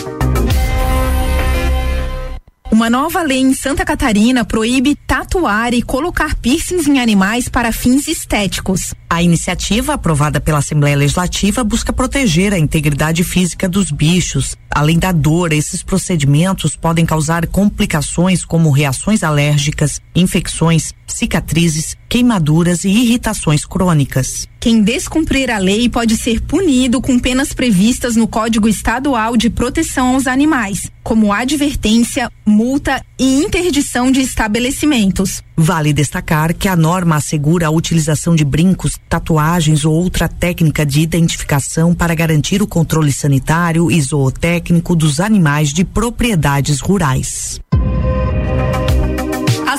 Uma 2.81 2.89
nova 2.89 3.21
lei 3.21 3.37
em 3.37 3.53
Santa 3.53 3.85
Catarina 3.85 4.43
proíbe 4.43 4.95
tatuar 5.05 5.71
e 5.71 5.83
colocar 5.83 6.33
piercings 6.33 6.87
em 6.87 6.99
animais 6.99 7.47
para 7.47 7.71
fins 7.71 8.07
estéticos. 8.07 8.95
A 9.07 9.21
iniciativa, 9.21 9.93
aprovada 9.93 10.41
pela 10.41 10.57
Assembleia 10.57 10.97
Legislativa, 10.97 11.63
busca 11.63 11.93
proteger 11.93 12.55
a 12.55 12.57
integridade 12.57 13.23
física 13.23 13.69
dos 13.69 13.91
bichos. 13.91 14.57
Além 14.67 14.97
da 14.97 15.11
dor, 15.11 15.53
esses 15.53 15.83
procedimentos 15.83 16.75
podem 16.75 17.05
causar 17.05 17.45
complicações 17.45 18.43
como 18.43 18.71
reações 18.71 19.21
alérgicas, 19.21 20.01
infecções, 20.15 20.91
cicatrizes, 21.13 21.95
queimaduras 22.09 22.83
e 22.83 22.89
irritações 22.89 23.65
crônicas. 23.65 24.47
Quem 24.59 24.83
descumprir 24.83 25.49
a 25.49 25.57
lei 25.57 25.89
pode 25.89 26.15
ser 26.15 26.39
punido 26.41 27.01
com 27.01 27.17
penas 27.17 27.51
previstas 27.51 28.15
no 28.15 28.27
Código 28.27 28.67
Estadual 28.67 29.35
de 29.35 29.49
Proteção 29.49 30.13
aos 30.13 30.27
Animais, 30.27 30.91
como 31.03 31.33
advertência, 31.33 32.29
multa 32.45 33.03
e 33.17 33.39
interdição 33.39 34.11
de 34.11 34.21
estabelecimentos. 34.21 35.41
Vale 35.57 35.91
destacar 35.93 36.53
que 36.53 36.67
a 36.67 36.75
norma 36.75 37.15
assegura 37.15 37.67
a 37.67 37.71
utilização 37.71 38.35
de 38.35 38.45
brincos, 38.45 38.99
tatuagens 39.09 39.83
ou 39.83 39.95
outra 39.95 40.27
técnica 40.27 40.85
de 40.85 41.01
identificação 41.01 41.95
para 41.95 42.13
garantir 42.13 42.61
o 42.61 42.67
controle 42.67 43.11
sanitário 43.11 43.89
e 43.89 43.99
zootécnico 43.99 44.95
dos 44.95 45.19
animais 45.19 45.73
de 45.73 45.83
propriedades 45.83 46.79
rurais. 46.79 47.59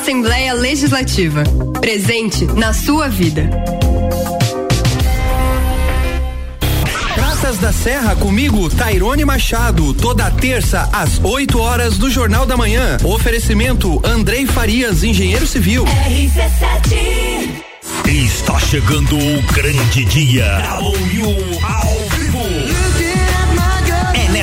Assembleia 0.03 0.53
Legislativa. 0.53 1.45
Presente 1.81 2.45
na 2.45 2.73
sua 2.73 3.09
vida. 3.09 3.49
Praças 7.15 7.59
da 7.59 7.73
Serra 7.73 8.17
comigo, 8.17 8.69
Tairone 8.69 9.25
Machado, 9.25 9.95
toda 9.95 10.29
terça 10.29 10.91
às 10.93 11.21
8 11.23 11.57
horas 11.57 11.99
do 11.99 12.11
Jornal 12.11 12.45
da 12.45 12.57
Manhã. 12.57 12.97
Oferecimento 13.05 14.01
Andrei 14.05 14.45
Farias, 14.45 15.05
engenheiro 15.05 15.47
civil. 15.47 15.85
Está 18.05 18.59
chegando 18.59 19.17
o 19.17 19.43
grande 19.53 20.05
dia. 20.05 20.59
WU 20.81 22.22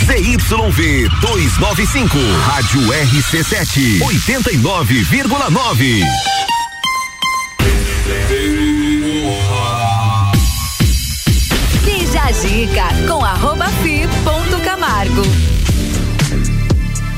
ZYV 0.05 1.09
295, 1.23 2.19
Rádio 2.47 2.93
RC7, 2.93 4.03
89,9. 4.03 6.05
Bija 11.85 12.23
a 12.23 12.31
dica 12.33 12.89
com 13.09 13.25
arroba 13.25 13.67
fi 13.83 14.07
ponto 14.23 14.59
Camargo. 14.63 15.23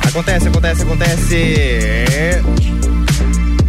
Acontece, 0.09 0.49
acontece, 0.49 0.83
acontece. 0.83 2.43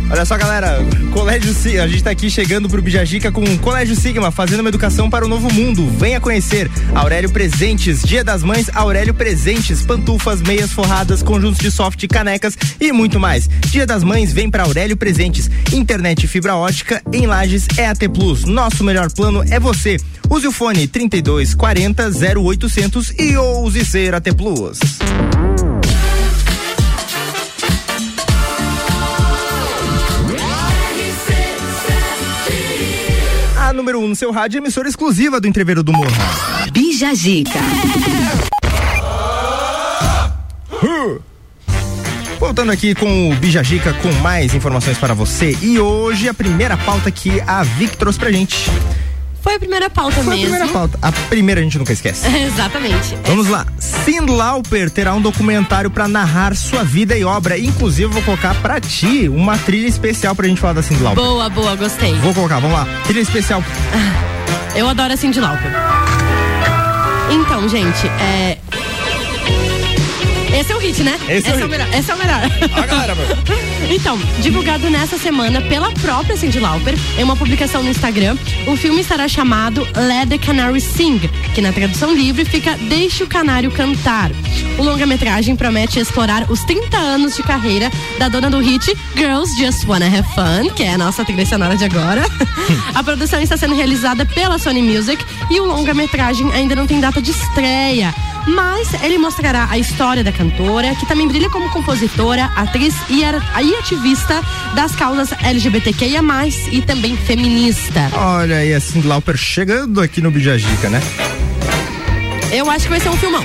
Olha 0.10 0.26
só, 0.26 0.38
galera, 0.38 0.80
Colégio 1.12 1.54
Sigma, 1.54 1.84
a 1.84 1.88
gente 1.88 2.02
tá 2.02 2.12
aqui 2.12 2.30
chegando 2.30 2.70
pro 2.70 2.82
Bijajica 2.82 3.30
com 3.30 3.44
o 3.44 3.60
Colégio 3.60 3.94
Sigma, 3.94 4.32
fazendo 4.32 4.62
uma 4.62 4.70
educação 4.70 5.10
para 5.10 5.26
o 5.26 5.28
novo 5.28 5.54
mundo. 5.54 5.86
Venha 5.98 6.22
conhecer 6.22 6.72
Aurélio 6.96 7.30
Presentes, 7.30 8.02
Dia 8.04 8.24
das 8.24 8.42
Mães, 8.42 8.70
Aurélio 8.74 9.14
Presentes, 9.14 9.82
pantufas, 9.82 10.42
meias 10.42 10.72
forradas, 10.72 11.22
conjuntos 11.22 11.60
de 11.60 11.70
soft, 11.70 12.08
canecas 12.08 12.58
e 12.80 12.94
muito 12.94 13.20
mais. 13.20 13.50
Dia 13.68 13.86
das 13.86 14.02
Mães 14.02 14.32
vem 14.32 14.50
para 14.50 14.64
Aurélio 14.64 14.96
Presentes. 14.96 15.50
Internet 15.74 16.26
fibra 16.26 16.56
ótica 16.56 17.02
em 17.12 17.26
Lages 17.26 17.68
é 17.78 17.88
AT 17.88 18.08
Plus. 18.08 18.46
Nosso 18.46 18.86
melhor 18.86 19.12
plano 19.12 19.44
é 19.50 19.60
você. 19.60 19.98
Use 20.30 20.48
o 20.48 20.52
fone 20.54 20.88
32 20.88 21.54
40 21.54 22.10
0800 22.40 23.14
e 23.20 23.36
ouse 23.36 23.84
ser 23.84 24.16
AT 24.16 24.34
Plus. 24.34 24.80
Número 33.78 34.00
1 34.00 34.04
um 34.04 34.08
no 34.10 34.16
seu 34.16 34.32
rádio, 34.32 34.58
emissora 34.58 34.90
exclusiva 34.90 35.40
do 35.40 35.48
Entreveiro 35.48 35.84
do 35.84 35.94
Morra. 35.94 36.68
Bija 36.74 37.14
Dica. 37.14 37.60
Voltando 42.40 42.72
aqui 42.72 42.96
com 42.96 43.30
o 43.32 43.36
Bijagica 43.36 43.94
com 43.94 44.12
mais 44.22 44.54
informações 44.54 44.98
para 44.98 45.14
você. 45.14 45.56
E 45.62 45.80
hoje 45.80 46.28
a 46.28 46.34
primeira 46.34 46.76
pauta 46.76 47.12
que 47.12 47.40
a 47.42 47.62
Vic 47.64 47.96
trouxe 47.98 48.18
pra 48.18 48.32
gente. 48.32 48.70
Foi 49.48 49.56
a 49.56 49.60
primeira 49.60 49.90
pauta 49.90 50.22
Foi 50.22 50.24
a 50.24 50.26
mesmo. 50.36 50.42
primeira 50.50 50.68
pauta. 50.74 51.00
A 51.02 51.10
primeira 51.10 51.62
a 51.62 51.64
gente 51.64 51.78
nunca 51.78 51.94
esquece. 51.94 52.28
Exatamente. 52.36 53.18
Vamos 53.24 53.48
lá. 53.48 53.66
Cyndi 53.80 54.30
Lauper 54.30 54.92
terá 54.92 55.14
um 55.14 55.22
documentário 55.22 55.90
pra 55.90 56.06
narrar 56.06 56.54
sua 56.54 56.84
vida 56.84 57.18
e 57.18 57.24
obra. 57.24 57.58
Inclusive, 57.58 58.04
eu 58.04 58.10
vou 58.12 58.22
colocar 58.24 58.54
pra 58.56 58.82
ti 58.82 59.30
uma 59.30 59.58
trilha 59.58 59.88
especial 59.88 60.36
pra 60.36 60.50
gente 60.50 60.60
falar 60.60 60.74
da 60.74 60.82
Cyndi 60.84 61.02
Lauper. 61.02 61.24
Boa, 61.24 61.48
boa, 61.48 61.76
gostei. 61.78 62.14
Vou 62.16 62.34
colocar, 62.34 62.60
vamos 62.60 62.78
lá. 62.78 62.86
Trilha 63.06 63.22
especial. 63.22 63.64
Eu 64.76 64.90
adoro 64.90 65.14
a 65.14 65.16
Cindy 65.16 65.40
Lauper. 65.40 65.72
Então, 67.32 67.70
gente, 67.70 68.06
é. 68.20 68.58
Esse 70.54 70.72
é 70.72 70.76
o 70.76 70.80
hit, 70.80 71.04
né? 71.04 71.20
Esse 71.30 71.50
é 71.50 71.54
o 71.54 71.58
hit. 71.58 71.68
melhor. 71.68 71.88
Esse 71.94 72.12
é 72.12 72.16
o 72.16 72.18
melhor. 72.18 72.42
A 72.76 72.86
galera, 72.86 73.16
mano. 73.16 73.38
Então, 73.90 74.20
divulgado 74.42 74.90
nessa 74.90 75.18
semana 75.18 75.62
pela 75.62 75.92
própria 75.94 76.36
Cindy 76.36 76.60
Lauper, 76.60 76.94
em 77.18 77.24
uma 77.24 77.38
publicação 77.38 77.82
no 77.82 77.90
Instagram, 77.90 78.36
o 78.68 78.76
filme 78.76 79.00
estará 79.00 79.30
chamado 79.30 79.82
Let 79.96 80.28
the 80.28 80.38
Canary 80.38 80.82
Sing, 80.82 81.20
que 81.56 81.62
na 81.62 81.72
tradução 81.72 82.14
livre 82.14 82.44
fica 82.44 82.76
Deixe 82.90 83.24
o 83.24 83.28
Canário 83.28 83.72
Cantar. 83.72 84.30
O 84.78 84.84
longa-metragem 84.84 85.56
promete 85.56 86.00
explorar 86.00 86.52
os 86.52 86.66
30 86.66 86.98
anos 86.98 87.36
de 87.36 87.44
carreira 87.44 87.90
da 88.20 88.28
dona 88.28 88.50
do 88.50 88.60
hit 88.60 88.94
Girls 89.16 89.56
Just 89.58 89.86
Wanna 89.88 90.08
Have 90.08 90.28
Fun, 90.36 90.70
que 90.76 90.84
é 90.84 90.94
a 90.94 90.98
nossa 90.98 91.24
trilha 91.24 91.46
sonora 91.46 91.78
de 91.78 91.86
agora. 91.86 92.24
a 92.94 93.04
produção 93.04 93.40
está 93.40 93.56
sendo 93.56 93.76
realizada 93.76 94.26
pela 94.26 94.58
Sony 94.58 94.82
Music 94.82 95.24
e 95.50 95.62
o 95.62 95.66
longa-metragem 95.66 96.52
ainda 96.52 96.76
não 96.76 96.86
tem 96.86 97.00
data 97.00 97.22
de 97.22 97.32
estreia. 97.32 98.14
Mas 98.48 98.94
ele 99.04 99.18
mostrará 99.18 99.68
a 99.70 99.78
história 99.78 100.24
da 100.24 100.32
cantora, 100.32 100.96
que 100.96 101.06
também 101.06 101.28
brilha 101.28 101.50
como 101.50 101.70
compositora, 101.72 102.46
atriz 102.56 102.96
e, 103.10 103.22
e 103.22 103.76
ativista 103.76 104.42
das 104.74 104.96
causas 104.96 105.32
LGBTQIA+, 105.44 106.22
e 106.72 106.82
também 106.82 107.18
feminista. 107.18 108.10
Olha 108.14 108.58
aí 108.58 108.74
a 108.74 108.80
Cyndi 108.80 109.08
Lauper 109.08 109.36
chegando 109.36 110.02
aqui 110.02 110.22
no 110.22 110.32
Bijagica, 110.32 110.90
né? 110.90 111.02
Eu 112.52 112.70
acho 112.70 112.86
que 112.86 112.90
vai 112.90 113.00
ser 113.00 113.10
um 113.10 113.18
filmão. 113.18 113.44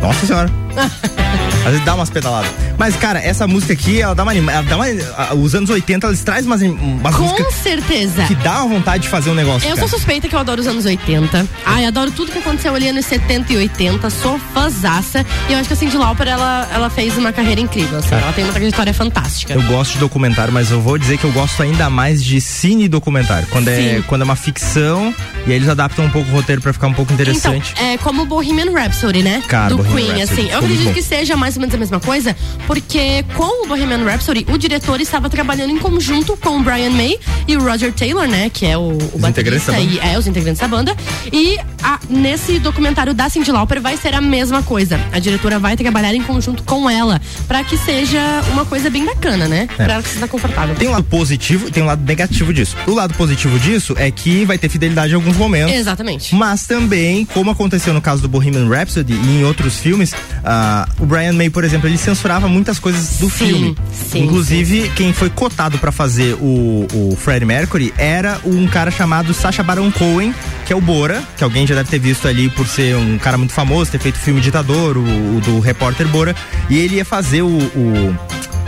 Nossa 0.00 0.26
senhora. 0.26 0.50
Às 1.64 1.72
vezes 1.72 1.84
dá 1.84 1.94
umas 1.94 2.08
pedaladas. 2.08 2.67
Mas, 2.78 2.96
cara, 2.96 3.18
essa 3.18 3.46
música 3.46 3.72
aqui, 3.72 4.00
ela 4.00 4.14
dá 4.14 4.22
uma 4.22 4.34
ela 4.34 4.62
dá 4.62 4.76
uma, 4.76 4.86
os 5.34 5.54
anos 5.54 5.68
80, 5.68 6.06
elas 6.06 6.20
trazem 6.22 6.46
umas, 6.46 6.62
umas 6.62 7.14
Com 7.14 7.50
certeza. 7.50 8.24
que 8.24 8.34
dá 8.36 8.62
uma 8.62 8.76
vontade 8.76 9.02
de 9.02 9.08
fazer 9.08 9.30
um 9.30 9.34
negócio. 9.34 9.68
Eu 9.68 9.74
cara. 9.74 9.88
sou 9.88 9.98
suspeita 9.98 10.28
que 10.28 10.34
eu 10.34 10.38
adoro 10.38 10.60
os 10.60 10.66
anos 10.66 10.84
80. 10.84 11.46
Ai, 11.66 11.84
adoro 11.86 12.10
tudo 12.10 12.30
que 12.30 12.38
aconteceu 12.38 12.74
ali 12.74 12.90
nos 12.92 13.06
70 13.06 13.52
e 13.52 13.56
80. 13.56 14.10
Sou 14.10 14.38
fãzaça. 14.54 15.26
E 15.48 15.52
eu 15.52 15.58
acho 15.58 15.68
que 15.68 15.74
a 15.74 15.76
Cindy 15.76 15.96
Lauper, 15.96 16.28
ela, 16.28 16.68
ela 16.72 16.90
fez 16.90 17.16
uma 17.18 17.32
carreira 17.32 17.60
incrível. 17.60 17.98
assim. 17.98 18.14
Ela 18.14 18.32
tem 18.32 18.44
uma 18.44 18.52
trajetória 18.52 18.94
fantástica. 18.94 19.52
Eu 19.52 19.62
gosto 19.62 19.94
de 19.94 19.98
documentário, 19.98 20.52
mas 20.52 20.70
eu 20.70 20.80
vou 20.80 20.96
dizer 20.96 21.18
que 21.18 21.24
eu 21.24 21.32
gosto 21.32 21.62
ainda 21.62 21.90
mais 21.90 22.22
de 22.22 22.40
cine 22.40 22.88
documentário. 22.88 23.48
Quando 23.48 23.68
é, 23.68 24.02
quando 24.06 24.22
é 24.22 24.24
uma 24.24 24.36
ficção 24.36 25.14
e 25.46 25.50
aí 25.50 25.56
eles 25.56 25.68
adaptam 25.68 26.04
um 26.04 26.10
pouco 26.10 26.30
o 26.30 26.32
roteiro 26.32 26.60
pra 26.60 26.72
ficar 26.72 26.88
um 26.88 26.92
pouco 26.92 27.12
interessante. 27.12 27.72
Então, 27.72 27.86
é 27.86 27.98
como 27.98 28.26
Bohemian 28.26 28.70
Rhapsody, 28.70 29.22
né? 29.22 29.42
Cara, 29.48 29.70
Do 29.70 29.78
Bohemian 29.78 29.96
Queen, 29.96 30.18
Rhapsody 30.18 30.40
assim. 30.40 30.52
Eu 30.52 30.58
acredito 30.58 30.92
que 30.92 31.02
seja 31.02 31.36
mais 31.36 31.56
ou 31.56 31.60
menos 31.60 31.74
a 31.74 31.78
mesma 31.78 32.00
coisa, 32.00 32.36
porque 32.68 33.24
com 33.34 33.64
o 33.64 33.66
Bohemian 33.66 34.04
Rhapsody, 34.04 34.44
o 34.50 34.58
diretor 34.58 35.00
estava 35.00 35.30
trabalhando 35.30 35.70
em 35.70 35.78
conjunto 35.78 36.36
com 36.36 36.58
o 36.58 36.62
Brian 36.62 36.90
May 36.90 37.18
e 37.48 37.56
o 37.56 37.62
Roger 37.64 37.90
Taylor, 37.94 38.28
né? 38.28 38.50
Que 38.52 38.66
é 38.66 38.76
o, 38.76 38.90
o 38.92 39.26
integrantes 39.26 39.64
baterista 39.66 39.80
e 39.80 39.98
é 39.98 40.18
os 40.18 40.26
integrantes 40.26 40.60
da 40.60 40.68
banda. 40.68 40.94
E 41.32 41.58
a- 41.82 41.98
nesse 42.10 42.58
documentário 42.58 43.14
da 43.14 43.26
Cindy 43.30 43.50
Lauper 43.50 43.80
vai 43.80 43.96
ser 43.96 44.14
a 44.14 44.20
mesma 44.20 44.62
coisa. 44.62 45.00
A 45.12 45.18
diretora 45.18 45.58
vai 45.58 45.78
trabalhar 45.78 46.14
em 46.14 46.22
conjunto 46.22 46.62
com 46.62 46.90
ela, 46.90 47.18
pra 47.48 47.64
que 47.64 47.78
seja 47.78 48.20
uma 48.52 48.66
coisa 48.66 48.90
bem 48.90 49.02
bacana, 49.06 49.48
né? 49.48 49.66
É. 49.78 49.84
Pra 49.84 49.94
ela 49.94 50.02
se 50.02 50.10
sinta 50.10 50.28
confortável. 50.28 50.74
Tem 50.74 50.88
um 50.88 50.92
lado 50.92 51.04
positivo 51.04 51.68
e 51.68 51.70
tem 51.70 51.82
um 51.82 51.86
lado 51.86 52.04
negativo 52.04 52.52
disso. 52.52 52.76
O 52.86 52.92
lado 52.92 53.14
positivo 53.14 53.58
disso 53.58 53.94
é 53.96 54.10
que 54.10 54.44
vai 54.44 54.58
ter 54.58 54.68
fidelidade 54.68 55.12
em 55.12 55.16
alguns 55.16 55.38
momentos. 55.38 55.74
Exatamente. 55.74 56.34
Mas 56.34 56.66
também, 56.66 57.24
como 57.24 57.50
aconteceu 57.50 57.94
no 57.94 58.02
caso 58.02 58.20
do 58.20 58.28
Bohemian 58.28 58.68
Rhapsody 58.68 59.14
e 59.14 59.38
em 59.40 59.44
outros 59.44 59.78
filmes, 59.78 60.12
ah, 60.44 60.86
o 61.00 61.06
Brian 61.06 61.32
May, 61.32 61.48
por 61.48 61.64
exemplo, 61.64 61.88
ele 61.88 61.96
censurava 61.96 62.46
muitas 62.58 62.78
coisas 62.78 63.18
do 63.18 63.30
filme. 63.30 63.76
sim, 63.92 64.24
Inclusive, 64.24 64.90
quem 64.90 65.12
foi 65.12 65.30
cotado 65.30 65.78
pra 65.78 65.92
fazer 65.92 66.34
o, 66.34 66.86
o 66.92 67.16
Freddie 67.16 67.46
Mercury 67.46 67.94
era 67.96 68.40
um 68.44 68.66
cara 68.66 68.90
chamado 68.90 69.32
Sacha 69.32 69.62
Baron 69.62 69.90
Cohen, 69.92 70.34
que 70.66 70.72
é 70.72 70.76
o 70.76 70.80
Bora, 70.80 71.22
que 71.36 71.44
alguém 71.44 71.66
já 71.66 71.74
deve 71.74 71.88
ter 71.88 71.98
visto 71.98 72.26
ali 72.26 72.50
por 72.50 72.66
ser 72.66 72.96
um 72.96 73.16
cara 73.16 73.38
muito 73.38 73.52
famoso, 73.52 73.90
ter 73.90 74.00
feito 74.00 74.16
o 74.16 74.18
filme 74.18 74.40
Ditador, 74.40 74.96
o, 74.96 75.36
o 75.36 75.40
do 75.40 75.60
repórter 75.60 76.06
Bora, 76.08 76.34
e 76.68 76.78
ele 76.78 76.96
ia 76.96 77.04
fazer 77.04 77.42
o, 77.42 77.48
o, 77.48 78.16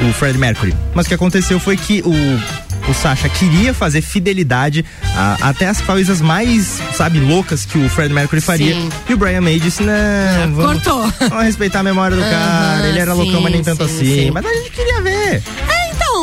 o 0.08 0.12
Freddie 0.12 0.38
Mercury. 0.40 0.74
Mas 0.94 1.06
o 1.06 1.08
que 1.08 1.14
aconteceu 1.14 1.58
foi 1.58 1.76
que 1.76 2.02
o 2.06 2.69
o 2.90 2.94
Sasha 2.94 3.28
queria 3.28 3.72
fazer 3.72 4.00
fidelidade 4.02 4.84
a- 5.16 5.36
até 5.50 5.68
as 5.68 5.80
coisas 5.80 6.20
mais, 6.20 6.80
sabe, 6.96 7.20
loucas 7.20 7.64
que 7.64 7.78
o 7.78 7.88
Fred 7.88 8.12
Mercury 8.12 8.40
faria. 8.40 8.74
Sim. 8.74 8.88
E 9.08 9.14
o 9.14 9.16
Brian 9.16 9.40
May 9.40 9.60
disse, 9.60 9.82
não, 9.82 10.54
vamos, 10.54 10.82
Cortou. 10.82 11.12
vamos 11.28 11.44
respeitar 11.44 11.80
a 11.80 11.82
memória 11.82 12.16
do 12.16 12.22
cara. 12.22 12.88
Ele 12.88 12.98
era 12.98 13.12
sim, 13.12 13.18
loucão, 13.22 13.40
mas 13.40 13.52
nem 13.52 13.62
tanto 13.62 13.86
sim, 13.88 13.94
assim. 13.94 14.04
sim. 14.24 14.30
Mas 14.32 14.44
a 14.44 14.52
gente 14.52 14.70
queria 14.70 15.00
ver. 15.02 15.42
É, 15.68 15.79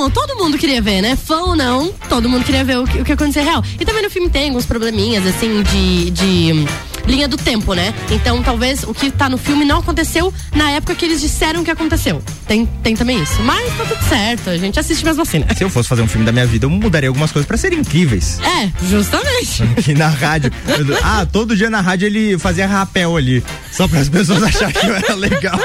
todo 0.09 0.35
mundo 0.35 0.57
queria 0.57 0.81
ver, 0.81 1.01
né? 1.01 1.15
Fã 1.15 1.37
ou 1.41 1.55
não, 1.55 1.91
todo 2.09 2.27
mundo 2.29 2.43
queria 2.43 2.63
ver 2.63 2.77
o 2.79 2.85
que, 2.85 2.99
o 3.01 3.05
que 3.05 3.11
aconteceu 3.11 3.43
real. 3.43 3.63
E 3.79 3.85
também 3.85 4.03
no 4.03 4.09
filme 4.09 4.29
tem 4.29 4.47
alguns 4.49 4.65
probleminhas, 4.65 5.25
assim, 5.25 5.63
de, 5.63 6.09
de 6.11 6.65
linha 7.05 7.27
do 7.27 7.37
tempo, 7.37 7.73
né? 7.73 7.93
Então, 8.11 8.43
talvez 8.43 8.83
o 8.83 8.93
que 8.93 9.09
tá 9.09 9.29
no 9.29 9.37
filme 9.37 9.63
não 9.63 9.79
aconteceu 9.79 10.33
na 10.53 10.71
época 10.71 10.93
que 10.93 11.05
eles 11.05 11.21
disseram 11.21 11.63
que 11.63 11.71
aconteceu. 11.71 12.21
Tem, 12.45 12.65
tem 12.83 12.95
também 12.95 13.21
isso. 13.21 13.41
Mas 13.43 13.65
tá 13.77 13.85
tudo 13.85 14.03
certo, 14.09 14.49
a 14.49 14.57
gente 14.57 14.79
assiste 14.79 15.05
mesmo 15.05 15.21
assim, 15.21 15.39
né? 15.39 15.47
Se 15.55 15.63
eu 15.63 15.69
fosse 15.69 15.87
fazer 15.87 16.01
um 16.01 16.07
filme 16.07 16.25
da 16.25 16.31
minha 16.31 16.45
vida, 16.45 16.65
eu 16.65 16.69
mudaria 16.69 17.09
algumas 17.09 17.31
coisas 17.31 17.47
pra 17.47 17.55
serem 17.57 17.79
incríveis. 17.79 18.39
É, 18.39 18.69
justamente. 18.87 19.63
Aqui 19.77 19.93
na 19.95 20.09
rádio. 20.09 20.51
eu- 20.67 20.97
Ah, 21.03 21.25
todo 21.25 21.55
dia 21.55 21.69
na 21.69 21.79
rádio 21.81 22.05
ele 22.07 22.37
fazia 22.37 22.67
rapel 22.67 23.15
ali. 23.15 23.43
Só 23.71 23.87
para 23.87 23.99
as 23.99 24.09
pessoas 24.09 24.43
acharem 24.43 24.73
que 24.73 24.85
eu 24.87 24.95
era 24.95 25.15
legal. 25.15 25.59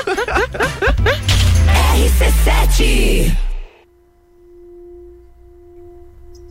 RC7 1.95 3.33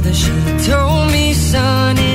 mother, 0.00 0.14
she 0.14 0.30
told 0.70 1.12
me, 1.12 1.32
son, 1.32 2.09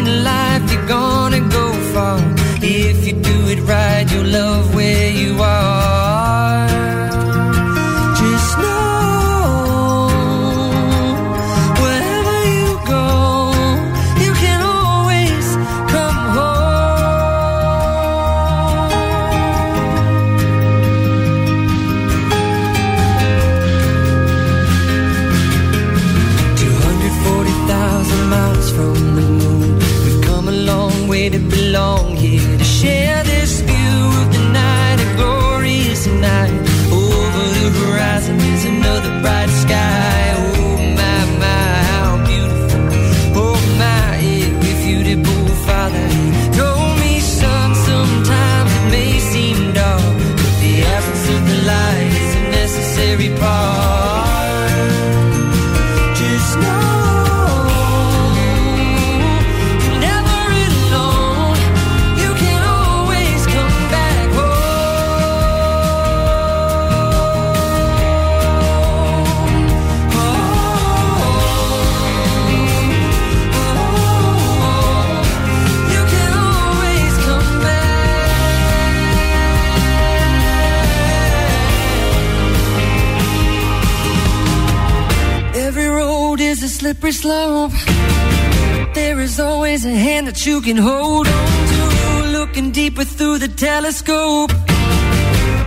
There 87.26 89.20
is 89.20 89.40
always 89.40 89.84
a 89.86 89.90
hand 89.90 90.28
that 90.28 90.46
you 90.46 90.62
can 90.62 90.78
hold 90.78 91.28
on 91.28 91.68
to. 91.72 92.30
Looking 92.38 92.72
deeper 92.72 93.04
through 93.04 93.40
the 93.40 93.48
telescope, 93.48 94.52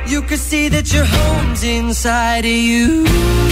you 0.06 0.22
can 0.22 0.38
see 0.38 0.68
that 0.68 0.92
your 0.92 1.04
home's 1.04 1.64
inside 1.64 2.44
of 2.44 2.50
you. 2.70 3.47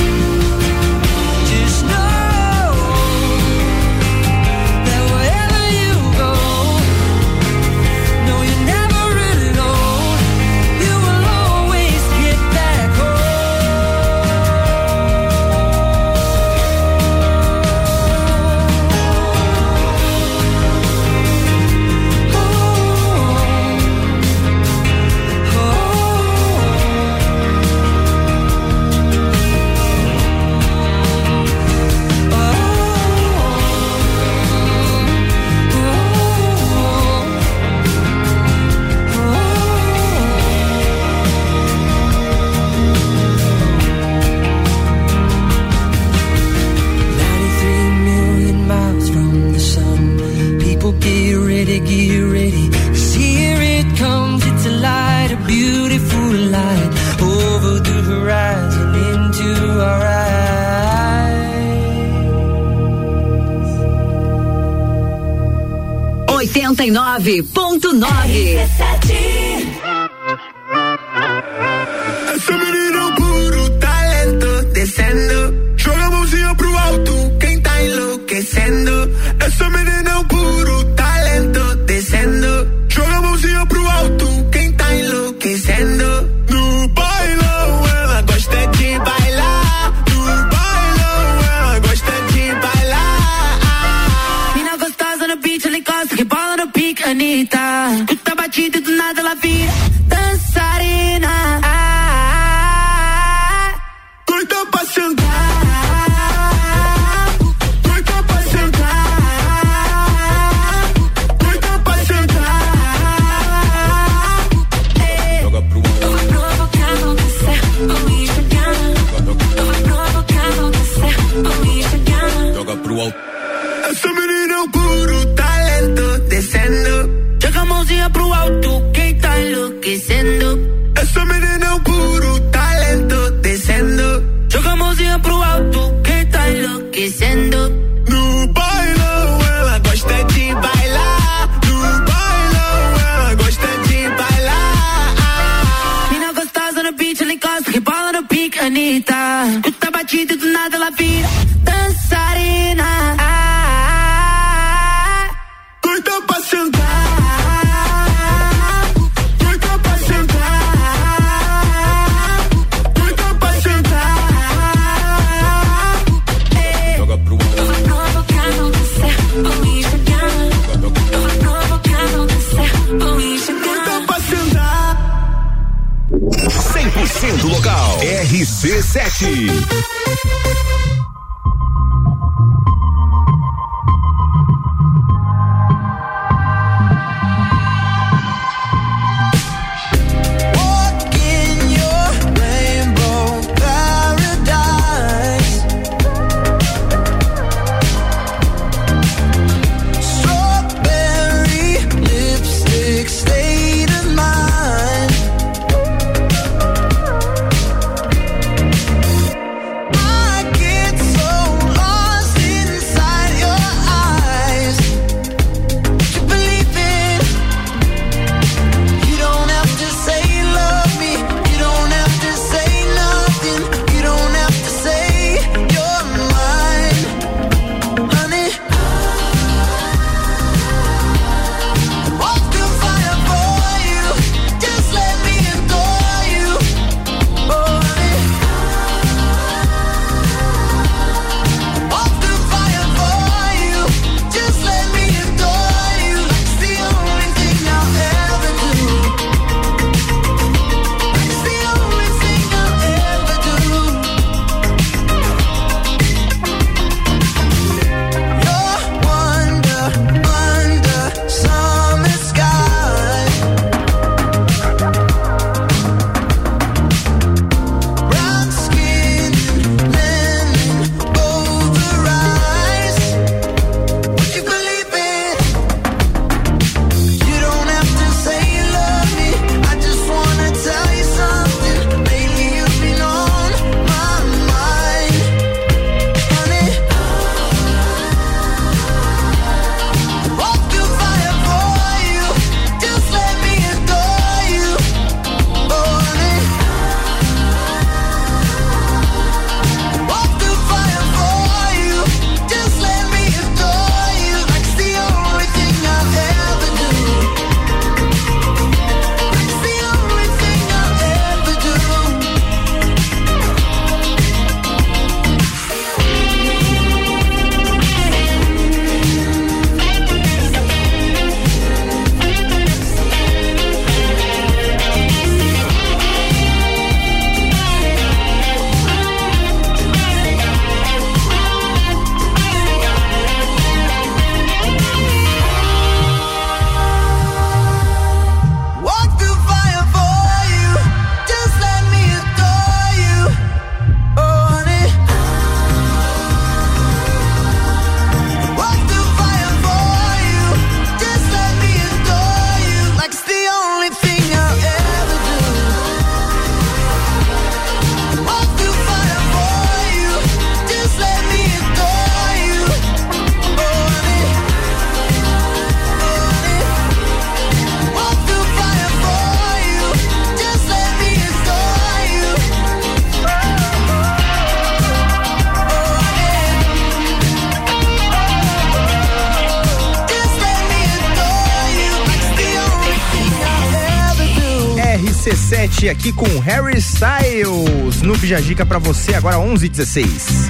RC7 385.87 385.91
aqui 385.91 386.13
com 386.13 386.27
Harry 386.41 386.79
Styles 386.79 388.03
no 388.03 388.17
Bijagica 388.17 388.65
pra 388.67 388.79
você 388.79 389.15
agora 389.15 389.37
11:16. 389.39 390.49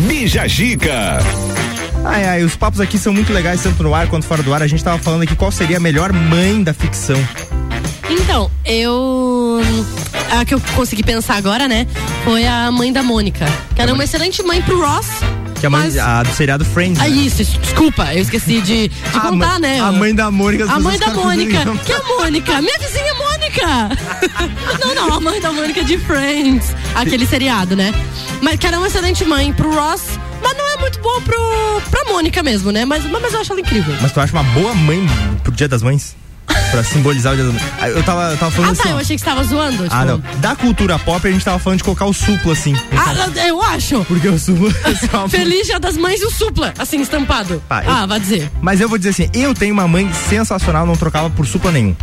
Bijagica. 0.00 1.18
Ai, 2.04 2.24
ai, 2.26 2.42
os 2.44 2.54
papos 2.56 2.80
aqui 2.80 2.98
são 2.98 3.12
muito 3.12 3.32
legais, 3.32 3.62
tanto 3.62 3.82
no 3.82 3.94
ar 3.94 4.06
quanto 4.08 4.26
fora 4.26 4.42
do 4.42 4.52
ar. 4.52 4.62
A 4.62 4.66
gente 4.66 4.82
tava 4.84 4.98
falando 4.98 5.22
aqui 5.22 5.34
qual 5.34 5.50
seria 5.50 5.78
a 5.78 5.80
melhor 5.80 6.12
mãe 6.12 6.62
da 6.62 6.74
ficção. 6.74 7.16
Então, 8.10 8.50
eu. 8.64 9.60
A 10.30 10.44
que 10.44 10.54
eu 10.54 10.60
consegui 10.74 11.02
pensar 11.02 11.36
agora, 11.36 11.66
né? 11.68 11.86
Foi 12.24 12.46
a 12.46 12.70
mãe 12.70 12.92
da 12.92 13.02
Mônica. 13.02 13.46
Que 13.74 13.80
era 13.82 13.92
uma 13.94 14.04
excelente 14.04 14.42
mãe 14.42 14.60
pro 14.62 14.80
Ross. 14.84 15.06
Que 15.60 15.66
é 15.66 15.68
a 15.68 15.70
mãe 15.70 15.82
Mas- 15.84 15.96
a 15.96 16.22
do 16.22 16.32
seriado 16.34 16.64
Friends. 16.64 17.00
Ah, 17.00 17.04
né? 17.08 17.08
isso, 17.08 17.40
isso, 17.40 17.58
desculpa, 17.58 18.12
eu 18.14 18.20
esqueci 18.20 18.60
de, 18.60 18.88
de 18.88 19.00
contar, 19.12 19.58
mãe- 19.58 19.60
né? 19.60 19.80
a 19.80 19.92
mãe 19.92 20.14
da 20.14 20.30
Mônica, 20.30 20.64
A 20.64 20.78
mãe 20.80 20.98
da 20.98 21.06
ficaram 21.06 21.22
Mônica. 21.24 21.64
Que 21.86 21.92
é 21.92 21.96
a 21.96 22.02
Mônica? 22.02 22.60
Minha 22.60 22.78
Mônica! 23.62 24.78
não, 24.84 24.94
não, 24.94 25.14
a 25.16 25.20
mãe 25.20 25.40
da 25.40 25.52
Mônica 25.52 25.84
de 25.84 25.98
Friends. 25.98 26.74
Aquele 26.94 27.26
seriado, 27.26 27.76
né? 27.76 27.92
Mas 28.40 28.58
que 28.58 28.66
era 28.66 28.78
uma 28.78 28.86
excelente 28.86 29.24
mãe 29.24 29.52
pro 29.52 29.72
Ross, 29.74 30.02
mas 30.42 30.56
não 30.56 30.68
é 30.72 30.76
muito 30.78 30.98
boa 31.00 31.20
pro, 31.20 31.80
pra 31.90 32.04
Mônica 32.12 32.42
mesmo, 32.42 32.70
né? 32.72 32.84
Mas, 32.84 33.04
mas 33.04 33.32
eu 33.32 33.40
acho 33.40 33.52
ela 33.52 33.60
incrível. 33.60 33.94
Mas 34.00 34.12
tu 34.12 34.20
acha 34.20 34.32
uma 34.32 34.42
boa 34.44 34.74
mãe 34.74 35.06
pro 35.42 35.52
Dia 35.52 35.68
das 35.68 35.82
Mães? 35.82 36.16
Pra 36.70 36.82
simbolizar 36.84 37.32
o 37.32 37.36
Dia 37.36 37.44
das 37.46 37.54
Mães. 37.54 37.64
Ah, 37.80 37.88
Eu 37.88 38.02
tava, 38.02 38.30
eu 38.32 38.36
tava 38.36 38.50
falando 38.50 38.68
Ah, 38.70 38.72
assim. 38.72 38.82
tá, 38.82 38.88
eu 38.90 38.98
achei 38.98 39.16
que 39.16 39.20
você 39.20 39.24
tava 39.24 39.44
zoando. 39.44 39.84
Ah, 39.90 40.00
tipo- 40.00 40.04
não. 40.04 40.40
Da 40.40 40.54
cultura 40.56 40.98
pop, 40.98 41.26
a 41.26 41.30
gente 41.30 41.44
tava 41.44 41.58
falando 41.58 41.78
de 41.78 41.84
colocar 41.84 42.04
o 42.06 42.12
suplo 42.12 42.52
assim. 42.52 42.74
Ah, 42.96 43.14
não, 43.14 43.42
eu 43.44 43.62
acho. 43.62 44.04
Porque 44.04 44.28
o 44.28 44.38
suplo 44.38 44.68
é 44.68 45.28
Feliz 45.28 45.66
Dia 45.66 45.78
das 45.80 45.96
Mães 45.96 46.20
e 46.20 46.24
o 46.26 46.30
supla, 46.30 46.74
assim, 46.78 47.00
estampado. 47.00 47.62
Pá, 47.68 47.82
eu- 47.84 47.90
Ah, 47.90 48.06
vai 48.06 48.20
dizer. 48.20 48.50
Mas 48.60 48.80
eu 48.80 48.88
vou 48.88 48.98
dizer 48.98 49.10
assim, 49.10 49.30
eu 49.32 49.54
tenho 49.54 49.72
uma 49.72 49.88
mãe 49.88 50.10
sensacional, 50.28 50.84
não 50.86 50.96
trocava 50.96 51.30
por 51.30 51.46
supla 51.46 51.70
nenhum. 51.72 51.96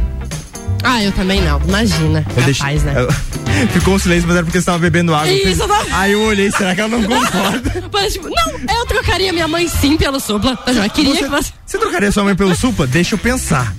Ah, 0.84 1.04
eu 1.04 1.12
também 1.12 1.42
não. 1.42 1.60
Imagina. 1.68 2.26
Eu 2.36 2.44
deixei. 2.44 2.80
Né? 2.80 2.94
eu- 2.98 3.12
Ficou 3.74 3.94
um 3.96 4.00
silêncio, 4.00 4.28
mas 4.28 4.38
era 4.38 4.46
porque 4.46 4.60
você 4.60 4.66
tava 4.66 4.80
bebendo 4.80 5.14
água. 5.14 5.32
Isso, 5.32 5.62
eu 5.62 5.68
tava- 5.68 5.86
Aí 5.92 6.14
eu 6.14 6.22
olhei, 6.22 6.50
será 6.52 6.74
que 6.74 6.82
ela 6.82 6.90
não 6.98 7.04
concorda? 7.04 7.84
Mas, 7.94 8.14
tipo, 8.14 8.28
não, 8.30 8.76
eu 8.76 8.86
trocaria 8.88 9.32
minha 9.32 9.48
mãe 9.48 9.68
sim 9.68 9.96
pelo 9.98 10.20
supla. 10.20 10.58
Eu 10.66 10.74
já 10.74 10.90
queria 10.90 11.14
Você- 11.14 11.24
que 11.24 11.30
você. 11.30 11.52
Você 11.68 11.78
trocaria 11.78 12.12
sua 12.12 12.24
mãe 12.24 12.36
pelo 12.36 12.56
supla? 12.56 12.88
Deixa 12.88 13.14
eu 13.16 13.20
pensar. 13.20 13.72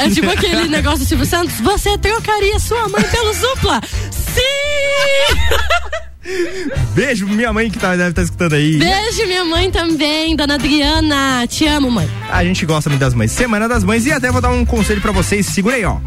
É 0.00 0.10
tipo 0.10 0.28
aquele 0.28 0.66
negócio 0.68 1.00
do 1.00 1.04
Silvio 1.04 1.26
Santos. 1.26 1.60
Você 1.60 1.96
trocaria 1.98 2.58
sua 2.58 2.88
mãe 2.88 3.02
pelo 3.04 3.32
supla? 3.34 3.80
Sim! 4.10 5.98
Beijo, 6.94 7.26
minha 7.26 7.52
mãe 7.52 7.70
que 7.70 7.78
tá, 7.78 7.96
deve 7.96 8.10
estar 8.10 8.22
escutando 8.22 8.54
aí. 8.54 8.78
Beijo, 8.78 9.26
minha 9.26 9.44
mãe 9.44 9.70
também, 9.70 10.36
dona 10.36 10.54
Adriana. 10.54 11.46
Te 11.46 11.66
amo, 11.66 11.90
mãe. 11.90 12.08
A 12.30 12.44
gente 12.44 12.64
gosta 12.66 12.90
muito 12.90 13.00
das 13.00 13.14
mães. 13.14 13.32
Semana 13.32 13.68
das 13.68 13.84
Mães 13.84 14.04
e 14.06 14.12
até 14.12 14.30
vou 14.30 14.40
dar 14.40 14.50
um 14.50 14.64
conselho 14.64 15.00
pra 15.00 15.12
vocês. 15.12 15.46
Segura 15.46 15.76
aí, 15.76 15.84
ó. 15.84 15.98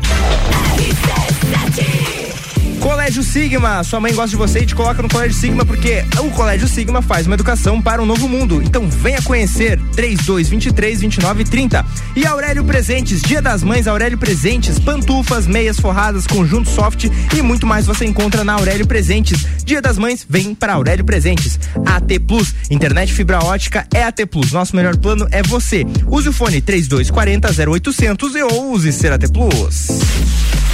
Colégio 2.82 3.22
Sigma, 3.22 3.84
sua 3.84 4.00
mãe 4.00 4.12
gosta 4.12 4.32
de 4.32 4.36
você 4.36 4.62
e 4.62 4.66
te 4.66 4.74
coloca 4.74 5.04
no 5.04 5.08
Colégio 5.08 5.38
Sigma 5.38 5.64
porque 5.64 6.04
o 6.20 6.32
Colégio 6.32 6.68
Sigma 6.68 7.00
faz 7.00 7.28
uma 7.28 7.36
educação 7.36 7.80
para 7.80 8.02
um 8.02 8.08
novo 8.08 8.28
mundo. 8.28 8.60
Então 8.60 8.90
venha 8.90 9.22
conhecer 9.22 9.80
3223 9.96 11.02
2930. 11.02 11.86
E 12.16 12.26
Aurélio 12.26 12.64
Presentes, 12.66 13.22
Dia 13.22 13.40
das 13.40 13.62
Mães 13.62 13.88
Aurélio 13.88 14.18
Presentes, 14.18 14.80
pantufas, 14.80 15.46
meias 15.46 15.80
forradas, 15.80 16.26
conjunto 16.26 16.70
soft 16.70 17.06
e 17.38 17.42
muito 17.44 17.68
mais 17.68 17.86
você 17.86 18.04
encontra 18.04 18.44
na 18.44 18.54
Aurélio 18.54 18.88
Presentes. 18.88 19.46
Dia 19.64 19.80
das 19.80 20.00
Mães, 20.00 20.26
vem 20.28 20.56
para 20.56 20.74
Aurélio 20.74 21.06
Presentes. 21.06 21.60
AT 21.86 22.20
Plus, 22.28 22.56
internet 22.72 23.14
fibra 23.14 23.46
ótica 23.46 23.86
é 23.94 24.04
AT 24.04 24.26
Plus. 24.26 24.52
Nosso 24.52 24.76
melhor 24.76 24.98
plano 24.98 25.28
é 25.30 25.44
você. 25.44 25.86
Use 26.08 26.30
o 26.30 26.34
fone 26.34 26.60
3240 26.60 27.72
0800 27.72 28.36
e 28.36 28.42
ou 28.42 28.72
use 28.72 28.92
ser 28.92 29.12
AT 29.12 29.28
Plus. 29.32 30.71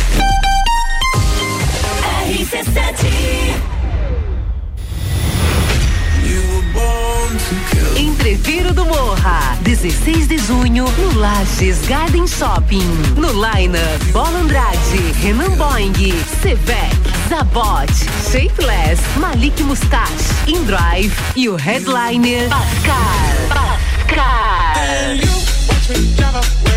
Entreviro 7.96 8.74
do 8.74 8.86
Morra, 8.86 9.58
16 9.62 10.28
de 10.28 10.38
junho, 10.38 10.86
no 10.98 11.20
Lages 11.20 11.80
Garden 11.88 12.28
Shopping. 12.28 12.84
No 13.16 13.32
Line, 13.32 13.78
Bola 14.12 14.40
Andrade, 14.40 15.14
Renan 15.22 15.52
Boing, 15.52 15.94
Sevec, 16.42 16.94
Zabot, 17.30 17.90
Shapeless, 18.30 19.00
Malik 19.16 19.58
Mustache, 19.62 20.34
Indrive 20.48 21.16
e 21.36 21.48
o 21.48 21.56
headliner 21.56 22.50
Pascal. 22.50 23.48
Pascal. 23.48 24.67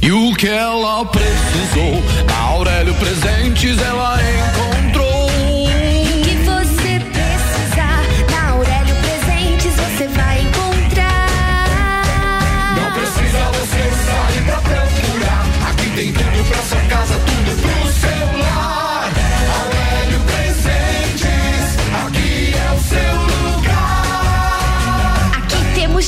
E 0.00 0.10
o 0.10 0.34
que 0.34 0.48
ela 0.48 1.04
precisou, 1.04 2.02
na 2.26 2.36
Aurélio 2.36 2.94
Presentes 2.94 3.78
ela 3.80 4.16
encontrou. 4.16 4.61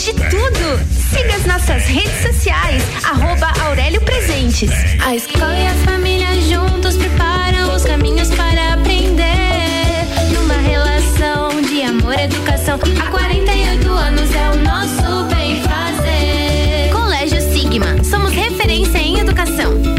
De 0.04 0.12
tudo. 0.12 0.78
Siga 1.08 1.34
as 1.34 1.46
nossas 1.46 1.86
redes 1.86 2.20
sociais, 2.20 2.82
arroba 3.04 3.50
Aurélio 3.64 4.02
Presentes. 4.02 4.70
A 5.02 5.16
escola 5.16 5.58
e 5.58 5.66
a 5.66 5.74
família 5.76 6.28
juntos 6.42 6.98
preparam 6.98 7.74
os 7.74 7.84
caminhos 7.84 8.28
para 8.34 8.74
aprender. 8.74 9.24
Numa 10.34 10.60
relação 10.60 11.62
de 11.62 11.80
amor 11.80 12.18
e 12.18 12.24
educação, 12.24 12.78
há 13.00 13.10
48 13.10 13.90
anos 13.90 14.30
é 14.34 14.50
o 14.50 14.56
nosso 14.56 15.34
bem 15.34 15.62
fazer. 15.62 16.90
Colégio 16.92 17.40
Sigma, 17.40 18.04
somos 18.04 18.32
referência 18.32 18.98
em 18.98 19.20
educação. 19.20 19.93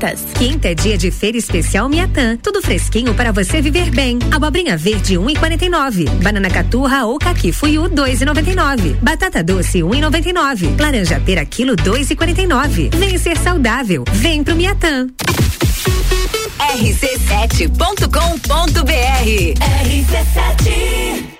Abertas. 0.00 0.24
Quinta 0.34 0.68
é 0.68 0.74
dia 0.74 0.96
de 0.96 1.10
feira 1.10 1.36
especial 1.36 1.86
Miatã. 1.88 2.36
Tudo 2.36 2.62
fresquinho 2.62 3.12
para 3.14 3.32
você 3.32 3.60
viver 3.60 3.90
bem. 3.90 4.18
Abobrinha 4.32 4.76
verde 4.76 5.16
1,49. 5.16 6.08
Banana 6.22 6.48
caturra 6.48 7.04
ou 7.04 7.18
caqui 7.18 7.52
fuiu 7.52 7.82
2,99. 7.84 8.94
Batata 9.00 9.44
doce 9.44 9.80
1,99. 9.80 10.80
Laranja 10.80 11.20
pera 11.20 11.44
quilo 11.44 11.76
2,49. 11.76 12.94
Vem 12.96 13.18
ser 13.18 13.36
saudável. 13.36 14.04
Vem 14.12 14.42
pro 14.42 14.56
Miatã. 14.56 15.06
rc7.com.br 16.58 18.10
RC7 19.84 21.39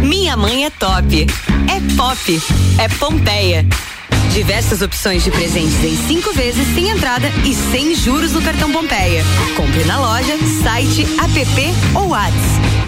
Minha 0.00 0.36
mãe 0.36 0.64
é 0.64 0.70
top. 0.70 1.26
É 1.68 1.96
pop. 1.96 2.42
É 2.78 2.88
Pompeia. 2.88 3.66
Diversas 4.32 4.82
opções 4.82 5.24
de 5.24 5.30
presentes 5.30 5.82
em 5.82 5.96
cinco 6.06 6.32
vezes 6.32 6.66
sem 6.74 6.90
entrada 6.90 7.28
e 7.44 7.54
sem 7.54 7.94
juros 7.94 8.32
no 8.32 8.42
cartão 8.42 8.70
Pompeia. 8.70 9.24
Compre 9.56 9.84
na 9.84 9.98
loja, 9.98 10.36
site, 10.62 11.02
app 11.02 11.98
ou 11.98 12.08
WhatsApp. 12.08 12.87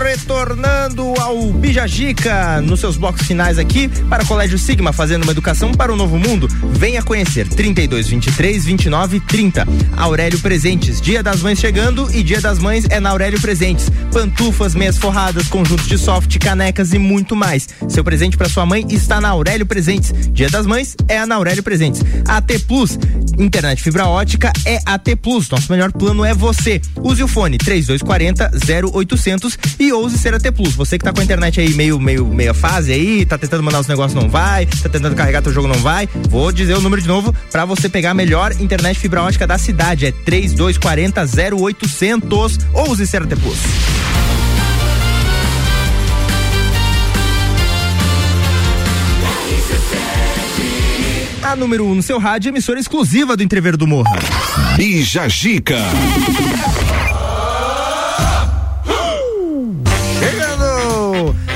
Retornando 0.03 1.13
ao 1.19 1.51
Bijagica 1.51 2.61
nos 2.61 2.79
seus 2.79 2.95
blocos 2.95 3.25
finais 3.25 3.57
aqui 3.57 3.87
para 4.07 4.23
o 4.23 4.27
Colégio 4.27 4.57
Sigma, 4.57 4.93
fazendo 4.93 5.23
uma 5.23 5.31
educação 5.31 5.71
para 5.71 5.91
o 5.91 5.95
novo 5.95 6.17
mundo. 6.19 6.47
Venha 6.73 7.01
conhecer 7.01 7.47
32 7.47 8.07
23 8.07 8.65
29 8.65 9.19
30. 9.21 9.67
Aurélio 9.95 10.39
Presentes, 10.39 11.01
Dia 11.01 11.23
das 11.23 11.41
Mães 11.41 11.59
chegando 11.59 12.07
e 12.13 12.21
Dia 12.21 12.39
das 12.39 12.59
Mães 12.59 12.85
é 12.89 12.99
na 12.99 13.09
Aurélio 13.09 13.41
Presentes. 13.41 13.89
Pantufas, 14.11 14.75
meias 14.75 14.97
forradas, 14.97 15.47
conjuntos 15.47 15.87
de 15.87 15.97
soft, 15.97 16.37
canecas 16.37 16.93
e 16.93 16.99
muito 16.99 17.35
mais. 17.35 17.67
Seu 17.89 18.03
presente 18.03 18.37
para 18.37 18.47
sua 18.47 18.65
mãe 18.65 18.85
está 18.89 19.19
na 19.19 19.29
Aurélio 19.29 19.65
Presentes. 19.65 20.13
Dia 20.31 20.49
das 20.49 20.67
Mães 20.67 20.95
é 21.07 21.25
na 21.25 21.35
Aurélio 21.35 21.63
Presentes. 21.63 22.03
AT 22.27 22.59
Plus, 22.67 22.97
internet 23.39 23.81
fibra 23.81 24.05
ótica 24.05 24.53
é 24.65 24.79
AT 24.85 25.15
Plus. 25.21 25.49
Nosso 25.49 25.71
melhor 25.71 25.91
plano 25.91 26.23
é 26.23 26.33
você. 26.33 26.79
Use 27.01 27.23
o 27.23 27.27
fone 27.27 27.57
3240 27.57 28.51
0800 28.67 29.57
e 29.79 29.91
ouse 29.93 30.17
ser 30.17 30.33
AT 30.33 30.51
Plus. 30.51 30.75
Você 30.75 30.97
que 30.97 31.03
tá 31.03 31.13
com 31.13 31.21
a 31.21 31.23
internet 31.23 31.59
aí 31.59 31.73
meio, 31.73 31.99
meio, 31.99 32.25
meia 32.25 32.53
fase 32.53 32.91
aí, 32.91 33.25
tá 33.25 33.37
tentando 33.37 33.63
mandar 33.63 33.79
os 33.79 33.87
negócios 33.87 34.21
não 34.21 34.29
vai, 34.29 34.65
tá 34.65 34.89
tentando 34.89 35.15
carregar 35.15 35.41
teu 35.41 35.53
jogo 35.53 35.67
não 35.67 35.79
vai, 35.79 36.07
vou 36.29 36.51
dizer 36.51 36.75
o 36.75 36.81
número 36.81 37.01
de 37.01 37.07
novo 37.07 37.33
para 37.51 37.65
você 37.65 37.87
pegar 37.89 38.11
a 38.11 38.13
melhor 38.13 38.51
internet 38.59 38.99
fibra 38.99 39.23
ótica 39.23 39.47
da 39.47 39.57
cidade. 39.57 40.05
É 40.05 40.11
3240 40.11 41.25
0800. 41.55 42.59
Ouse 42.73 43.07
ser 43.07 43.23
AT 43.23 43.35
Plus. 43.35 43.57
A 51.47 51.55
número 51.55 51.85
1 51.85 51.91
um 51.91 51.95
no 51.95 52.03
seu 52.03 52.19
rádio, 52.19 52.49
emissora 52.49 52.77
exclusiva 52.77 53.37
do 53.37 53.41
Entrever 53.41 53.77
do 53.77 53.87
Morra. 53.87 54.19
Bija 54.75 55.29
Gica. 55.29 55.77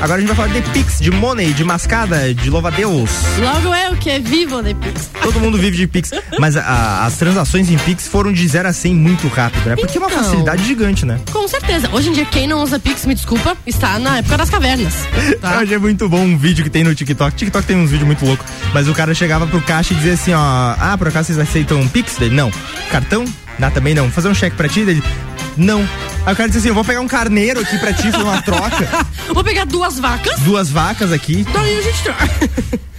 Agora 0.02 0.18
a 0.18 0.20
gente 0.20 0.34
vai 0.34 0.48
falar 0.48 0.60
de 0.60 0.68
Pix, 0.70 0.98
de 1.00 1.12
Money, 1.12 1.52
de 1.52 1.62
mascada, 1.62 2.34
de 2.34 2.50
louva-a-Deus. 2.50 3.08
Logo 3.38 3.72
eu 3.72 3.96
que 3.96 4.18
vivo 4.18 4.60
de 4.60 4.74
Pix. 4.74 5.08
Todo 5.22 5.38
mundo 5.38 5.56
vive 5.56 5.76
de 5.76 5.86
Pix. 5.86 6.10
Mas 6.40 6.56
a- 6.56 7.04
as 7.06 7.14
transações 7.16 7.70
em 7.70 7.78
Pix 7.78 8.08
foram 8.08 8.32
de 8.32 8.46
0 8.48 8.68
a 8.68 8.72
100 8.72 8.94
muito 8.96 9.28
rápido, 9.28 9.64
né? 9.68 9.76
Porque 9.76 9.96
é 9.96 10.00
uma 10.00 10.10
Então. 10.10 10.24
facilidade 10.24 10.64
gigante, 10.64 11.06
né? 11.06 11.20
Com 11.30 11.46
certeza. 11.46 11.88
Hoje 11.92 12.08
em 12.08 12.12
dia, 12.14 12.24
quem 12.24 12.48
não 12.48 12.60
usa 12.64 12.80
Pix, 12.80 13.06
me 13.06 13.14
desculpa, 13.14 13.56
está 13.64 13.96
na 14.00 14.18
época 14.18 14.36
das 14.38 14.50
cavernas. 14.50 14.92
Tá? 15.40 15.58
Hoje 15.62 15.72
é 15.74 15.78
muito 15.78 16.08
bom 16.08 16.18
um 16.20 16.36
vídeo 16.36 16.64
que 16.64 16.70
tem 16.70 16.82
no 16.82 16.92
TikTok. 16.96 17.36
TikTok 17.36 17.64
tem 17.64 17.76
uns 17.76 17.90
vídeos 17.90 18.06
muito 18.06 18.26
loucos. 18.26 18.44
Mas 18.74 18.88
o 18.88 18.92
cara 18.94 19.14
chegava 19.14 19.46
pro 19.46 19.60
caixa 19.62 19.92
e 19.94 19.96
dizia 19.96 20.14
assim, 20.14 20.32
ó, 20.32 20.40
ah, 20.80 20.96
por 20.98 21.06
acaso 21.06 21.26
vocês 21.28 21.38
aceitam 21.38 21.78
um 21.80 21.86
Pix? 21.86 22.16
Dele, 22.16 22.34
não. 22.34 22.50
Cartão? 22.90 23.24
Não, 23.56 23.70
também 23.70 23.94
não. 23.94 24.10
Fazer 24.10 24.28
um 24.28 24.34
cheque 24.34 24.56
pra 24.56 24.68
ti? 24.68 24.84
Dele, 24.84 25.02
não. 25.56 25.80
Aí 26.26 26.32
o 26.32 26.36
cara 26.36 26.48
disse 26.48 26.58
assim, 26.60 26.68
eu 26.68 26.74
vou 26.74 26.84
pegar 26.84 27.00
um 27.00 27.08
carneiro 27.08 27.60
aqui 27.60 27.78
pra 27.78 27.92
ti, 27.92 28.10
fazer 28.10 28.22
uma 28.24 28.40
troca. 28.42 28.88
Vou 29.32 29.42
pegar 29.42 29.64
duas 29.64 29.98
vacas, 29.98 30.38
Duas 30.40 30.70
vacas 30.70 31.10
aqui. 31.12 31.44
daí 31.52 31.78
a 31.78 31.82
gente 31.82 32.02
troca. 32.02 32.28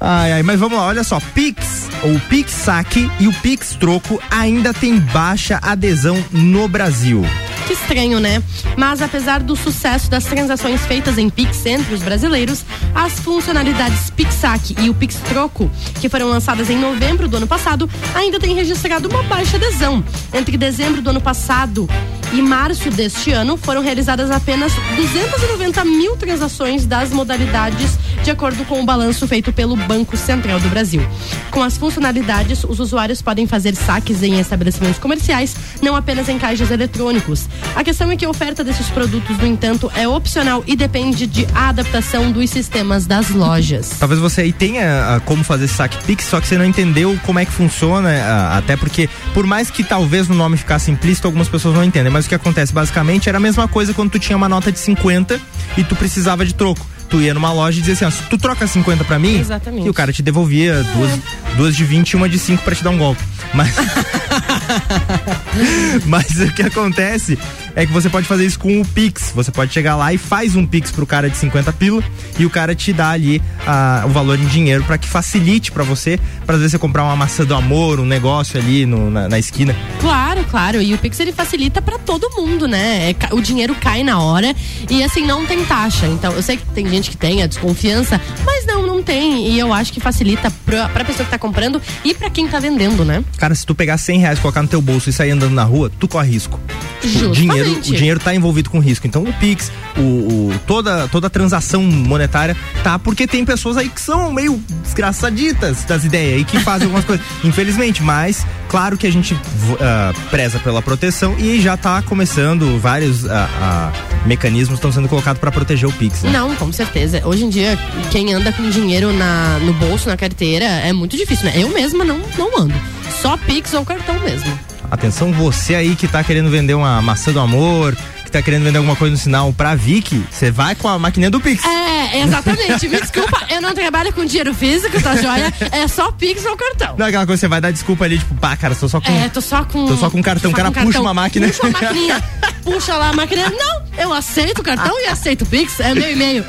Ai, 0.00 0.32
ai, 0.32 0.42
mas 0.42 0.58
vamos 0.58 0.76
lá, 0.76 0.86
olha 0.86 1.04
só, 1.04 1.20
Pix, 1.34 1.88
ou 2.02 2.18
Pix 2.28 2.50
Saque 2.50 3.08
e 3.20 3.28
o 3.28 3.32
Pix 3.34 3.76
Troco 3.78 4.20
ainda 4.28 4.74
tem 4.74 4.98
baixa 4.98 5.60
adesão 5.62 6.22
no 6.32 6.66
Brasil. 6.66 7.24
Que 7.66 7.74
estranho, 7.74 8.18
né? 8.18 8.42
Mas 8.76 9.00
apesar 9.00 9.40
do 9.40 9.54
sucesso 9.54 10.10
das 10.10 10.24
transações 10.24 10.84
feitas 10.84 11.18
em 11.18 11.30
Pix 11.30 11.64
entre 11.66 11.94
os 11.94 12.02
brasileiros, 12.02 12.64
as 12.94 13.20
funcionalidades 13.20 14.10
PixSac 14.10 14.74
e 14.80 14.90
o 14.90 14.94
Pix 14.94 15.16
Troco, 15.28 15.70
que 16.00 16.08
foram 16.08 16.28
lançadas 16.28 16.68
em 16.70 16.78
novembro 16.78 17.28
do 17.28 17.36
ano 17.36 17.46
passado, 17.46 17.88
ainda 18.14 18.38
têm 18.40 18.54
registrado 18.54 19.08
uma 19.08 19.22
baixa 19.22 19.56
adesão. 19.56 20.04
Entre 20.32 20.56
dezembro 20.56 21.00
do 21.00 21.10
ano 21.10 21.20
passado 21.20 21.88
e 22.32 22.40
março 22.40 22.90
deste 22.90 23.30
ano, 23.30 23.56
foram 23.56 23.82
realizadas 23.82 24.30
apenas 24.30 24.72
290 24.96 25.84
mil 25.84 26.16
transações 26.16 26.86
das 26.86 27.10
modalidades, 27.10 27.98
de 28.24 28.30
acordo 28.30 28.64
com 28.64 28.80
o 28.80 28.84
balanço 28.84 29.28
feito 29.28 29.52
pelo 29.52 29.76
Banco 29.76 30.16
Central 30.16 30.58
do 30.58 30.68
Brasil. 30.68 31.02
Com 31.50 31.62
as 31.62 31.76
funcionalidades, 31.76 32.64
os 32.64 32.80
usuários 32.80 33.20
podem 33.20 33.46
fazer 33.46 33.74
saques 33.76 34.22
em 34.22 34.40
estabelecimentos 34.40 34.98
comerciais, 34.98 35.54
não 35.82 35.94
apenas 35.94 36.28
em 36.28 36.38
caixas 36.38 36.70
eletrônicos. 36.70 37.46
A 37.74 37.82
questão 37.82 38.10
é 38.10 38.16
que 38.16 38.24
a 38.24 38.28
oferta 38.28 38.62
desses 38.62 38.88
produtos, 38.88 39.38
no 39.38 39.46
entanto, 39.46 39.90
é 39.94 40.06
opcional 40.06 40.62
e 40.66 40.76
depende 40.76 41.26
de 41.26 41.46
adaptação 41.54 42.30
dos 42.30 42.50
sistemas 42.50 43.06
das 43.06 43.30
lojas. 43.30 43.96
Talvez 43.98 44.20
você 44.20 44.42
aí 44.42 44.52
tenha 44.52 45.16
ah, 45.16 45.20
como 45.20 45.42
fazer 45.42 45.64
esse 45.64 45.74
saque 45.74 45.96
Pix, 46.04 46.24
só 46.24 46.40
que 46.40 46.46
você 46.46 46.58
não 46.58 46.64
entendeu 46.64 47.18
como 47.24 47.38
é 47.38 47.44
que 47.44 47.52
funciona, 47.52 48.10
ah, 48.10 48.58
até 48.58 48.76
porque, 48.76 49.08
por 49.32 49.46
mais 49.46 49.70
que 49.70 49.82
talvez 49.82 50.28
no 50.28 50.34
nome 50.34 50.56
ficasse 50.56 50.90
implícito, 50.90 51.26
algumas 51.26 51.48
pessoas 51.48 51.74
não 51.74 51.84
entendem. 51.84 52.12
Mas 52.12 52.26
o 52.26 52.28
que 52.28 52.34
acontece 52.34 52.72
basicamente 52.72 53.28
era 53.28 53.38
a 53.38 53.40
mesma 53.40 53.66
coisa 53.66 53.94
quando 53.94 54.10
tu 54.10 54.18
tinha 54.18 54.36
uma 54.36 54.48
nota 54.48 54.70
de 54.70 54.78
50 54.78 55.40
e 55.76 55.84
tu 55.84 55.96
precisava 55.96 56.44
de 56.44 56.54
troco. 56.54 56.86
Tu 57.08 57.20
ia 57.20 57.34
numa 57.34 57.52
loja 57.52 57.78
e 57.78 57.82
dizia 57.82 58.08
assim, 58.08 58.24
ó, 58.24 58.28
tu 58.28 58.38
troca 58.38 58.66
50 58.66 59.04
pra 59.04 59.18
mim? 59.18 59.38
Exatamente. 59.38 59.86
E 59.86 59.90
o 59.90 59.94
cara 59.94 60.12
te 60.12 60.22
devolvia 60.22 60.82
duas, 60.82 61.10
duas 61.56 61.76
de 61.76 61.84
20 61.84 62.10
e 62.10 62.16
uma 62.16 62.28
de 62.28 62.38
5 62.38 62.62
pra 62.62 62.74
te 62.74 62.82
dar 62.82 62.90
um 62.90 62.96
golpe. 62.96 63.22
Mas. 63.52 63.74
Mas 66.06 66.30
o 66.40 66.52
que 66.52 66.62
acontece 66.62 67.38
é 67.74 67.86
que 67.86 67.92
você 67.92 68.08
pode 68.08 68.26
fazer 68.26 68.44
isso 68.44 68.58
com 68.58 68.80
o 68.80 68.84
Pix. 68.86 69.32
Você 69.34 69.50
pode 69.50 69.72
chegar 69.72 69.96
lá 69.96 70.12
e 70.12 70.18
faz 70.18 70.54
um 70.56 70.66
Pix 70.66 70.90
pro 70.90 71.06
cara 71.06 71.28
de 71.28 71.36
50 71.36 71.72
pila 71.72 72.02
e 72.38 72.44
o 72.46 72.50
cara 72.50 72.74
te 72.74 72.92
dá 72.92 73.10
ali 73.10 73.40
ah, 73.66 74.02
o 74.06 74.08
valor 74.10 74.38
em 74.38 74.46
dinheiro 74.46 74.84
pra 74.84 74.98
que 74.98 75.08
facilite 75.08 75.70
pra 75.72 75.82
você, 75.84 76.18
pra 76.46 76.54
às 76.56 76.60
vezes 76.60 76.72
você 76.72 76.78
comprar 76.78 77.04
uma 77.04 77.16
maçã 77.16 77.44
do 77.44 77.54
amor, 77.54 78.00
um 78.00 78.04
negócio 78.06 78.58
ali 78.60 78.84
no- 78.86 79.10
na, 79.10 79.28
na 79.28 79.38
esquina. 79.38 79.74
Claro, 80.00 80.44
claro. 80.50 80.80
E 80.82 80.92
o 80.94 80.98
Pix 80.98 81.18
ele 81.20 81.32
facilita 81.32 81.80
pra 81.82 81.98
todo 81.98 82.30
mundo, 82.36 82.66
né? 82.68 83.10
É 83.10 83.34
o 83.34 83.40
dinheiro 83.40 83.74
cai 83.74 84.02
na 84.02 84.20
hora 84.20 84.54
e 84.90 85.02
assim 85.02 85.24
não 85.26 85.46
tem 85.46 85.64
taxa. 85.64 86.06
Então, 86.06 86.32
eu 86.32 86.42
sei 86.42 86.56
que 86.56 86.66
tem 86.66 86.86
gente 86.88 87.10
que 87.10 87.16
tem 87.16 87.42
a 87.42 87.46
desconfiança, 87.46 88.20
mas 88.44 88.66
não, 88.66 88.86
não 88.86 89.02
tem. 89.02 89.48
E 89.48 89.58
eu 89.58 89.72
acho 89.72 89.92
que 89.92 90.00
facilita 90.00 90.50
pra, 90.64 90.88
pra 90.88 91.04
pessoa 91.04 91.24
que 91.24 91.30
tá 91.30 91.38
comprando 91.38 91.80
e 92.04 92.14
pra 92.14 92.28
quem 92.30 92.46
tá 92.48 92.58
vendendo, 92.58 93.04
né? 93.04 93.22
Cara, 93.38 93.54
se 93.54 93.64
tu 93.66 93.74
pegar 93.74 93.96
100 93.98 94.18
reais, 94.18 94.38
colocar 94.38 94.62
no 94.62 94.68
teu 94.68 94.80
bolso 94.80 95.08
e 95.10 95.12
sair 95.12 95.30
andando 95.30 95.41
na 95.50 95.64
rua, 95.64 95.90
tu 95.98 96.06
corre 96.08 96.30
risco. 96.30 96.58
O 97.04 97.30
dinheiro, 97.32 97.72
o 97.78 97.80
dinheiro 97.80 98.20
tá 98.20 98.32
envolvido 98.32 98.70
com 98.70 98.78
risco. 98.78 99.08
Então 99.08 99.24
o 99.24 99.32
Pix, 99.34 99.72
o, 99.96 100.00
o- 100.00 100.52
toda, 100.68 101.08
toda 101.08 101.26
a 101.26 101.30
transação 101.30 101.82
monetária 101.82 102.56
tá 102.84 102.96
porque 102.96 103.26
tem 103.26 103.44
pessoas 103.44 103.76
aí 103.76 103.88
que 103.88 104.00
são 104.00 104.32
meio 104.32 104.62
desgraçaditas 104.84 105.82
das 105.84 106.04
ideias 106.04 106.40
e 106.40 106.44
que 106.44 106.60
fazem 106.60 106.84
algumas 106.86 107.04
coisas. 107.04 107.24
Infelizmente, 107.42 108.02
mas 108.04 108.46
claro 108.68 108.96
que 108.96 109.04
a 109.06 109.10
gente 109.10 109.36
ah, 109.80 110.12
preza 110.30 110.60
pela 110.60 110.80
proteção 110.80 111.34
e 111.38 111.60
já 111.60 111.76
tá 111.76 112.00
começando 112.02 112.78
vários 112.78 113.28
ah, 113.28 113.48
ah, 113.60 113.92
mecanismos 114.24 114.78
estão 114.78 114.92
sendo 114.92 115.08
colocados 115.08 115.40
para 115.40 115.50
proteger 115.50 115.88
o 115.88 115.92
Pix. 115.92 116.22
Né? 116.22 116.30
Não, 116.30 116.54
com 116.54 116.72
certeza. 116.72 117.20
Hoje 117.26 117.44
em 117.44 117.48
dia, 117.50 117.76
quem 118.12 118.32
anda 118.32 118.52
com 118.52 118.70
dinheiro 118.70 119.12
na, 119.12 119.58
no 119.58 119.72
bolso, 119.72 120.08
na 120.08 120.16
carteira, 120.16 120.64
é 120.64 120.92
muito 120.92 121.16
difícil, 121.16 121.46
né? 121.46 121.54
Eu 121.56 121.68
mesma 121.70 122.04
não, 122.04 122.20
não 122.38 122.60
ando. 122.62 122.74
Só 123.20 123.36
Pix 123.36 123.74
ou 123.74 123.84
cartão 123.84 124.18
mesmo. 124.20 124.56
Atenção, 124.92 125.32
você 125.32 125.74
aí 125.74 125.96
que 125.96 126.06
tá 126.06 126.22
querendo 126.22 126.50
vender 126.50 126.74
uma 126.74 127.00
maçã 127.00 127.32
do 127.32 127.40
amor, 127.40 127.96
que 128.26 128.30
tá 128.30 128.42
querendo 128.42 128.64
vender 128.64 128.76
alguma 128.76 128.94
coisa 128.94 129.12
no 129.12 129.16
sinal 129.18 129.50
pra 129.50 129.74
Vicky, 129.74 130.22
você 130.30 130.50
vai 130.50 130.74
com 130.74 130.86
a 130.86 130.98
maquininha 130.98 131.30
do 131.30 131.40
Pix. 131.40 131.64
É, 131.64 132.20
exatamente. 132.20 132.86
Me 132.90 133.00
desculpa, 133.00 133.46
eu 133.48 133.62
não 133.62 133.72
trabalho 133.72 134.12
com 134.12 134.22
dinheiro 134.22 134.52
físico, 134.52 135.00
tá 135.00 135.16
joia? 135.16 135.50
É 135.72 135.88
só 135.88 136.12
Pix 136.12 136.44
ou 136.44 136.54
cartão. 136.58 136.94
Não, 136.98 137.06
aquela 137.06 137.24
coisa, 137.24 137.40
você 137.40 137.48
vai 137.48 137.58
dar 137.58 137.70
desculpa 137.70 138.04
ali, 138.04 138.18
tipo, 138.18 138.34
pá, 138.34 138.54
cara, 138.54 138.74
tô 138.74 138.86
só 138.86 139.00
com. 139.00 139.10
É, 139.10 139.30
tô 139.30 139.40
só 139.40 139.64
com. 139.64 139.86
Tô 139.86 139.96
só 139.96 140.10
com 140.10 140.22
cartão. 140.22 140.50
Só 140.50 140.54
o 140.54 140.56
cara 140.58 140.70
puxa 140.70 141.00
uma 141.00 141.14
máquina. 141.14 141.46
Puxa 141.46 141.62
uma 141.62 141.72
maquininha. 141.72 142.24
puxa 142.62 142.94
lá 142.94 143.08
a 143.08 143.12
máquina. 143.14 143.48
Não, 143.48 143.82
eu 143.96 144.12
aceito 144.12 144.58
o 144.58 144.62
cartão 144.62 145.00
e 145.00 145.06
aceito 145.06 145.40
o 145.42 145.46
Pix. 145.46 145.80
É 145.80 145.94
meu 145.94 146.12
e-mail. 146.12 146.44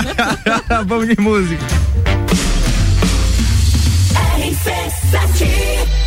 Vamos 0.88 1.06
de 1.06 1.20
música. 1.20 1.66
RC7 4.38 5.98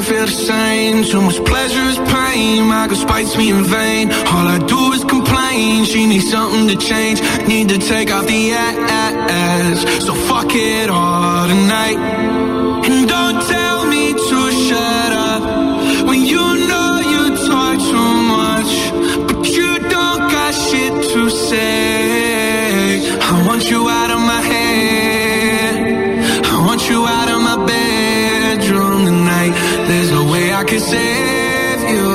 don't 0.00 0.16
feel 0.16 0.26
the 0.26 0.32
same. 0.32 1.04
Too 1.04 1.20
much 1.20 1.44
pleasure 1.44 1.86
is 1.92 1.98
pain. 1.98 2.66
My 2.66 2.86
girl 2.86 2.96
spites 2.96 3.36
me 3.36 3.50
in 3.50 3.64
vain. 3.64 4.10
All 4.34 4.46
I 4.56 4.58
do 4.58 4.92
is 4.92 5.04
complain. 5.04 5.84
She 5.84 6.06
needs 6.06 6.30
something 6.30 6.68
to 6.68 6.76
change. 6.76 7.20
Need 7.46 7.68
to 7.68 7.78
take 7.78 8.10
off 8.10 8.26
the 8.26 8.52
ass. 8.52 9.80
So 10.06 10.14
fuck 10.14 10.50
it 10.54 10.88
all 10.90 11.48
tonight. 11.48 11.98
And 12.86 13.08
don't 13.08 13.40
tell 13.54 13.86
me 13.86 14.12
to 14.12 14.38
shut 14.66 15.12
up 15.30 15.42
when 16.08 16.20
you 16.24 16.44
know 16.70 16.90
you 17.12 17.24
talk 17.48 17.76
too 17.92 18.12
much, 18.36 18.72
but 19.28 19.40
you 19.56 19.70
don't 19.96 20.22
got 20.34 20.52
shit 20.54 20.94
to 21.12 21.30
say. 21.30 21.79
save 30.80 31.80
you. 31.92 32.10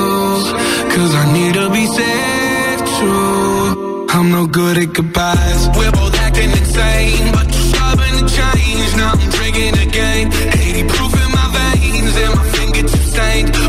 Cause 0.94 1.12
I 1.14 1.24
need 1.36 1.54
to 1.54 1.66
be 1.70 1.84
saved 1.86 2.86
too. 2.98 4.06
I'm 4.16 4.30
no 4.30 4.46
good 4.46 4.78
at 4.78 4.92
goodbyes. 4.92 5.62
We're 5.76 5.92
both 5.92 6.16
acting 6.26 6.50
insane, 6.50 7.32
but 7.32 7.46
you're 7.54 7.68
stubborn 7.72 8.12
to 8.18 8.24
change. 8.38 8.90
Now 8.96 9.12
I'm 9.12 9.30
drinking 9.36 9.74
again. 9.86 10.24
80 10.32 10.84
proof 10.94 11.12
in 11.22 11.30
my 11.38 11.46
veins, 11.56 12.14
and 12.22 12.32
my 12.38 12.44
fingertips 12.56 13.10
stained. 13.12 13.65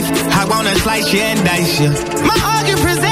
life. 0.00 0.10
I 0.34 0.44
wanna 0.48 0.74
slice 0.76 1.12
you 1.12 1.20
and 1.20 1.44
dice 1.44 1.80
you. 1.80 1.90
My 2.26 2.38
argument 2.44 2.82
presents 2.82 3.07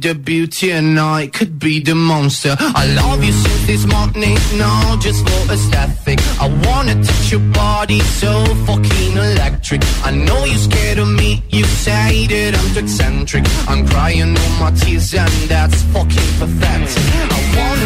the 0.00 0.14
beauty 0.14 0.70
and 0.72 0.98
I 0.98 1.26
could 1.28 1.58
be 1.58 1.80
the 1.80 1.94
monster. 1.94 2.56
I 2.58 2.86
love 2.94 3.22
you 3.24 3.32
since 3.32 3.66
this 3.66 3.86
morning, 3.86 4.36
no, 4.56 4.96
just 5.00 5.26
for 5.26 5.52
aesthetic. 5.52 6.18
I 6.40 6.48
wanna 6.66 6.94
touch 7.02 7.30
your 7.30 7.40
body 7.52 8.00
so 8.00 8.44
fucking 8.66 9.12
electric. 9.16 9.82
I 10.04 10.10
know 10.10 10.44
you're 10.44 10.58
scared 10.58 10.98
of 10.98 11.08
me, 11.08 11.42
you 11.48 11.64
say 11.64 12.26
that 12.26 12.54
I'm 12.58 12.74
too 12.74 12.80
eccentric. 12.80 13.44
I'm 13.68 13.86
crying 13.86 14.36
all 14.36 14.52
my 14.60 14.70
tears 14.72 15.14
and 15.14 15.32
that's 15.48 15.82
fucking 15.94 16.30
pathetic. 16.38 17.04
I 17.36 17.40
wanna 17.56 17.85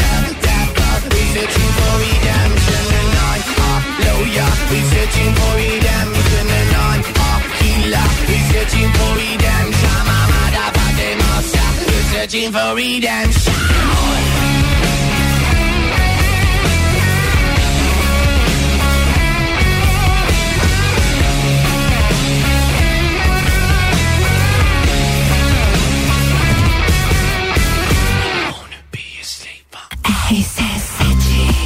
we 4.71 4.79
searching 4.79 5.31
for 5.35 5.53
redemption 5.55 6.45
and 6.59 6.71
I'm 6.87 7.01
a 7.03 7.31
healer, 7.59 8.07
we 8.27 8.37
searching 8.51 8.89
for 8.95 9.11
redemption. 9.19 9.89
I'm 9.99 10.07
a 10.07 10.19
motherfucking 10.31 11.17
monster, 11.19 11.69
we're 11.87 12.07
searching 12.13 12.51
for 12.53 12.75
redemption. 12.75 13.51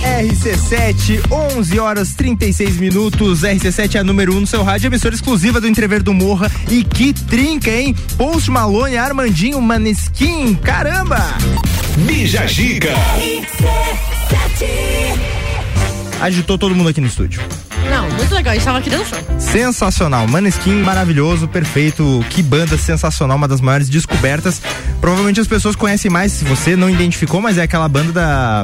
RC7, 0.05 1.31
11 1.57 1.79
horas 1.79 2.13
36 2.13 2.77
minutos. 2.77 3.41
RC7 3.41 3.95
é 3.95 3.99
a 3.99 4.03
número 4.03 4.33
1 4.33 4.37
um 4.37 4.39
no 4.41 4.47
seu 4.47 4.63
rádio, 4.63 4.87
emissora 4.87 5.15
exclusiva 5.15 5.59
do 5.59 5.67
Entrever 5.67 6.03
do 6.03 6.13
Morra. 6.13 6.51
E 6.69 6.83
que 6.83 7.11
trinca, 7.11 7.71
hein? 7.71 7.95
Post 8.15 8.51
Malone, 8.51 8.97
Armandinho, 8.97 9.59
Maneskin, 9.59 10.53
caramba! 10.55 11.17
Bija 11.97 12.45
Giga. 12.45 12.93
Agitou 16.21 16.57
todo 16.57 16.75
mundo 16.75 16.89
aqui 16.89 17.01
no 17.01 17.07
estúdio. 17.07 17.41
Não, 17.89 18.09
muito 18.11 18.33
legal. 18.33 18.51
A 18.51 18.55
gente 18.55 18.65
tava 18.65 18.77
aqui 18.79 18.89
dançando. 18.89 19.25
Sensacional, 19.39 20.27
Maneskin 20.27 20.81
maravilhoso, 20.81 21.47
perfeito, 21.47 22.23
que 22.29 22.41
banda 22.41 22.77
sensacional, 22.77 23.37
uma 23.37 23.47
das 23.47 23.61
maiores 23.61 23.89
descobertas. 23.89 24.61
Provavelmente 24.99 25.39
as 25.39 25.47
pessoas 25.47 25.75
conhecem 25.75 26.09
mais, 26.11 26.31
se 26.31 26.43
você 26.45 26.75
não 26.75 26.89
identificou, 26.89 27.41
mas 27.41 27.57
é 27.57 27.63
aquela 27.63 27.87
banda 27.87 28.11
da, 28.11 28.63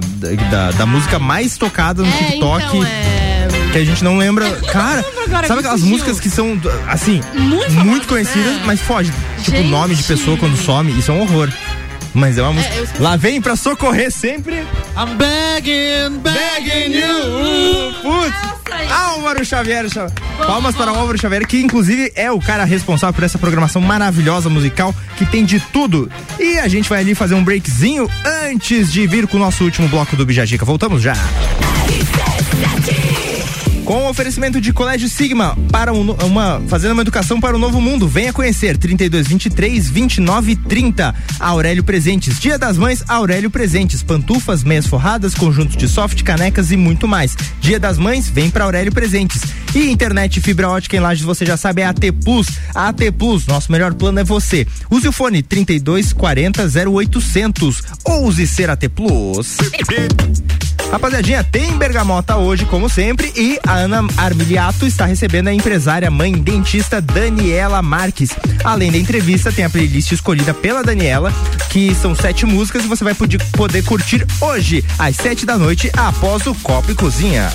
da, 0.50 0.72
da 0.72 0.86
música 0.86 1.20
mais 1.20 1.58
tocada 1.58 2.02
no 2.04 2.10
É, 2.10 2.12
TikTok. 2.12 2.64
então, 2.66 2.84
é... 2.86 3.48
Que 3.72 3.78
a 3.78 3.86
gente 3.86 4.04
não 4.04 4.18
lembra. 4.18 4.50
Cara, 4.70 5.02
sabe 5.48 5.60
aquelas 5.62 5.82
músicas 5.82 6.20
que 6.20 6.30
são, 6.30 6.60
assim, 6.90 7.22
Muito 7.34 7.50
muito, 7.50 7.74
famosas, 7.74 8.06
conhecidas, 8.06 8.56
né? 8.58 8.64
mas 8.66 8.82
foge. 8.82 9.14
Tipo, 9.44 9.60
o 9.60 9.64
nome 9.64 9.96
de 9.96 10.02
Gente. 10.02 10.08
pessoa 10.10 10.36
quando 10.38 10.58
some, 10.58 10.92
isso 11.00 11.10
é 11.10 11.14
um 11.14 11.22
horror. 11.22 11.50
Mas 12.14 12.38
é 12.38 12.42
uma 12.42 12.54
música. 12.54 12.74
Lá 13.00 13.16
vem 13.16 13.42
pra 13.42 13.56
socorrer 13.56 14.12
sempre. 14.12 14.66
I'm 14.98 15.16
begging, 15.18 16.20
begging 16.20 16.98
you. 16.98 17.94
Putz. 18.02 18.52
Álvaro 18.92 19.46
Xavier. 19.46 19.90
Xa- 19.90 20.08
Palmas 20.38 20.76
para 20.76 20.92
o 20.92 20.96
Álvaro 20.98 21.18
Xavier, 21.18 21.46
que 21.48 21.62
inclusive 21.62 22.12
é 22.16 22.32
o 22.32 22.40
cara 22.40 22.66
responsável 22.66 23.14
por 23.14 23.24
essa 23.24 23.38
programação 23.38 23.82
maravilhosa 23.82 24.50
musical 24.50 24.94
que 25.18 25.26
tem 25.26 25.46
de 25.46 25.60
tudo. 25.60 26.12
E 26.40 26.58
a 26.60 26.68
gente 26.68 26.90
vai 26.90 27.00
ali 27.00 27.16
fazer 27.16 27.36
um 27.36 27.44
breakzinho 27.44 28.10
antes 28.50 28.92
de 28.92 29.06
vir 29.08 29.28
com 29.28 29.38
o 29.38 29.40
nosso 29.40 29.64
último 29.64 29.88
bloco 29.88 30.16
do 30.16 30.26
Bijagica. 30.26 30.66
Voltamos 30.66 31.02
já. 31.02 31.14
Com 33.92 34.08
oferecimento 34.08 34.62
de 34.62 34.72
Colégio 34.72 35.10
Sigma 35.10 35.54
para 35.70 35.92
um 35.92 36.12
uma 36.26 36.62
fazendo 36.70 36.94
uma 36.94 37.02
educação 37.02 37.42
para 37.42 37.58
o 37.58 37.60
novo 37.60 37.82
mundo. 37.82 38.08
Venha 38.08 38.32
conhecer 38.32 38.78
32 38.78 39.28
23 39.28 39.90
29 39.90 40.56
30. 40.56 41.14
Aurélio 41.38 41.84
Presentes. 41.84 42.40
Dia 42.40 42.58
das 42.58 42.78
Mães, 42.78 43.04
Aurélio 43.06 43.52
Presentes. 43.52 44.02
Pantufas, 44.02 44.64
meias 44.64 44.88
forradas, 44.88 45.36
conjuntos 45.36 45.76
de 45.76 45.90
soft, 45.90 46.24
canecas 46.24 46.72
e 46.72 46.78
muito 46.78 47.06
mais. 47.06 47.36
Dia 47.60 47.78
das 47.82 47.98
Mães, 47.98 48.30
vem 48.30 48.50
para 48.50 48.64
Aurélio 48.64 48.94
Presentes. 48.94 49.42
E 49.76 49.92
internet 49.92 50.40
fibra 50.40 50.70
ótica 50.70 50.96
em 50.96 51.02
Lages, 51.02 51.26
você 51.26 51.46
já 51.46 51.58
sabe, 51.58 51.82
é 51.82 51.86
AT 51.86 52.14
Plus. 52.24 52.48
A 52.74 52.88
AT 52.88 53.12
Plus, 53.12 53.46
nosso 53.46 53.70
melhor 53.74 53.94
plano 53.94 54.22
é 54.22 54.24
você. 54.24 54.66
Use 54.90 55.06
o 55.06 55.12
fone 55.12 55.44
32 55.44 56.14
40 56.14 56.64
0800. 56.90 57.84
Ouse 58.06 58.48
ser 58.48 58.70
AT 58.70 58.88
Plus. 58.88 59.58
Rapaziadinha, 60.92 61.42
tem 61.42 61.78
bergamota 61.78 62.36
hoje, 62.36 62.66
como 62.66 62.90
sempre, 62.90 63.32
e 63.34 63.58
a 63.66 63.76
Ana 63.76 64.06
Armiliato 64.18 64.86
está 64.86 65.06
recebendo 65.06 65.48
a 65.48 65.54
empresária 65.54 66.12
mãe 66.12 66.34
dentista 66.34 67.00
Daniela 67.00 67.82
Marques. 67.82 68.32
Além 68.62 68.92
da 68.92 68.98
entrevista, 68.98 69.54
tem 69.54 69.64
a 69.64 69.70
playlist 69.70 70.12
escolhida 70.12 70.54
pela 70.54 70.84
Daniela, 70.84 71.34
que 71.70 71.96
são 71.96 72.14
sete 72.14 72.46
músicas 72.46 72.84
e 72.84 72.88
você 72.90 73.06
vai 73.06 73.14
poder, 73.14 73.42
poder 73.54 73.86
curtir 73.86 74.28
hoje, 74.42 74.84
às 75.00 75.16
sete 75.16 75.46
da 75.46 75.58
noite, 75.58 75.90
após 75.96 76.46
o 76.46 76.54
Copo 76.56 76.92
e 76.92 76.96
Cozinha. 76.96 77.50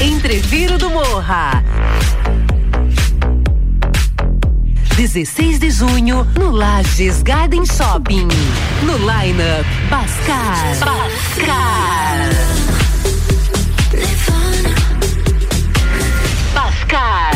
Entreviro 0.00 0.78
do 0.78 0.88
Morra. 0.88 1.64
16 5.00 5.58
de 5.60 5.72
junho, 5.72 6.26
no 6.38 6.52
Lages 6.52 7.22
Garden 7.22 7.64
Shopping. 7.64 8.28
No 8.84 8.98
lineup, 8.98 9.64
Bascar. 9.88 10.76
Bascar. 10.78 12.30
Bascar. 16.54 17.34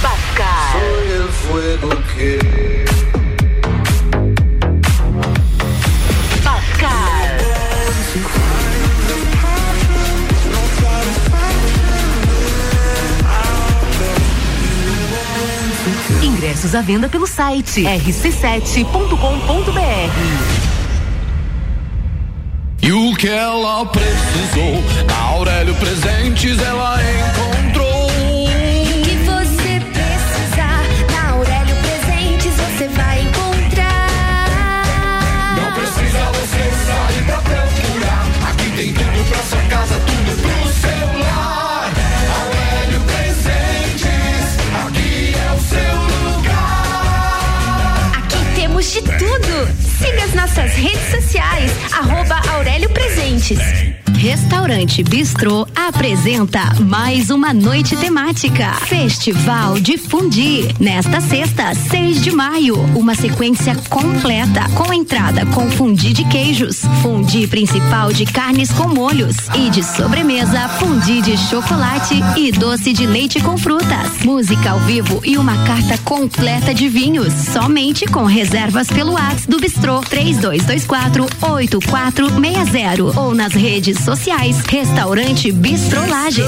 Bascar. 0.00 0.72
Soy 0.72 1.08
el 1.10 1.28
fuego 1.28 1.90
que 2.14 2.47
Ingressos 16.22 16.74
à 16.74 16.80
venda 16.80 17.08
pelo 17.08 17.26
site 17.26 17.82
rc7.com.br. 17.82 18.88
E 22.80 22.92
o 22.92 23.12
que 23.16 23.28
ela 23.28 23.84
precisou, 23.86 24.80
na 25.06 25.16
Aurélio 25.16 25.74
Presentes 25.74 26.58
ela 26.62 26.96
encontrou. 27.02 28.06
O 28.06 29.02
que 29.02 29.16
você 29.24 29.80
precisar, 29.92 30.84
na 31.12 31.30
Aurélio 31.32 31.74
Presentes 31.76 32.54
você 32.54 32.86
vai 32.88 33.20
encontrar. 33.22 34.06
Não 35.56 35.72
precisa 35.72 36.24
você 36.32 36.70
sair 36.86 37.24
pra 37.26 37.38
procurar. 37.42 38.26
Aqui 38.50 38.70
tem 38.76 38.92
tudo 38.94 39.24
pra 39.28 39.42
sua 39.42 39.60
casa, 39.68 40.00
tudo 40.06 40.17
tudo. 50.28 50.34
Siga 50.34 50.34
as 50.34 50.34
nossas 50.34 50.72
redes 50.74 51.10
sociais, 51.10 51.72
arroba 51.92 52.40
Aurélio 52.54 52.88
Presentes. 52.90 53.97
Restaurante 54.18 55.04
Bistrô 55.04 55.64
apresenta 55.76 56.74
mais 56.80 57.30
uma 57.30 57.54
noite 57.54 57.96
temática. 57.96 58.72
Festival 58.84 59.78
de 59.78 59.96
Fundi. 59.96 60.74
Nesta 60.80 61.20
sexta, 61.20 61.72
6 61.72 62.22
de 62.22 62.32
maio. 62.32 62.76
Uma 62.96 63.14
sequência 63.14 63.76
completa 63.88 64.68
com 64.70 64.92
entrada 64.92 65.46
com 65.46 65.70
fundi 65.70 66.12
de 66.12 66.24
queijos, 66.24 66.82
fundi 67.00 67.46
principal 67.46 68.12
de 68.12 68.26
carnes 68.26 68.72
com 68.72 68.88
molhos 68.88 69.36
e 69.54 69.70
de 69.70 69.84
sobremesa, 69.84 70.68
fundi 70.80 71.22
de 71.22 71.36
chocolate 71.36 72.16
e 72.36 72.50
doce 72.50 72.92
de 72.92 73.06
leite 73.06 73.40
com 73.40 73.56
frutas. 73.56 74.24
Música 74.24 74.72
ao 74.72 74.80
vivo 74.80 75.20
e 75.24 75.38
uma 75.38 75.56
carta 75.64 75.96
completa 75.98 76.74
de 76.74 76.88
vinhos. 76.88 77.32
Somente 77.32 78.04
com 78.04 78.24
reservas 78.24 78.88
pelo 78.88 79.12
WhatsApp 79.12 79.48
do 79.48 79.60
Bistrô 79.60 80.00
3224 80.00 81.24
8460 81.40 83.20
ou 83.20 83.32
nas 83.32 83.52
redes 83.52 84.07
sociais. 84.16 84.56
Restaurante 84.70 85.52
Bistrô 85.52 86.00
Lages. 86.08 86.46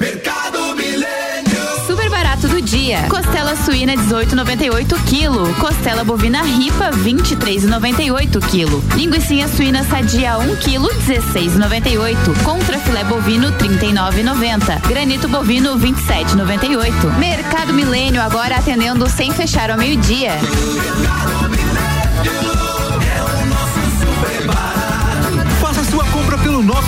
Mercado 0.00 0.76
Milênio. 0.76 1.86
Super 1.88 2.08
barato 2.08 2.46
do 2.46 2.62
dia. 2.62 3.02
Costela 3.08 3.56
suína 3.56 3.94
18,98 3.94 4.94
kg. 5.06 5.58
Costela 5.58 6.04
bovina 6.04 6.40
ripa 6.42 6.90
23,98 6.90 8.38
kg. 8.42 8.96
Linguiça 8.96 9.48
suína 9.56 9.82
sadia 9.82 10.38
1 10.38 10.56
kg 10.56 10.88
16,98. 11.04 12.44
Contra 12.44 12.78
filé 12.78 13.02
bovino 13.02 13.50
39,90. 13.54 14.86
Granito 14.86 15.26
bovino 15.26 15.76
27,98. 15.76 17.18
Mercado 17.18 17.74
Milênio 17.74 18.22
agora 18.22 18.54
atendendo 18.54 19.08
sem 19.08 19.32
fechar 19.32 19.72
ao 19.72 19.76
meio-dia. 19.76 20.38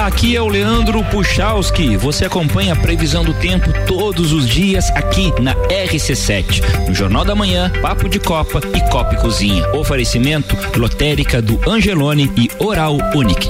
Aqui 0.00 0.34
é 0.34 0.40
o 0.40 0.48
Leandro 0.48 1.04
Puchalski. 1.04 1.94
Você 1.94 2.24
acompanha 2.24 2.72
a 2.72 2.76
previsão 2.76 3.22
do 3.22 3.34
tempo 3.34 3.70
todos 3.86 4.32
os 4.32 4.48
dias 4.48 4.88
aqui 4.92 5.30
na 5.42 5.54
RC7. 5.68 6.88
No 6.88 6.94
Jornal 6.94 7.22
da 7.22 7.34
Manhã, 7.34 7.70
Papo 7.82 8.08
de 8.08 8.18
Copa 8.18 8.62
e 8.74 8.80
Copa 8.88 9.12
e 9.12 9.18
Cozinha. 9.18 9.68
Oferecimento 9.74 10.56
lotérica 10.78 11.42
do 11.42 11.60
Angelone 11.68 12.32
e 12.34 12.48
Oral 12.58 12.96
Unique. 13.14 13.46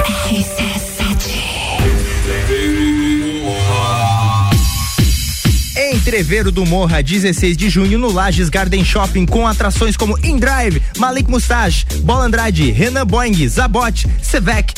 Entreveiro 6.10 6.50
do 6.50 6.66
Morra, 6.66 7.00
16 7.00 7.56
de 7.56 7.70
junho, 7.70 7.96
no 7.96 8.10
Lages 8.10 8.48
Garden 8.48 8.84
Shopping, 8.84 9.24
com 9.24 9.46
atrações 9.46 9.96
como 9.96 10.18
InDrive, 10.24 10.82
Malik 10.98 11.30
Mustache, 11.30 11.86
Bola 11.98 12.24
Andrade, 12.24 12.72
Renan 12.72 13.06
Boing, 13.06 13.46
Zabot, 13.46 14.06
Sevec, 14.20 14.74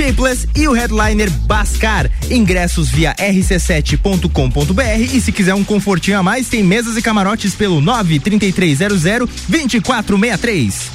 Shapeless 0.00 0.48
e 0.56 0.66
o 0.66 0.72
headliner 0.72 1.28
Bascar. 1.30 2.10
Ingressos 2.30 2.88
via 2.88 3.14
rc7.com.br 3.16 5.14
e 5.14 5.20
se 5.20 5.30
quiser 5.30 5.52
um 5.52 5.62
confortinho 5.62 6.18
a 6.18 6.22
mais, 6.22 6.48
tem 6.48 6.62
mesas 6.62 6.96
e 6.96 7.02
camarotes 7.02 7.54
pelo 7.54 7.82
93300 7.82 9.02
2463. 9.46 10.90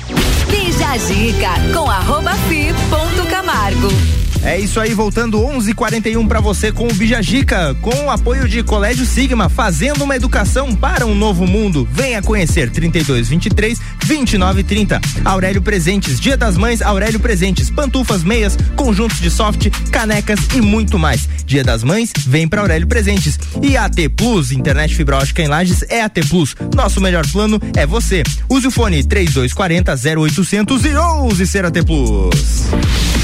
Bija 0.49 0.89
a 0.89 0.97
dica 0.97 1.49
com 1.71 1.87
arroba 1.87 2.33
fi 2.49 2.73
ponto 2.89 3.29
Camargo. 3.29 4.24
É 4.45 4.59
isso 4.59 4.79
aí, 4.79 4.93
voltando 4.93 5.39
11:41 5.41 6.27
pra 6.27 6.39
você 6.39 6.71
com 6.71 6.87
o 6.87 6.93
Bijagica, 6.93 7.75
com 7.81 8.05
o 8.05 8.11
apoio 8.11 8.47
de 8.47 8.61
Colégio 8.61 9.03
Sigma, 9.03 9.49
fazendo 9.49 10.03
uma 10.03 10.15
educação 10.15 10.75
para 10.75 11.03
um 11.03 11.15
novo 11.15 11.47
mundo. 11.47 11.87
Venha 11.91 12.21
conhecer 12.21 12.69
32 12.69 13.27
23 13.27 13.79
29 14.05 14.63
30. 14.63 15.01
Aurélio 15.25 15.63
Presentes, 15.63 16.19
Dia 16.19 16.37
das 16.37 16.57
Mães, 16.57 16.83
Aurélio 16.83 17.19
Presentes, 17.19 17.71
pantufas, 17.71 18.23
meias, 18.23 18.55
conjuntos 18.75 19.19
de 19.19 19.31
soft, 19.31 19.67
canecas 19.89 20.39
e 20.53 20.61
muito 20.61 20.99
mais. 20.99 21.27
Dia 21.43 21.63
das 21.63 21.83
Mães, 21.83 22.11
vem 22.15 22.47
pra 22.47 22.61
Aurélio 22.61 22.87
Presentes. 22.87 23.39
E 23.63 23.75
AT 23.75 23.97
Plus, 24.15 24.51
internet 24.51 24.93
fibra 24.93 25.17
ótica 25.17 25.41
em 25.41 25.47
Lages 25.47 25.83
é 25.89 26.03
AT 26.03 26.21
Plus. 26.29 26.55
Nosso 26.75 27.01
melhor 27.01 27.25
plano 27.31 27.59
é 27.75 27.87
você. 27.87 28.21
Use 28.47 28.67
o 28.67 28.71
fone 28.71 29.03
3240 29.03 29.95
0800 30.21 30.85
e 30.85 30.95
ouse 30.95 31.47
ser 31.47 31.65
AT 31.65 31.81
Plus. 31.83 33.14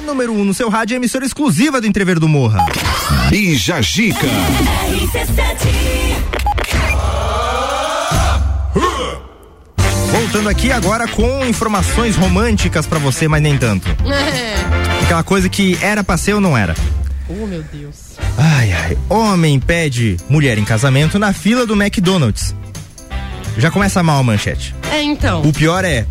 A 0.00 0.02
número 0.02 0.32
1 0.32 0.40
um 0.40 0.44
no 0.46 0.54
seu 0.54 0.70
rádio 0.70 0.94
é 0.94 0.96
emissora 0.96 1.26
exclusiva 1.26 1.78
do 1.78 1.86
Entrever 1.86 2.18
do 2.18 2.26
Morra. 2.26 2.64
Bija 3.28 3.82
Gica. 3.82 4.26
Voltando 10.10 10.48
aqui 10.48 10.72
agora 10.72 11.06
com 11.06 11.44
informações 11.44 12.16
românticas 12.16 12.86
pra 12.86 12.98
você, 12.98 13.28
mas 13.28 13.42
nem 13.42 13.58
tanto. 13.58 13.86
Aquela 15.04 15.22
coisa 15.22 15.50
que 15.50 15.78
era 15.82 16.02
pra 16.02 16.16
ser 16.16 16.32
ou 16.32 16.40
não 16.40 16.56
era. 16.56 16.74
Oh, 17.28 17.46
meu 17.46 17.62
Deus. 17.70 18.16
Ai, 18.38 18.72
ai. 18.72 18.98
Homem 19.06 19.60
pede 19.60 20.16
mulher 20.30 20.56
em 20.56 20.64
casamento 20.64 21.18
na 21.18 21.34
fila 21.34 21.66
do 21.66 21.74
McDonald's. 21.74 22.54
Já 23.58 23.70
começa 23.70 24.02
mal 24.02 24.20
a 24.20 24.22
manchete. 24.22 24.74
É, 24.90 25.02
então. 25.02 25.42
O 25.42 25.52
pior 25.52 25.84
é, 25.84 26.06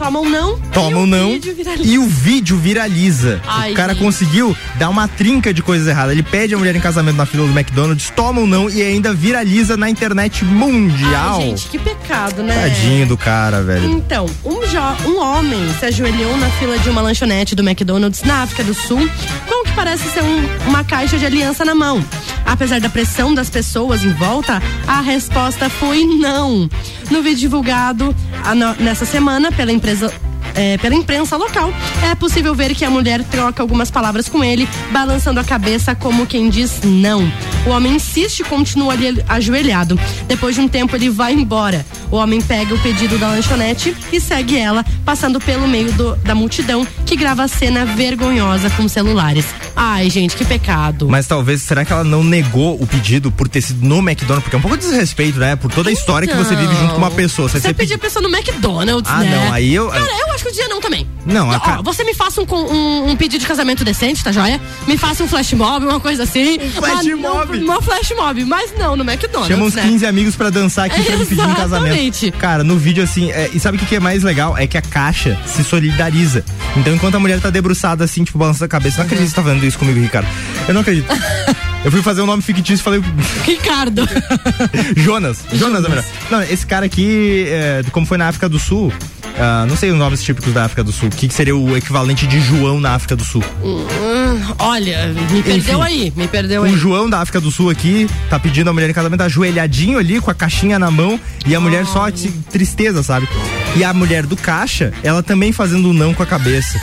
Toma 0.00 0.18
um 0.20 0.30
não. 0.30 0.58
toma 0.72 1.00
ou 1.00 1.06
não 1.06 1.38
e 1.82 1.98
o 1.98 2.06
vídeo 2.06 2.56
viraliza. 2.56 3.38
Ai, 3.46 3.72
o 3.72 3.74
cara 3.74 3.92
gente. 3.92 4.02
conseguiu 4.02 4.56
dar 4.78 4.88
uma 4.88 5.06
trinca 5.06 5.52
de 5.52 5.62
coisas 5.62 5.86
erradas. 5.86 6.12
Ele 6.12 6.22
pede 6.22 6.54
a 6.54 6.58
mulher 6.58 6.74
em 6.74 6.80
casamento 6.80 7.16
na 7.16 7.26
fila 7.26 7.46
do 7.46 7.52
McDonald's, 7.52 8.08
toma 8.08 8.40
ou 8.40 8.46
não 8.46 8.70
e 8.70 8.80
ainda 8.80 9.12
viraliza 9.12 9.76
na 9.76 9.90
internet 9.90 10.42
mundial. 10.42 11.40
Ai, 11.40 11.48
gente, 11.48 11.68
que 11.68 11.78
pecado, 11.78 12.42
né? 12.42 12.62
Tadinho 12.62 13.06
do 13.06 13.18
cara, 13.18 13.62
velho. 13.62 13.90
Então, 13.90 14.24
um, 14.42 14.60
um 15.06 15.20
homem 15.20 15.60
se 15.78 15.84
ajoelhou 15.84 16.34
na 16.38 16.48
fila 16.52 16.78
de 16.78 16.88
uma 16.88 17.02
lanchonete 17.02 17.54
do 17.54 17.62
McDonald's 17.62 18.22
na 18.22 18.42
África 18.42 18.64
do 18.64 18.72
Sul 18.72 19.06
com 19.46 19.59
parece 19.80 20.10
ser 20.10 20.22
um- 20.22 20.68
uma 20.68 20.84
caixa 20.84 21.16
de 21.16 21.24
aliança 21.24 21.64
na 21.64 21.74
mão. 21.74 22.04
Apesar 22.44 22.80
da 22.82 22.90
pressão 22.90 23.32
das 23.32 23.48
pessoas 23.48 24.04
em 24.04 24.12
volta, 24.12 24.62
a 24.86 25.00
resposta 25.00 25.70
foi 25.70 26.04
não. 26.04 26.68
No 27.10 27.22
vídeo 27.22 27.40
divulgado 27.40 28.14
na- 28.54 28.74
nessa 28.74 29.06
semana 29.06 29.50
pela 29.50 29.72
empresa. 29.72 30.12
É, 30.54 30.76
pela 30.78 30.94
imprensa 30.94 31.36
local, 31.36 31.72
é 32.02 32.14
possível 32.14 32.54
ver 32.54 32.74
que 32.74 32.84
a 32.84 32.90
mulher 32.90 33.22
troca 33.24 33.62
algumas 33.62 33.90
palavras 33.90 34.28
com 34.28 34.42
ele, 34.44 34.68
balançando 34.90 35.40
a 35.40 35.44
cabeça 35.44 35.94
como 35.94 36.26
quem 36.26 36.48
diz 36.48 36.80
não. 36.84 37.30
O 37.66 37.70
homem 37.70 37.94
insiste 37.96 38.40
e 38.40 38.44
continua 38.44 38.92
ali 38.94 39.22
ajoelhado. 39.28 39.98
Depois 40.26 40.54
de 40.54 40.60
um 40.60 40.68
tempo, 40.68 40.96
ele 40.96 41.10
vai 41.10 41.32
embora. 41.32 41.84
O 42.10 42.16
homem 42.16 42.40
pega 42.40 42.74
o 42.74 42.78
pedido 42.78 43.18
da 43.18 43.28
lanchonete 43.28 43.94
e 44.12 44.20
segue 44.20 44.56
ela, 44.58 44.84
passando 45.04 45.40
pelo 45.40 45.68
meio 45.68 45.92
do- 45.92 46.16
da 46.16 46.34
multidão 46.34 46.86
que 47.06 47.16
grava 47.16 47.44
a 47.44 47.48
cena 47.48 47.84
vergonhosa 47.84 48.70
com 48.70 48.88
celulares. 48.88 49.44
Ai, 49.76 50.10
gente, 50.10 50.36
que 50.36 50.44
pecado. 50.44 51.08
Mas 51.08 51.26
talvez, 51.26 51.62
será 51.62 51.84
que 51.84 51.92
ela 51.92 52.02
não 52.04 52.24
negou 52.24 52.80
o 52.80 52.86
pedido 52.86 53.30
por 53.30 53.48
ter 53.48 53.60
sido 53.62 53.86
no 53.86 53.98
McDonald's? 53.98 54.42
Porque 54.44 54.56
é 54.56 54.58
um 54.58 54.62
pouco 54.62 54.76
de 54.76 54.84
desrespeito, 54.84 55.38
né? 55.38 55.54
Por 55.56 55.70
toda 55.72 55.90
a 55.90 55.92
história 55.92 56.26
que 56.26 56.34
você 56.34 56.56
vive 56.56 56.74
junto 56.74 56.92
com 56.92 56.98
uma 56.98 57.10
pessoa. 57.10 57.48
Você, 57.48 57.60
Você 57.60 57.74
pedir 57.74 57.94
a 57.94 57.98
pessoa 57.98 58.22
no 58.22 58.34
McDonald's, 58.34 59.10
Ah, 59.10 59.20
né? 59.20 59.44
não, 59.46 59.52
aí 59.52 59.74
eu- 59.74 59.88
Cara, 59.88 60.04
eu 60.18 60.32
acho 60.34 60.39
que 60.42 60.50
o 60.50 60.52
dia 60.52 60.68
não 60.68 60.80
também. 60.80 61.06
Não, 61.26 61.50
a 61.50 61.78
Ó, 61.78 61.82
você 61.82 62.02
me 62.04 62.14
faça 62.14 62.40
um, 62.40 62.46
um- 62.50 63.10
um 63.10 63.16
pedido 63.16 63.40
de 63.40 63.46
casamento 63.46 63.84
decente, 63.84 64.22
tá 64.24 64.32
joia? 64.32 64.60
Me 64.86 64.96
faça 64.96 65.22
um 65.22 65.28
flash 65.28 65.52
mob, 65.52 65.84
uma 65.86 66.00
coisa 66.00 66.22
assim. 66.22 66.58
flash 66.58 66.94
Mas 66.94 67.06
não- 67.06 67.18
mob. 67.18 67.58
Uma 67.58 67.82
flash 67.82 68.12
mob, 68.16 68.44
mas 68.44 68.72
não 68.78 68.96
no 68.96 69.04
McDonald's, 69.04 69.48
Chama 69.54 69.64
uns 69.66 69.74
né? 69.74 69.82
15 69.82 70.06
amigos 70.06 70.36
pra 70.36 70.50
dançar 70.50 70.86
aqui 70.86 71.02
pra 71.02 71.16
me 71.16 71.26
pedir 71.26 71.40
em 71.42 71.54
casamento. 71.54 72.32
Cara, 72.38 72.64
no 72.64 72.76
vídeo 72.78 73.02
assim, 73.04 73.30
é, 73.30 73.50
e 73.52 73.60
sabe 73.60 73.76
o 73.76 73.80
que, 73.80 73.86
que 73.86 73.96
é 73.96 74.00
mais 74.00 74.22
legal? 74.22 74.56
É 74.56 74.66
que 74.66 74.76
a 74.78 74.82
caixa 74.82 75.38
se 75.46 75.62
solidariza. 75.62 76.44
Então, 76.76 76.94
enquanto 76.94 77.14
a 77.16 77.20
mulher 77.20 77.40
tá 77.40 77.50
debruçada 77.50 78.04
assim, 78.04 78.24
tipo, 78.24 78.38
balançando 78.38 78.64
a 78.64 78.68
cabeça, 78.68 78.98
não 78.98 79.04
acredito 79.04 79.26
que 79.26 79.30
você 79.30 79.36
tá 79.36 79.42
fazendo 79.42 79.64
isso 79.66 79.78
comigo, 79.78 80.00
Ricardo. 80.00 80.28
Eu 80.66 80.74
não 80.74 80.80
acredito. 80.80 81.06
Eu 81.82 81.90
fui 81.90 82.02
fazer 82.02 82.20
um 82.20 82.26
nome 82.26 82.42
fictício 82.42 82.74
e 82.82 82.84
falei. 82.84 83.02
Ricardo. 83.44 84.06
Jonas. 84.96 85.38
Jonas 85.52 85.82
é 85.84 85.88
melhor. 85.88 86.04
Não, 86.30 86.42
esse 86.42 86.66
cara 86.66 86.84
aqui, 86.86 87.46
é, 87.48 87.82
como 87.90 88.04
foi 88.06 88.18
na 88.18 88.28
África 88.28 88.48
do 88.50 88.58
Sul, 88.58 88.92
ah, 89.38 89.66
não 89.68 89.76
sei 89.76 89.90
os 89.90 89.98
nomes 89.98 90.22
típicos 90.22 90.52
da 90.52 90.64
África 90.64 90.82
do 90.84 90.92
Sul. 90.92 91.08
O 91.08 91.12
que, 91.12 91.28
que 91.28 91.34
seria 91.34 91.56
o 91.56 91.76
equivalente 91.76 92.26
de 92.26 92.40
João 92.40 92.80
na 92.80 92.92
África 92.94 93.16
do 93.16 93.24
Sul? 93.24 93.42
Hum, 93.62 94.40
olha, 94.58 95.08
me 95.30 95.42
perdeu 95.42 95.78
Enfim, 95.78 95.82
aí, 95.82 96.12
me 96.16 96.28
perdeu 96.28 96.64
aí. 96.64 96.72
O 96.72 96.76
João 96.76 97.08
da 97.08 97.20
África 97.20 97.40
do 97.40 97.50
Sul 97.50 97.70
aqui 97.70 98.08
tá 98.28 98.38
pedindo 98.38 98.68
a 98.70 98.72
mulher 98.72 98.90
em 98.90 98.92
casamento 98.92 99.22
ajoelhadinho 99.22 99.98
ali 99.98 100.20
com 100.20 100.30
a 100.30 100.34
caixinha 100.34 100.78
na 100.78 100.90
mão 100.90 101.18
e 101.46 101.54
a 101.54 101.60
mulher 101.60 101.86
só 101.86 102.08
de 102.10 102.28
tristeza, 102.50 103.02
sabe? 103.02 103.28
E 103.76 103.84
a 103.84 103.92
mulher 103.94 104.26
do 104.26 104.36
caixa, 104.36 104.92
ela 105.02 105.22
também 105.22 105.52
fazendo 105.52 105.88
um 105.90 105.92
não 105.92 106.12
com 106.12 106.22
a 106.22 106.26
cabeça. 106.26 106.80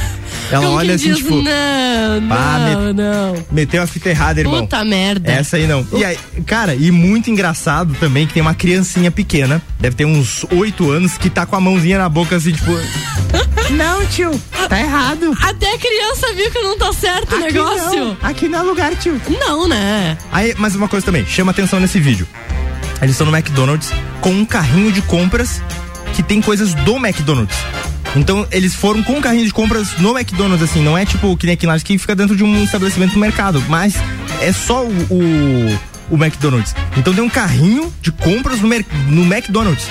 Ela 0.52 0.64
Como 0.66 0.78
olha 0.78 0.96
assim, 0.96 1.10
diz, 1.10 1.18
tipo, 1.18 1.36
Não, 1.42 2.28
pá, 2.30 2.60
não, 2.60 2.94
não. 2.94 3.46
meteu 3.52 3.82
a 3.84 3.88
fita 3.88 4.10
errada, 4.10 4.40
irmão. 4.40 4.62
Puta 4.62 4.84
merda. 4.86 5.30
Essa 5.30 5.58
aí 5.58 5.68
não. 5.68 5.86
E 5.94 6.04
aí, 6.06 6.18
cara, 6.46 6.74
e 6.74 6.90
muito 6.90 7.30
engraçado 7.30 7.94
também 8.00 8.26
que 8.26 8.34
tem 8.34 8.42
uma 8.42 8.54
criancinha 8.54 9.12
pequena, 9.12 9.62
deve 9.80 9.96
ter 9.96 10.06
uns 10.06 10.46
oito 10.52 10.90
anos, 10.90 11.18
que 11.18 11.30
tá 11.30 11.46
com 11.46 11.56
a 11.56 11.60
mãozinha 11.62 11.98
na 11.98 12.08
boca 12.08 12.36
assim, 12.38 12.47
tipo. 12.52 12.72
Não, 13.72 14.06
tio, 14.06 14.32
tá 14.70 14.80
errado. 14.80 15.36
Até 15.42 15.74
a 15.74 15.78
criança 15.78 16.34
viu 16.34 16.50
que 16.52 16.60
não 16.62 16.78
tá 16.78 16.94
certo 16.94 17.36
o 17.36 17.40
negócio. 17.40 18.06
não, 18.06 18.18
aqui 18.22 18.48
não 18.48 18.60
é 18.60 18.62
lugar, 18.62 18.96
tio. 18.96 19.20
Não, 19.40 19.68
né? 19.68 20.18
Aí, 20.32 20.56
mas 20.58 20.76
uma 20.76 20.88
coisa 20.88 21.06
também, 21.06 21.26
chama 21.26 21.52
atenção 21.52 21.80
nesse 21.80 22.00
vídeo. 22.00 22.28
Eles 23.02 23.12
estão 23.12 23.28
no 23.28 23.36
McDonald's 23.36 23.92
com 24.22 24.32
um 24.32 24.46
carrinho 24.46 24.92
de 24.92 25.02
compras 25.02 25.62
que 26.14 26.24
tem 26.24 26.42
coisas 26.42 26.74
do 26.74 26.96
McDonald's. 26.96 27.58
Então, 28.16 28.48
eles 28.52 28.74
foram 28.74 29.04
com 29.04 29.14
um 29.14 29.22
carrinho 29.22 29.46
de 29.46 29.54
compras 29.54 29.98
no 30.00 30.18
McDonald's, 30.18 30.68
assim, 30.68 30.82
não 30.82 30.98
é 30.98 31.06
tipo 31.06 31.36
que 31.38 31.46
nem 31.46 31.54
aqui 31.54 31.68
lá 31.68 31.78
que 31.80 31.98
fica 31.98 32.16
dentro 32.16 32.36
de 32.36 32.44
um 32.44 32.64
estabelecimento 32.64 33.14
do 33.14 33.20
mercado, 33.20 33.64
mas 33.68 33.96
é 34.42 34.52
só 34.52 34.84
o, 34.84 34.92
o, 35.12 35.80
o 36.12 36.16
McDonald's. 36.16 36.74
Então 36.96 37.14
tem 37.14 37.24
um 37.24 37.30
carrinho 37.30 37.94
de 38.02 38.12
compras 38.12 38.60
no, 38.62 38.70
no 39.10 39.34
McDonald's. 39.34 39.88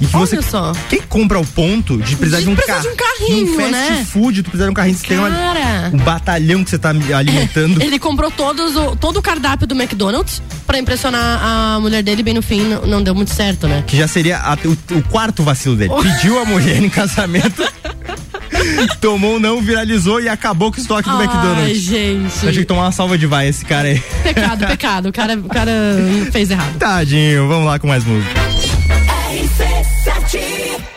E 0.00 0.06
que 0.06 0.12
você, 0.12 0.42
só. 0.42 0.72
Quem 0.90 1.00
compra 1.02 1.38
ao 1.38 1.44
ponto 1.44 1.96
de 1.98 2.16
precisar 2.16 2.38
de, 2.38 2.44
De 2.44 2.50
um, 2.50 2.54
precisar 2.54 2.76
ca- 2.76 2.82
de 2.82 2.88
um 2.88 2.96
carrinho, 2.96 3.52
um 3.52 3.56
fast 3.56 3.70
né? 3.72 4.06
food, 4.10 4.42
tu 4.42 4.50
precisa 4.50 4.64
de 4.64 4.70
um 4.70 4.74
carrinho, 4.74 4.96
você 4.98 5.06
tem 5.06 5.16
Cara. 5.16 5.90
um 5.92 5.96
batalhão 5.98 6.62
que 6.64 6.70
você 6.70 6.78
tá 6.78 6.90
alimentando. 6.90 7.80
Ele 7.82 7.98
comprou 7.98 8.30
todos 8.30 8.76
o, 8.76 8.94
todo 8.96 9.18
o 9.18 9.22
cardápio 9.22 9.66
do 9.66 9.74
McDonald's 9.74 10.42
pra 10.66 10.78
impressionar 10.78 11.40
a 11.42 11.80
mulher 11.80 12.02
dele 12.02 12.22
bem 12.22 12.34
no 12.34 12.42
fim, 12.42 12.60
não, 12.62 12.82
não 12.86 13.02
deu 13.02 13.14
muito 13.14 13.32
certo, 13.32 13.66
né? 13.66 13.84
Que 13.86 13.96
já 13.96 14.06
seria 14.06 14.38
a- 14.38 14.58
o, 14.64 14.96
o 14.98 15.02
quarto 15.04 15.42
vacilo 15.42 15.76
dele. 15.76 15.92
Pediu 16.02 16.38
a 16.40 16.44
mulher 16.44 16.82
em 16.82 16.88
casamento, 16.90 17.62
tomou 19.00 19.40
não, 19.40 19.60
viralizou 19.62 20.20
e 20.20 20.28
acabou 20.28 20.70
com 20.70 20.78
o 20.78 20.80
estoque 20.80 21.08
do 21.08 21.16
Ai, 21.16 21.24
McDonald's. 21.24 21.78
gente. 21.78 22.42
Eu 22.42 22.50
achei 22.50 22.62
que 22.62 22.64
tomar 22.64 22.82
uma 22.82 22.92
salva 22.92 23.16
de 23.16 23.26
vai 23.26 23.48
esse 23.48 23.64
cara 23.64 23.88
aí. 23.88 23.98
Pecado, 24.22 24.66
pecado. 24.66 25.08
O 25.08 25.12
cara, 25.12 25.36
o 25.38 25.48
cara 25.48 25.72
fez 26.32 26.50
errado. 26.50 26.76
Tadinho, 26.78 27.48
vamos 27.48 27.66
lá 27.66 27.78
com 27.78 27.86
mais 27.86 28.04
música. 28.04 28.34
RC7 29.86 30.95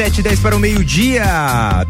sete 0.00 0.20
e 0.20 0.22
dez 0.22 0.40
para 0.40 0.56
o 0.56 0.58
meio-dia. 0.58 1.22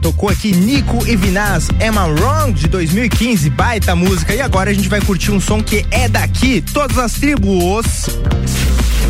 Tocou 0.02 0.28
aqui 0.28 0.50
Nico 0.50 1.06
e 1.06 1.14
Vinaz, 1.14 1.68
Emma 1.80 2.06
Wrong, 2.06 2.52
de 2.52 2.66
2015, 2.66 3.48
baita 3.50 3.94
música. 3.94 4.34
E 4.34 4.40
agora 4.40 4.70
a 4.70 4.72
gente 4.72 4.88
vai 4.88 5.00
curtir 5.00 5.30
um 5.30 5.40
som 5.40 5.62
que 5.62 5.86
é 5.92 6.08
daqui, 6.08 6.60
todas 6.60 6.98
as 6.98 7.12
tribos. 7.12 8.18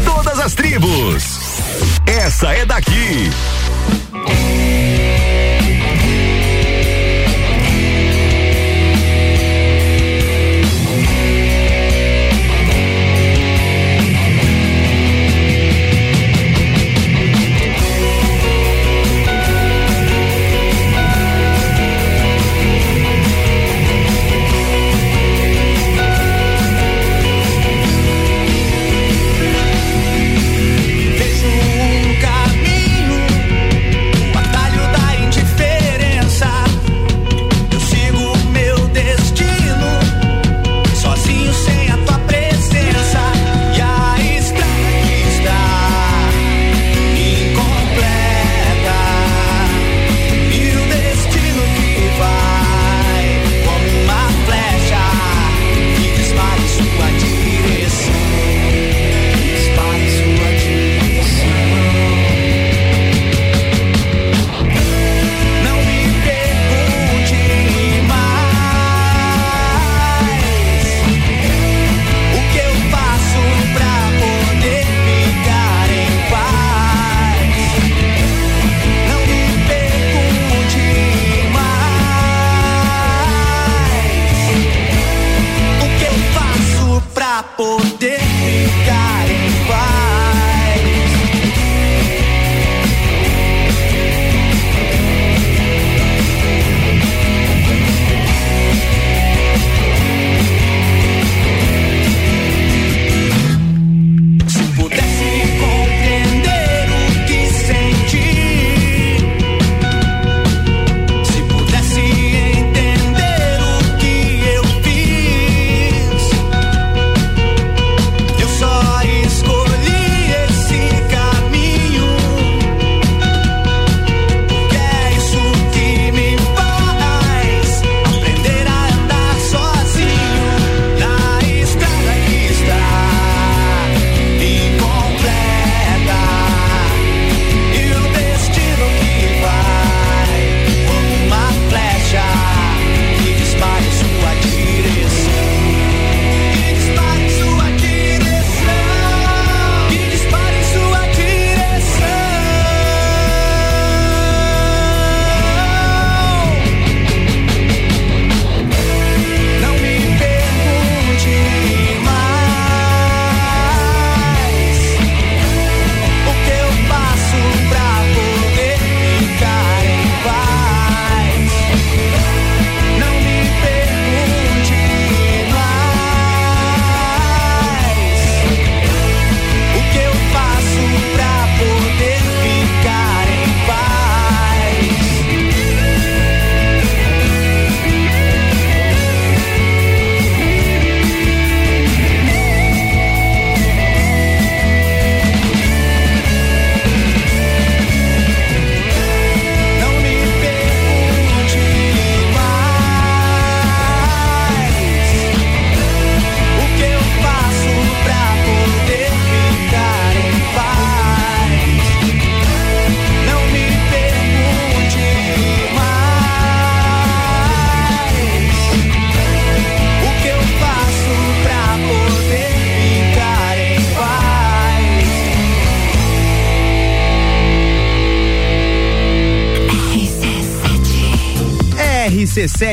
Todas 0.05 0.39
as 0.39 0.53
tribos. 0.53 1.41
Essa 2.05 2.53
é 2.53 2.67
daqui. 2.67 3.31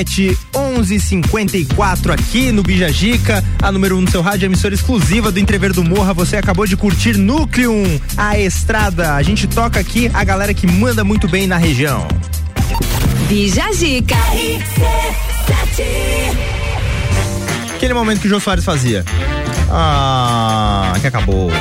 RC7 0.03 0.38
1154 0.56 2.14
aqui 2.14 2.52
no 2.52 2.61
Bijagica, 2.61 3.44
a 3.61 3.72
número 3.72 3.95
1 3.95 3.98
um 3.98 4.02
no 4.02 4.11
seu 4.11 4.22
rádio, 4.22 4.45
emissora 4.45 4.74
exclusiva 4.74 5.32
do 5.32 5.40
Entrever 5.40 5.74
do 5.74 5.84
Morra. 5.84 6.14
Você 6.14 6.38
acabou 6.38 6.65
de 6.65 6.78
curtir 6.78 7.18
Núcleum, 7.18 7.99
a 8.15 8.38
estrada. 8.38 9.15
A 9.15 9.24
gente 9.24 9.48
toca 9.48 9.80
aqui 9.80 10.11
a 10.14 10.24
galera 10.24 10.53
que 10.53 10.68
manda 10.68 11.03
muito 11.03 11.28
bem 11.28 11.48
na 11.48 11.57
região. 11.57 12.07
Bija 13.28 13.72
Zica. 13.74 14.15
Aquele 17.76 17.94
momento 17.94 18.22
que 18.22 18.28
o 18.28 18.30
Jô 18.30 18.40
Soares 18.40 18.65
fazia. 18.65 19.03
Ah, 19.69 20.94
que 21.02 21.07
acabou. 21.07 21.52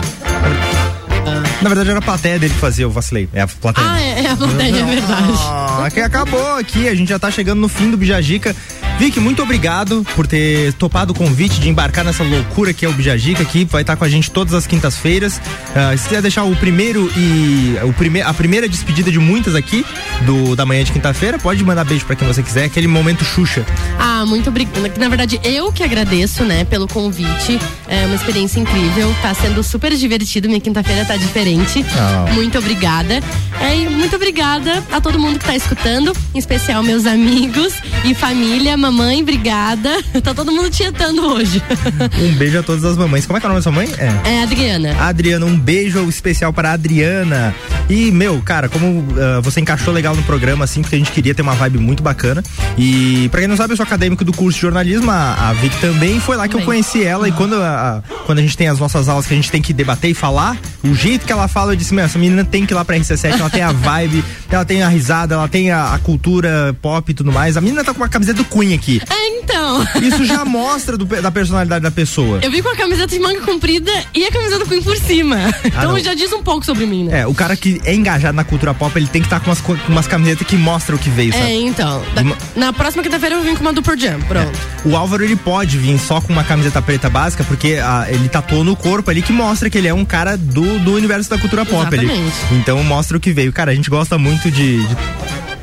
Na 1.60 1.68
verdade 1.68 1.90
era 1.90 1.98
a 1.98 2.02
plateia 2.02 2.38
dele 2.38 2.54
que 2.54 2.60
fazia, 2.60 2.84
eu 2.84 2.90
vacilei. 2.90 3.28
É 3.32 3.40
a 3.40 3.46
plateia. 3.46 3.86
Ah, 3.88 4.00
é, 4.00 4.24
é 4.24 4.30
a 4.30 4.36
plateia, 4.36 4.76
é 4.76 4.84
verdade. 4.84 5.32
Ah, 5.38 5.75
que 5.90 6.00
acabou 6.00 6.56
aqui, 6.56 6.88
a 6.88 6.94
gente 6.94 7.08
já 7.08 7.18
tá 7.18 7.30
chegando 7.30 7.60
no 7.60 7.68
fim 7.68 7.90
do 7.90 7.96
Bijagica. 7.96 8.54
Vicky, 8.98 9.20
muito 9.20 9.42
obrigado 9.42 10.06
por 10.14 10.26
ter 10.26 10.72
topado 10.74 11.12
o 11.12 11.14
convite 11.14 11.60
de 11.60 11.68
embarcar 11.68 12.02
nessa 12.02 12.24
loucura 12.24 12.72
que 12.72 12.84
é 12.84 12.88
o 12.88 12.92
Bijagica, 12.92 13.44
que 13.44 13.64
vai 13.66 13.82
estar 13.82 13.94
com 13.94 14.04
a 14.04 14.08
gente 14.08 14.30
todas 14.30 14.54
as 14.54 14.66
quintas-feiras. 14.66 15.40
Ah, 15.74 15.94
se 15.96 16.04
quiser 16.08 16.22
deixar 16.22 16.44
o 16.44 16.56
primeiro 16.56 17.10
e 17.14 17.76
o 17.84 17.92
prime 17.92 18.22
a 18.22 18.32
primeira 18.32 18.66
despedida 18.66 19.12
de 19.12 19.18
muitas 19.18 19.54
aqui 19.54 19.84
do 20.24 20.56
da 20.56 20.64
manhã 20.64 20.82
de 20.82 20.92
quinta-feira, 20.92 21.38
pode 21.38 21.62
mandar 21.62 21.84
beijo 21.84 22.06
pra 22.06 22.16
quem 22.16 22.26
você 22.26 22.42
quiser, 22.42 22.64
aquele 22.64 22.86
momento 22.86 23.22
Xuxa. 23.22 23.66
Ah, 23.98 24.24
muito 24.26 24.48
obrigada. 24.48 24.92
Na 24.96 25.08
verdade, 25.08 25.38
eu 25.44 25.70
que 25.70 25.82
agradeço, 25.82 26.44
né, 26.44 26.64
pelo 26.64 26.88
convite. 26.88 27.58
É 27.86 28.06
uma 28.06 28.14
experiência 28.14 28.58
incrível. 28.58 29.14
Tá 29.20 29.34
sendo 29.34 29.62
super 29.62 29.94
divertido. 29.94 30.48
Minha 30.48 30.60
quinta-feira 30.60 31.04
tá 31.04 31.16
diferente. 31.16 31.84
Ah. 31.96 32.32
Muito 32.32 32.58
obrigada. 32.58 33.20
É, 33.60 33.88
muito 33.88 34.14
obrigada 34.16 34.82
a 34.92 35.00
todo 35.00 35.18
mundo 35.18 35.38
que 35.38 35.44
tá 35.44 35.56
escutando, 35.56 36.12
em 36.34 36.38
especial 36.38 36.82
meus 36.82 37.06
amigos 37.06 37.72
e 38.04 38.14
família. 38.14 38.76
Mamãe, 38.76 39.22
obrigada. 39.22 39.96
Tá 40.26 40.34
todo 40.34 40.50
mundo 40.50 40.68
tietando 40.70 41.24
hoje. 41.26 41.62
Um 42.20 42.32
beijo 42.34 42.58
a 42.58 42.62
todas 42.62 42.84
as 42.84 42.96
mamães. 42.96 43.26
Como 43.26 43.36
é 43.36 43.40
que 43.40 43.46
é 43.46 43.48
o 43.48 43.52
nome 43.52 43.58
da 43.60 43.62
sua 43.62 43.70
mãe? 43.72 43.88
É. 43.98 44.30
É, 44.36 44.42
Adriana. 44.42 44.96
Adriana, 45.00 45.46
um 45.46 45.56
beijo 45.58 46.02
especial 46.08 46.52
para 46.52 46.70
a 46.70 46.72
Adriana. 46.72 47.54
E, 47.88 48.10
meu, 48.10 48.40
cara, 48.42 48.68
como 48.68 49.06
ah, 49.20 49.40
você 49.40 49.60
encaixou 49.60 49.92
legal 49.94 50.16
no 50.16 50.22
programa, 50.24 50.64
assim, 50.64 50.80
porque 50.82 50.96
a 50.96 50.98
gente 50.98 51.12
queria 51.12 51.34
ter 51.34 51.42
uma 51.42 51.54
vibe 51.54 51.78
muito 51.78 52.02
bacana. 52.02 52.42
E, 52.76 53.28
pra 53.30 53.40
quem 53.40 53.48
não 53.48 53.56
sabe, 53.56 53.72
eu 53.72 53.76
sou 53.76 53.84
acadêmico 53.84 54.24
do 54.24 54.32
curso 54.32 54.56
de 54.56 54.62
jornalismo, 54.62 55.10
a, 55.10 55.50
a 55.50 55.52
Vic 55.52 55.76
também. 55.80 56.18
Foi 56.18 56.36
lá 56.36 56.48
que 56.48 56.56
eu 56.56 56.62
conheci 56.62 57.04
ela. 57.04 57.28
E 57.28 57.32
quando 57.32 57.54
a, 57.56 57.98
a- 57.98 58.02
quando 58.24 58.38
a 58.38 58.42
gente 58.42 58.56
tem 58.56 58.68
as 58.68 58.78
nossas 58.80 59.08
aulas 59.08 59.26
que 59.26 59.34
a 59.34 59.36
gente 59.36 59.50
tem 59.50 59.62
que 59.62 59.72
debater 59.72 60.10
e 60.10 60.14
falar, 60.14 60.56
o 60.82 60.94
jeito 60.94 61.24
que 61.26 61.32
ela 61.32 61.46
fala, 61.46 61.72
eu 61.72 61.76
disse, 61.76 61.94
meu, 61.94 62.04
essa 62.04 62.18
menina 62.18 62.44
tem 62.44 62.66
que 62.66 62.72
ir 62.72 62.76
lá 62.76 62.84
pra 62.84 62.96
RC7, 62.96 63.38
ela 63.46 63.50
tem 63.50 63.62
a 63.62 63.72
vibe, 63.72 64.24
ela 64.50 64.64
tem 64.64 64.82
a 64.82 64.88
risada, 64.88 65.34
ela 65.34 65.48
tem 65.48 65.70
a, 65.70 65.94
a 65.94 65.98
cultura 65.98 66.74
pop 66.82 67.10
e 67.10 67.14
tudo 67.14 67.30
mais. 67.32 67.56
A 67.56 67.60
menina 67.60 67.84
tá 67.84 67.92
com 67.94 68.00
uma 68.00 68.08
camiseta 68.08 68.38
do 68.38 68.44
Queen 68.44 68.74
aqui. 68.74 69.00
É, 69.08 69.38
então. 69.38 69.86
Isso 70.02 70.24
já 70.24 70.44
mostra 70.44 70.96
do 70.96 71.04
da 71.06 71.30
personalidade 71.30 71.82
da 71.82 71.90
pessoa. 71.90 72.40
Eu 72.42 72.50
vim 72.50 72.62
com 72.62 72.68
a 72.68 72.76
camiseta 72.76 73.06
de 73.08 73.18
manga 73.20 73.40
comprida 73.40 73.90
e 74.14 74.24
a 74.26 74.30
camiseta 74.30 74.58
do 74.60 74.66
Queen 74.66 74.82
por 74.82 74.96
cima. 74.96 75.36
então 75.64 75.92
não. 75.92 75.98
já 75.98 76.14
diz 76.14 76.32
um 76.32 76.42
pouco 76.42 76.64
sobre 76.66 76.84
mim, 76.86 77.04
né? 77.04 77.20
É, 77.20 77.26
o 77.26 77.34
cara 77.34 77.56
que 77.56 77.80
é 77.84 77.94
engajado 77.94 78.34
na 78.36 78.44
cultura 78.44 78.74
pop, 78.74 78.96
ele 78.98 79.06
tem 79.06 79.22
que 79.22 79.26
estar 79.26 79.40
com, 79.40 79.46
umas 79.50 79.60
co- 79.60 79.76
com 79.76 79.92
umas 79.92 80.06
camisetas 80.06 80.46
que 80.46 80.56
mostram 80.56 80.96
o 80.96 80.98
que 80.98 81.08
veio, 81.08 81.30
É, 81.32 81.38
sabe? 81.38 81.52
então. 81.54 82.02
Da- 82.14 82.22
Uma- 82.22 82.36
na 82.56 82.72
próxima 82.72 83.02
quinta-feira 83.02 83.36
eu 83.36 83.42
vim 83.42 83.54
com 83.54 83.60
uma 83.62 83.72
do 83.72 83.82
Pearl 83.82 83.98
Jam. 83.98 84.20
Pronto. 84.26 84.58
O 84.84 84.96
Álvaro, 84.96 85.24
ele 85.24 85.36
pode 85.36 85.78
vir 85.78 85.98
só 85.98 86.20
com 86.20 86.32
uma 86.32 86.44
camiseta 86.44 86.82
preta 86.82 87.08
básica, 87.08 87.44
porque 87.44 87.78
ah, 87.82 88.06
ele 88.08 88.28
tatuou 88.28 88.64
no 88.64 88.74
corpo 88.76 89.10
ali 89.10 89.22
que 89.22 89.32
mostra 89.32 89.70
que 89.70 89.78
ele 89.78 89.88
é 89.88 89.94
um 89.94 90.04
cara 90.04 90.36
do, 90.36 90.78
do 90.80 90.92
universo 90.94 91.30
da 91.30 91.38
cultura 91.38 91.64
pop 91.64 91.86
ali. 91.94 92.04
Exatamente. 92.06 92.36
Então 92.52 92.82
mostra 92.84 93.16
o 93.16 93.20
que 93.20 93.32
veio. 93.36 93.52
Cara, 93.52 93.70
a 93.70 93.74
gente 93.74 93.90
gosta 93.90 94.18
muito 94.18 94.50
de. 94.50 94.78
de- 94.78 94.96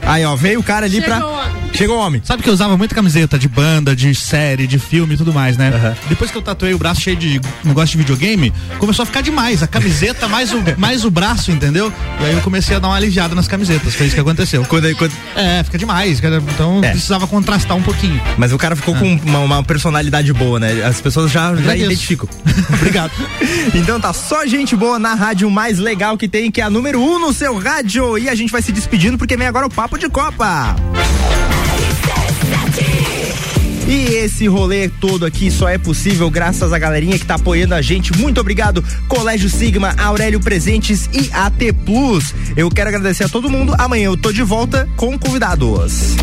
Aí, 0.06 0.26
ó, 0.26 0.36
veio 0.36 0.60
o 0.60 0.64
cara 0.64 0.86
ali 0.86 1.02
Chegou 1.02 1.20
pra. 1.20 1.52
Chegou 1.74 1.98
o 1.98 2.00
homem. 2.00 2.22
Sabe 2.24 2.44
que 2.44 2.50
eu 2.50 2.54
usava 2.54 2.78
muita 2.78 2.94
camiseta 2.94 3.38
de 3.40 3.48
banda, 3.48 3.96
de 3.96 4.14
série, 4.14 4.68
de 4.68 4.78
filme 4.78 5.16
e 5.16 5.18
tudo 5.18 5.34
mais, 5.34 5.58
né? 5.58 5.96
Depois 6.08 6.30
que 6.30 6.38
eu 6.38 6.42
tatuei 6.42 6.74
o 6.74 6.78
braço 6.78 7.02
cheio 7.02 7.16
de 7.18 7.42
negócio 7.64 7.90
de 7.90 7.98
videogame, 7.98 8.54
começou 8.78 9.04
a 9.04 9.06
ficar 9.06 9.22
demais. 9.22 9.64
A 9.64 9.68
camiseta 9.68 10.28
mais 10.28 10.54
o, 10.54 10.58
mais 10.78 11.04
o 11.04 11.10
braço, 11.10 11.52
entendeu? 11.52 11.92
E 12.22 12.26
aí 12.26 12.34
eu 12.34 12.42
comecei 12.42 12.76
a 12.76 12.80
dar 12.80 12.90
uma 12.90 12.96
aliviada 12.96 13.34
nas 13.34 13.48
camisetas. 13.48 13.96
Foi 13.96 14.06
isso 14.06 14.16
que 14.16 14.22
aconteceu. 14.22 14.64
Quando, 14.66 14.96
quando... 14.96 15.12
É, 15.36 15.64
fica 15.64 15.78
demais. 15.78 16.22
Então 16.54 16.82
É. 16.84 16.92
precisava 16.92 17.26
contrastar 17.26 17.76
um 17.76 17.82
pouquinho. 17.82 18.22
Mas 18.38 18.54
o 18.54 18.58
cara 18.58 18.76
ficou 18.76 18.96
com 18.96 19.20
uma, 19.26 19.40
uma 19.40 19.64
personalidade 19.64 20.32
boa, 20.32 20.60
né? 20.60 20.84
As 20.84 21.02
pessoas 21.02 21.32
já, 21.32 21.56
já 21.56 21.76
identificam. 21.76 22.30
Obrigado. 22.74 23.12
Então 23.74 24.00
tá 24.00 24.14
só 24.14 24.46
gente 24.46 24.76
boa 24.76 25.00
na 25.00 25.14
rádio 25.16 25.50
mais 25.50 25.80
legal 25.80 26.18
que 26.18 26.28
tem, 26.28 26.52
que 26.52 26.62
é 26.62 26.64
a 26.64 26.70
número 26.70 27.00
1 27.00 27.04
um 27.16 27.20
no 27.20 27.34
seu 27.34 27.58
rádio. 27.58 28.18
E 28.18 28.30
a 28.30 28.36
gente 28.36 28.52
vai 28.52 28.62
se 28.62 28.72
despedindo 28.72 29.18
porque 29.18 29.36
vem 29.36 29.48
agora 29.48 29.66
o 29.66 29.70
Papo 29.70 29.93
Papo 29.94 29.98
de 30.00 30.10
Copa. 30.10 30.76
E 33.88 34.16
esse 34.16 34.48
rolê 34.48 34.90
todo 34.90 35.26
aqui 35.26 35.52
só 35.52 35.70
é 35.70 35.78
possível 35.78 36.30
graças 36.32 36.74
à 36.74 36.80
galerinha 36.80 37.20
que 37.20 37.26
tá 37.26 37.36
apoiando 37.36 37.76
a 37.76 37.82
gente. 37.82 38.16
Muito 38.18 38.40
obrigado, 38.42 38.84
Colégio 39.08 39.50
Sigma, 39.50 39.94
Aurélio 39.98 40.40
Presentes 40.40 41.10
e 41.14 41.30
AT 41.32 41.74
Plus. 41.86 42.34
Eu 42.56 42.70
quero 42.70 42.90
agradecer 42.90 43.26
a 43.26 43.30
todo 43.30 43.50
mundo. 43.50 43.76
Amanhã 43.78 44.06
eu 44.06 44.18
tô 44.18 44.32
de 44.32 44.42
volta 44.42 44.90
com 44.96 45.18
convidados. 45.20 46.16